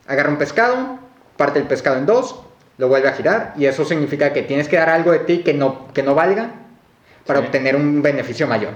Agarra 0.08 0.30
un 0.30 0.38
pescado, 0.38 1.00
parte 1.36 1.60
el 1.60 1.66
pescado 1.66 1.98
en 1.98 2.06
dos, 2.06 2.40
lo 2.78 2.88
vuelve 2.88 3.10
a 3.10 3.14
girar 3.14 3.54
y 3.58 3.66
eso 3.66 3.84
significa 3.84 4.32
que 4.32 4.44
tienes 4.44 4.70
que 4.70 4.78
dar 4.78 4.90
algo 4.90 5.12
de 5.12 5.20
ti 5.20 5.40
que 5.40 5.54
no, 5.54 5.92
que 5.94 6.02
no 6.02 6.16
valga 6.16 6.65
para 7.26 7.40
Sí. 7.40 7.46
obtener 7.46 7.76
un 7.76 8.02
beneficio 8.02 8.48
mayor. 8.48 8.72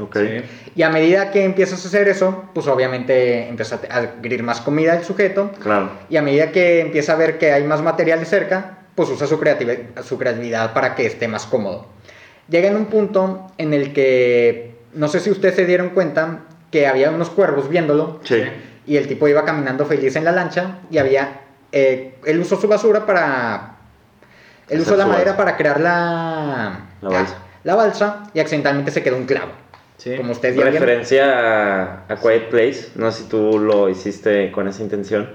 Ok. 0.00 0.16
Sí. 0.16 0.42
Y 0.76 0.82
a 0.82 0.88
medida 0.90 1.30
que 1.30 1.44
empiezas 1.44 1.84
a 1.84 1.88
hacer 1.88 2.08
eso, 2.08 2.44
pues 2.54 2.66
obviamente 2.66 3.48
empieza 3.48 3.78
a 3.90 3.96
adquirir 3.98 4.42
más 4.42 4.60
comida 4.62 4.94
el 4.96 5.04
sujeto 5.04 5.50
Claro. 5.62 5.90
y 6.08 6.16
a 6.16 6.22
medida 6.22 6.50
que 6.50 6.80
empieza 6.80 7.12
a 7.12 7.16
ver 7.16 7.38
que 7.38 7.52
hay 7.52 7.64
más 7.64 7.82
material 7.82 8.24
cerca, 8.24 8.78
pues 8.94 9.10
usa 9.10 9.26
su, 9.26 9.38
creativi- 9.38 10.00
su 10.02 10.18
creatividad 10.18 10.72
para 10.72 10.94
que 10.94 11.04
esté 11.06 11.28
más 11.28 11.44
cómodo. 11.46 11.86
Llega 12.48 12.68
en 12.68 12.76
un 12.76 12.86
punto 12.86 13.52
en 13.58 13.74
el 13.74 13.92
que, 13.92 14.76
no 14.94 15.08
sé 15.08 15.20
si 15.20 15.30
ustedes 15.30 15.54
se 15.56 15.66
dieron 15.66 15.90
cuenta, 15.90 16.40
que 16.70 16.86
había 16.86 17.10
unos 17.10 17.28
cuervos 17.28 17.68
viéndolo 17.68 18.20
Sí. 18.24 18.42
y 18.86 18.96
el 18.96 19.06
tipo 19.08 19.28
iba 19.28 19.44
caminando 19.44 19.84
feliz 19.84 20.16
en 20.16 20.24
la 20.24 20.32
lancha 20.32 20.78
y 20.90 20.96
había, 20.98 21.40
eh, 21.70 22.14
él 22.24 22.40
usó 22.40 22.58
su 22.58 22.66
basura 22.66 23.04
para, 23.04 23.76
él 24.70 24.80
usó 24.80 24.96
la 24.96 25.04
madera 25.06 25.36
para 25.36 25.56
crear 25.58 25.78
la, 25.80 26.80
La 27.02 27.08
balsa. 27.10 27.36
La 27.64 27.74
balsa 27.74 28.24
y 28.34 28.40
accidentalmente 28.40 28.90
se 28.90 29.02
quedó 29.02 29.16
un 29.16 29.26
clavo. 29.26 29.52
Sí. 29.98 30.16
Como 30.16 30.32
ustedes 30.32 30.56
ya. 30.56 30.64
Referencia 30.64 31.82
a, 31.82 32.04
a 32.08 32.16
Quiet 32.16 32.48
Place. 32.50 32.88
No 32.96 33.10
sé 33.12 33.22
si 33.22 33.28
tú 33.28 33.58
lo 33.58 33.88
hiciste 33.88 34.50
con 34.50 34.66
esa 34.68 34.82
intención. 34.82 35.28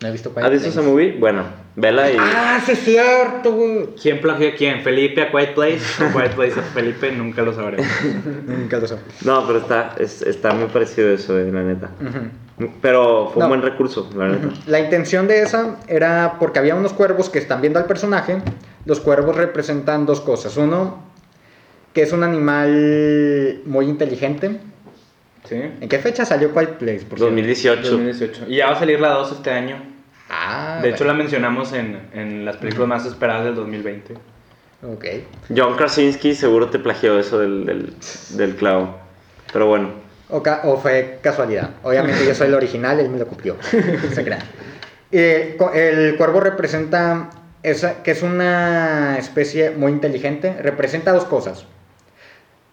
No 0.00 0.08
he 0.08 0.12
visto 0.12 0.30
¿Has 0.30 0.34
Quiet 0.36 0.50
visto 0.52 0.66
Place. 0.66 0.80
esa 0.80 0.88
movie? 0.88 1.16
Bueno, 1.18 1.44
vela 1.76 2.10
y. 2.10 2.16
Ah, 2.18 2.60
sí 2.64 2.72
es 2.72 2.78
cierto, 2.80 3.52
güey. 3.52 3.88
¿Quién 4.00 4.20
plagió 4.20 4.48
a 4.48 4.52
quién? 4.54 4.82
¿Felipe 4.82 5.22
a 5.22 5.30
Quiet 5.32 5.54
Place? 5.54 5.80
¿O 6.04 6.12
Quiet 6.16 6.34
Place 6.34 6.60
a 6.60 6.62
Felipe? 6.62 7.10
Nunca 7.12 7.42
lo 7.42 7.52
sabremos. 7.52 7.86
Nunca 8.46 8.78
lo 8.78 8.86
sé. 8.86 8.96
No, 9.24 9.44
pero 9.46 9.58
está, 9.60 9.94
es- 9.98 10.22
está 10.22 10.52
muy 10.54 10.66
parecido 10.68 11.08
eso, 11.10 11.38
eh, 11.38 11.50
la 11.52 11.62
neta. 11.62 11.90
Ujú. 12.00 12.68
Pero 12.80 13.30
fue 13.32 13.40
No. 13.40 13.46
un 13.46 13.50
buen 13.50 13.62
recurso, 13.62 14.08
la 14.16 14.28
neta. 14.28 14.48
La 14.66 14.78
intención 14.80 15.26
de 15.26 15.42
esa 15.42 15.76
era 15.88 16.36
porque 16.38 16.58
había 16.60 16.74
unos 16.76 16.92
cuervos 16.92 17.30
que 17.30 17.38
están 17.40 17.60
viendo 17.60 17.78
al 17.80 17.86
personaje. 17.86 18.38
Los 18.84 19.00
cuervos 19.00 19.34
representan 19.36 20.06
dos 20.06 20.20
cosas. 20.20 20.56
Uno, 20.56 21.11
que 21.92 22.02
es 22.02 22.12
un 22.12 22.22
animal 22.24 23.60
muy 23.64 23.86
inteligente. 23.86 24.58
¿Sí? 25.48 25.56
¿En 25.80 25.88
qué 25.88 25.98
fecha 25.98 26.24
salió 26.24 26.52
Quiet 26.52 26.74
Place? 26.78 27.00
Por 27.00 27.18
cierto? 27.18 27.24
2018. 27.26 27.82
2018. 27.82 28.44
Y 28.48 28.56
ya 28.56 28.66
va 28.66 28.72
a 28.72 28.78
salir 28.78 29.00
la 29.00 29.08
2 29.10 29.32
este 29.32 29.50
año. 29.50 29.76
Ah, 30.30 30.78
De 30.82 30.90
hecho, 30.90 31.04
la 31.04 31.14
mencionamos 31.14 31.72
en, 31.72 31.98
en 32.14 32.44
las 32.44 32.56
películas 32.56 32.88
más 32.88 33.06
esperadas 33.06 33.44
del 33.44 33.54
2020. 33.56 34.14
Ok. 34.84 35.04
John 35.54 35.76
Krasinski 35.76 36.34
seguro 36.34 36.70
te 36.70 36.78
plagió 36.78 37.18
eso 37.18 37.38
del, 37.38 37.66
del, 37.66 37.94
del 38.30 38.56
clavo. 38.56 38.98
Pero 39.52 39.66
bueno. 39.66 39.90
O, 40.30 40.42
ca- 40.42 40.62
o 40.64 40.78
fue 40.78 41.18
casualidad. 41.22 41.70
Obviamente 41.82 42.24
yo 42.26 42.34
soy 42.34 42.46
el 42.48 42.54
original, 42.54 42.98
él 43.00 43.10
me 43.10 43.18
lo 43.18 43.26
copió. 43.26 43.56
Se 44.14 44.24
crean. 44.24 44.40
Eh, 45.10 45.58
el 45.74 46.16
cuervo 46.16 46.40
representa 46.40 47.28
esa, 47.62 48.02
que 48.02 48.12
es 48.12 48.22
una 48.22 49.18
especie 49.18 49.70
muy 49.72 49.92
inteligente. 49.92 50.54
Representa 50.62 51.12
dos 51.12 51.26
cosas. 51.26 51.66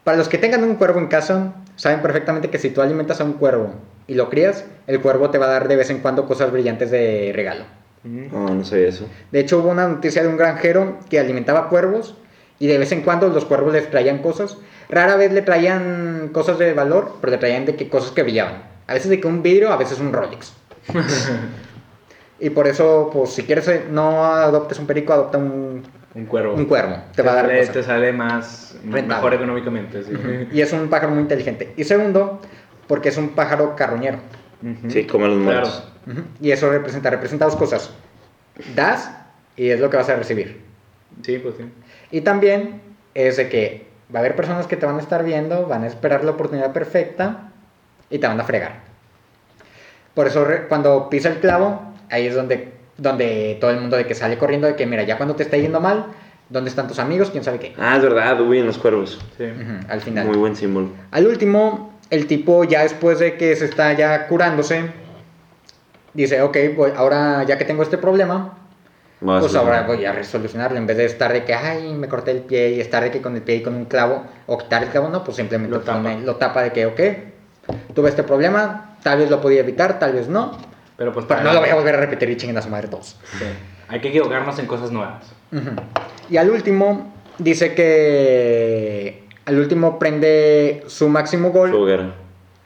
Para 0.10 0.18
los 0.18 0.28
que 0.28 0.40
tengan 0.40 0.64
un 0.64 0.74
cuervo 0.74 0.98
en 0.98 1.06
casa, 1.06 1.54
saben 1.76 2.02
perfectamente 2.02 2.50
que 2.50 2.58
si 2.58 2.72
tú 2.72 2.82
alimentas 2.82 3.22
a 3.22 3.24
un 3.24 3.34
cuervo 3.34 3.76
y 4.08 4.16
lo 4.16 4.28
crías, 4.28 4.66
el 4.88 5.02
cuervo 5.02 5.30
te 5.30 5.38
va 5.38 5.46
a 5.46 5.50
dar 5.50 5.68
de 5.68 5.76
vez 5.76 5.92
en 5.92 6.00
cuando 6.00 6.26
cosas 6.26 6.52
brillantes 6.52 6.90
de 6.90 7.32
regalo. 7.36 7.66
No, 8.04 8.50
no 8.56 8.66
sabía 8.66 8.88
eso. 8.88 9.08
De 9.32 9.40
hecho, 9.40 9.60
hubo 9.60 9.70
una 9.70 9.88
noticia 9.88 10.24
de 10.24 10.28
un 10.28 10.36
granjero 10.36 10.98
que 11.12 11.20
alimentaba 11.20 11.70
cuervos 11.70 12.16
y 12.58 12.66
de 12.66 12.80
vez 12.80 12.92
en 12.92 13.04
cuando 13.04 13.30
los 13.30 13.46
cuervos 13.46 13.72
les 13.72 13.88
traían 13.92 14.18
cosas. 14.24 14.58
Rara 14.90 15.16
vez 15.16 15.32
le 15.32 15.44
traían 15.44 16.32
cosas 16.34 16.58
de 16.58 16.74
valor, 16.74 17.18
pero 17.22 17.30
le 17.30 17.38
traían 17.38 17.68
de 17.68 17.76
que 17.76 17.88
cosas 17.88 18.10
que 18.10 18.24
brillaban. 18.24 18.64
A 18.88 18.96
veces 18.96 19.12
de 19.12 19.22
que 19.22 19.28
un 19.28 19.44
vidrio, 19.44 19.72
a 19.72 19.78
veces 19.78 20.00
un 20.00 20.12
Rolex. 20.12 20.54
y 22.40 22.50
por 22.50 22.68
eso, 22.68 23.12
pues 23.14 23.30
si 23.30 23.44
quieres 23.44 23.68
eh, 23.68 23.86
no 23.92 24.26
adoptes 24.26 24.80
un 24.80 24.88
perico, 24.88 25.14
adopta 25.14 25.38
un, 25.38 25.84
Un 26.16 26.26
cuervo. 26.26 26.56
un 26.56 26.66
cuervo. 26.66 26.98
Te 27.16 27.22
va 27.22 27.32
a 27.34 27.36
dar 27.36 27.46
sale, 27.46 27.60
cosas. 27.60 27.74
te 27.74 27.84
sale 27.84 28.14
más 28.14 28.76
Rentable. 28.84 29.08
mejor 29.08 29.34
económicamente. 29.36 30.04
Sí. 30.04 30.12
Y 30.52 30.62
es 30.62 30.74
un 30.74 30.90
pájaro 30.90 31.12
muy 31.12 31.22
inteligente. 31.22 31.74
Y 31.78 31.84
segundo, 31.84 32.42
porque 32.88 33.10
es 33.10 33.18
un 33.18 33.30
pájaro 33.30 33.76
carroñero. 33.76 34.18
Ujú. 34.64 34.90
Sí, 34.90 35.06
como 35.06 35.28
los 35.28 35.36
Claro. 35.44 35.52
muertos. 35.62 35.84
Ujú. 36.08 36.22
Y 36.42 36.52
eso 36.52 36.70
representa, 36.72 37.10
representa 37.12 37.46
dos 37.46 37.56
cosas. 37.56 37.92
Das 38.76 39.12
y 39.56 39.70
es 39.70 39.80
lo 39.80 39.90
que 39.90 39.98
vas 39.98 40.10
a 40.10 40.16
recibir. 40.16 40.62
Sí, 41.22 41.38
pues 41.38 41.56
sí. 41.58 41.66
Y 42.12 42.22
también 42.22 42.82
es 43.14 43.38
de 43.38 43.48
que 43.50 43.88
va 44.14 44.20
a 44.20 44.22
haber 44.22 44.36
personas 44.36 44.66
que 44.68 44.76
te 44.78 44.86
van 44.86 44.98
a 44.98 45.02
estar 45.02 45.24
viendo, 45.24 45.68
van 45.68 45.84
a 45.84 45.88
esperar 45.88 46.24
la 46.24 46.32
oportunidad 46.32 46.74
perfecta 46.74 47.52
y 48.10 48.18
te 48.18 48.26
van 48.28 48.40
a 48.40 48.44
fregar. 48.44 48.80
Por 50.16 50.26
eso 50.28 50.44
re- 50.44 50.68
cuando 50.68 51.10
pisa 51.10 51.30
el 51.30 51.36
clavo, 51.40 51.94
ahí 52.10 52.26
es 52.28 52.36
donde, 52.36 52.74
donde 53.00 53.58
todo 53.60 53.72
el 53.72 53.80
mundo 53.80 53.98
de 53.98 54.06
que 54.06 54.16
sale 54.16 54.38
corriendo 54.38 54.68
de 54.68 54.76
que 54.76 54.86
mira, 54.86 55.04
ya 55.04 55.18
cuando 55.18 55.36
te 55.36 55.44
está 55.44 55.58
yendo 55.58 55.80
mal, 55.80 56.06
¿dónde 56.50 56.70
están 56.70 56.88
tus 56.88 57.00
amigos? 57.00 57.30
¿Quién 57.32 57.44
sabe 57.44 57.60
qué? 57.60 57.74
Ah, 57.78 57.96
es 57.98 58.04
verdad, 58.04 58.40
Uy, 58.42 58.60
en 58.60 58.66
los 58.68 58.78
cuervos. 58.78 59.20
Sí. 59.38 59.46
Ujú, 59.46 59.88
al 59.88 60.02
final. 60.02 60.28
Muy 60.28 60.38
buen 60.38 60.56
símbolo. 60.56 60.90
Al 61.12 61.26
último, 61.28 61.94
el 62.10 62.28
tipo 62.28 62.64
ya 62.66 62.84
después 62.84 63.20
de 63.20 63.38
que 63.38 63.56
se 63.56 63.66
está 63.66 63.94
ya 63.94 64.28
curándose, 64.28 64.92
dice, 66.14 66.42
ok, 66.42 66.58
voy, 66.76 66.92
ahora 66.96 67.44
ya 67.44 67.58
que 67.58 67.66
tengo 67.66 67.84
este 67.84 67.98
problema, 67.98 68.56
a 69.22 69.40
pues 69.40 69.56
ahora 69.56 69.84
voy 69.84 70.06
a 70.06 70.12
resolucionarlo. 70.14 70.78
En 70.78 70.88
vez 70.88 70.98
de 70.98 71.06
estar 71.06 71.32
de 71.32 71.44
que, 71.46 71.54
ay, 71.54 71.94
me 71.94 72.08
corté 72.08 72.32
el 72.32 72.40
pie 72.40 72.72
y 72.72 72.80
estar 72.82 73.04
de 73.04 73.12
que 73.12 73.22
con 73.22 73.36
el 73.36 73.42
pie 73.42 73.56
y 73.58 73.64
con 73.64 73.76
un 73.76 73.86
clavo, 73.86 74.24
o 74.48 74.58
quitar 74.58 74.84
el 74.84 74.90
clavo, 74.90 75.10
no, 75.10 75.24
pues 75.24 75.38
simplemente 75.38 75.76
Lo 75.76 75.82
tapa. 75.82 76.00
pone- 76.02 76.22
lo 76.22 76.36
tapa 76.36 76.64
de 76.64 76.72
que, 76.74 76.86
ok, 76.86 77.00
tuve 77.94 78.10
este 78.10 78.24
problema, 78.24 78.96
tal 79.04 79.20
vez 79.20 79.30
lo 79.30 79.40
podía 79.40 79.60
evitar, 79.62 80.00
tal 80.00 80.14
vez 80.14 80.28
no, 80.28 80.52
Pero 81.00 81.14
pues 81.14 81.26
pero 81.28 81.42
no 81.44 81.54
lo 81.54 81.62
voy 81.62 81.70
a 81.70 81.76
volver 81.76 81.96
a 81.96 82.00
repetir 82.02 82.30
y 82.30 82.36
chinguen 82.36 82.58
a 82.58 82.62
su 82.62 82.70
madre 82.70 82.90
todos. 82.90 83.18
Sí. 83.40 83.46
Hay 83.88 84.02
que 84.02 84.10
equivocarnos 84.10 84.60
en 84.60 84.66
cosas 84.68 84.92
nuevas. 84.92 85.24
Ujú. 85.54 85.70
Y 86.30 86.36
al 86.36 86.50
último, 86.50 87.14
dice 87.38 87.74
que 87.74 89.24
al 89.46 89.58
último 89.58 89.98
prende 89.98 90.84
su 90.88 91.08
máximo 91.08 91.52
gol, 91.52 91.72
Su 91.72 91.78
hoguera. 91.80 92.14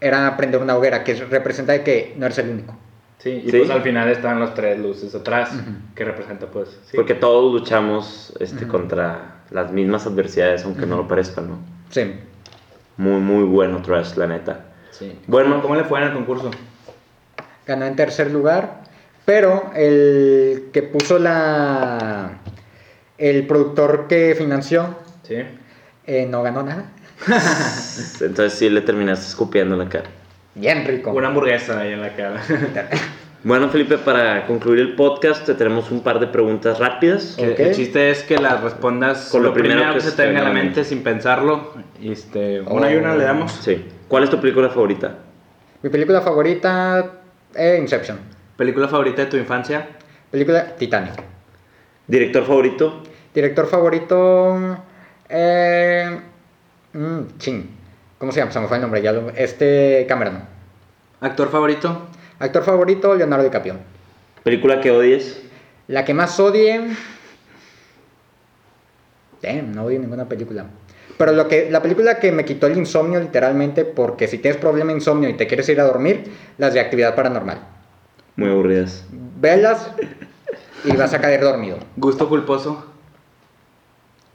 era 0.01 0.35
prender 0.35 0.61
una 0.63 0.75
hoguera, 0.75 1.03
que 1.03 1.13
representa 1.13 1.73
de 1.73 1.83
que 1.83 2.15
no 2.17 2.25
eres 2.25 2.39
el 2.39 2.49
único. 2.49 2.75
Sí, 3.19 3.29
y 3.45 3.51
Sí. 3.51 3.57
pues 3.59 3.69
al 3.69 3.83
final 3.83 4.09
están 4.09 4.39
los 4.39 4.55
tres 4.55 4.79
luces 4.79 5.13
atrás, 5.13 5.51
Ujú. 5.53 5.71
que 5.95 6.03
representa 6.03 6.47
pues... 6.47 6.69
sí. 6.87 6.97
Porque 6.97 7.13
todos 7.13 7.53
luchamos 7.53 8.33
este, 8.39 8.65
Ujú. 8.65 8.71
contra 8.73 9.43
las 9.51 9.71
mismas 9.71 10.07
adversidades, 10.07 10.65
aunque 10.65 10.87
no 10.87 10.97
lo 10.97 11.07
parezcan, 11.07 11.49
¿no? 11.49 11.57
Sí. 11.91 12.15
Muy, 12.97 13.21
muy 13.21 13.43
bueno 13.45 13.81
Trash, 13.83 14.15
la 14.17 14.25
neta. 14.25 14.65
sí. 14.89 15.19
Bueno, 15.27 15.61
¿Cómo 15.61 15.75
le 15.75 15.83
fue 15.83 15.99
en 16.01 16.07
el 16.07 16.13
concurso? 16.13 16.49
Ganó 17.65 17.85
en 17.85 17.95
tercer 17.95 18.31
lugar, 18.31 18.81
pero 19.25 19.71
el 19.75 20.69
que 20.73 20.83
puso 20.83 21.19
la 21.19 22.39
el 23.17 23.47
productor 23.47 24.07
que 24.07 24.35
financió 24.37 24.97
Sí. 25.23 25.35
eh, 26.07 26.27
no 26.29 26.43
ganó 26.43 26.63
nada. 26.63 26.85
entonces 28.21 28.53
sí 28.53 28.69
le 28.69 28.81
terminaste 28.81 29.27
escupiendo 29.27 29.77
la 29.77 29.87
cara. 29.87 30.09
Bien 30.55 30.85
rico. 30.85 31.11
Una 31.11 31.27
hamburguesa 31.29 31.79
ahí 31.79 31.93
en 31.93 32.01
la 32.01 32.15
cara. 32.15 32.41
Bueno, 33.45 33.67
Felipe, 33.67 33.97
para 33.97 34.47
concluir 34.47 34.79
el 34.79 34.95
podcast, 34.95 35.45
te 35.45 35.53
tenemos 35.53 35.91
un 35.91 36.01
par 36.01 36.21
de 36.21 36.27
preguntas 36.27 36.79
rápidas. 36.79 37.37
El 37.37 37.75
chiste 37.75 38.09
es 38.09 38.23
que 38.23 38.37
las 38.37 38.63
respondas 38.63 39.27
Con 39.29 39.43
lo 39.43 39.49
lo 39.49 39.53
primero, 39.53 39.81
primero 39.81 39.93
que, 39.95 39.99
que 39.99 40.05
se 40.05 40.11
se 40.11 40.15
te 40.15 40.25
venga 40.27 40.39
a 40.39 40.43
la 40.45 40.51
mente 40.51 40.85
sin 40.85 41.03
pensarlo. 41.03 41.73
Este, 42.01 42.61
una 42.61 42.89
y 42.89 42.95
una 42.95 43.17
le 43.17 43.25
damos. 43.25 43.51
Sí. 43.51 43.85
¿Cuál 44.07 44.23
es 44.23 44.29
tu 44.29 44.39
película 44.39 44.69
favorita? 44.69 45.17
Mi 45.81 45.89
película 45.89 46.21
favorita 46.21 47.22
eh, 47.55 47.77
Inception. 47.79 48.19
¿Película 48.57 48.87
favorita 48.87 49.23
de 49.25 49.31
tu 49.31 49.37
infancia? 49.37 49.87
Película 50.31 50.75
Titanic. 50.75 51.13
¿Director 52.07 52.45
favorito? 52.45 53.03
Director 53.33 53.67
favorito 53.67 54.77
eh, 55.29 56.19
mm, 56.93 57.19
ching. 57.37 57.69
¿Cómo 58.17 58.31
se 58.31 58.39
llama? 58.39 58.51
Se 58.51 58.59
me 58.59 58.67
fue 58.67 58.77
el 58.77 58.81
nombre 58.81 59.01
ya. 59.01 59.11
lo- 59.11 59.29
este 59.31 60.05
Cameron. 60.07 60.43
¿Actor 61.21 61.49
favorito? 61.49 62.07
Actor 62.39 62.63
favorito 62.63 63.15
Leonardo 63.15 63.43
DiCaprio. 63.45 63.75
¿Película 64.43 64.81
que 64.81 64.91
odies? 64.91 65.41
La 65.87 66.03
que 66.05 66.13
más 66.13 66.39
odie. 66.39 66.81
Damn, 69.41 69.73
no 69.73 69.85
odio 69.85 69.99
ninguna 69.99 70.27
película. 70.27 70.65
Pero 71.17 71.31
lo 71.31 71.47
que, 71.47 71.69
la 71.69 71.81
película 71.81 72.19
que 72.19 72.31
me 72.31 72.45
quitó 72.45 72.67
el 72.67 72.77
insomnio, 72.77 73.19
literalmente, 73.19 73.85
porque 73.85 74.27
si 74.27 74.39
tienes 74.39 74.59
problema 74.59 74.91
de 74.91 74.97
insomnio 74.97 75.29
y 75.29 75.33
te 75.33 75.47
quieres 75.47 75.69
ir 75.69 75.79
a 75.79 75.83
dormir, 75.83 76.31
las 76.57 76.73
de 76.73 76.79
actividad 76.79 77.15
paranormal. 77.15 77.59
Muy 78.35 78.49
aburridas. 78.49 79.05
Velas 79.39 79.91
y 80.83 80.95
vas 80.95 81.13
a 81.13 81.21
caer 81.21 81.41
dormido. 81.41 81.77
¿Gusto 81.95 82.27
culposo? 82.27 82.85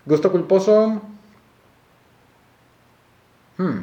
Gusto 0.06 0.30
culposo. 0.30 1.02
Hmm. 3.56 3.80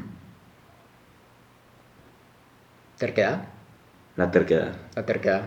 ¿Terquedad? 2.97 3.43
La 4.15 4.31
terquedad. 4.31 4.73
La 4.95 5.05
terquedad. 5.05 5.41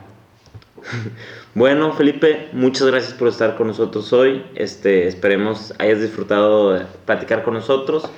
Bueno, 1.55 1.93
Felipe, 1.93 2.51
muchas 2.53 2.87
gracias 2.87 3.15
por 3.15 3.27
estar 3.27 3.57
con 3.57 3.67
nosotros 3.67 4.13
hoy. 4.13 4.45
Este, 4.55 5.09
esperemos 5.09 5.75
hayas 5.79 6.01
disfrutado 6.01 6.73
de 6.73 6.85
platicar 7.05 7.43
con 7.43 7.55
nosotros. 7.55 8.09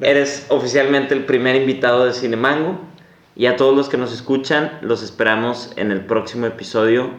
Eres 0.00 0.46
oficialmente 0.48 1.12
el 1.14 1.26
primer 1.26 1.56
invitado 1.56 2.06
de 2.06 2.14
Cinemango. 2.14 2.80
Y 3.34 3.46
a 3.46 3.56
todos 3.56 3.76
los 3.76 3.88
que 3.88 3.98
nos 3.98 4.12
escuchan, 4.12 4.78
los 4.80 5.02
esperamos 5.02 5.72
en 5.76 5.90
el 5.90 6.06
próximo 6.06 6.46
episodio 6.46 7.10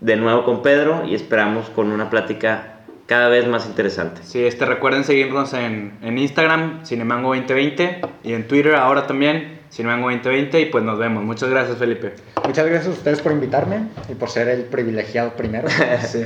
de 0.00 0.16
nuevo 0.16 0.44
con 0.44 0.62
Pedro 0.62 1.04
y 1.06 1.14
esperamos 1.14 1.70
con 1.70 1.92
una 1.92 2.10
plática 2.10 2.80
cada 3.06 3.28
vez 3.28 3.46
más 3.46 3.66
interesante. 3.66 4.22
Sí, 4.24 4.44
este, 4.44 4.64
recuerden 4.64 5.04
seguirnos 5.04 5.52
en, 5.52 5.98
en 6.02 6.18
Instagram, 6.18 6.82
Cinemango2020, 6.84 8.08
y 8.24 8.32
en 8.32 8.48
Twitter 8.48 8.74
ahora 8.74 9.06
también, 9.06 9.60
Cinemango2020, 9.74 10.60
y 10.60 10.64
pues 10.66 10.84
nos 10.84 10.98
vemos. 10.98 11.24
Muchas 11.24 11.48
gracias, 11.48 11.78
Felipe. 11.78 12.14
Muchas 12.44 12.66
gracias 12.66 12.88
a 12.88 12.90
ustedes 12.90 13.20
por 13.20 13.32
invitarme 13.32 13.88
y 14.08 14.14
por 14.14 14.28
ser 14.30 14.48
el 14.48 14.64
privilegiado 14.64 15.34
primero. 15.34 15.68
Sí. 16.06 16.24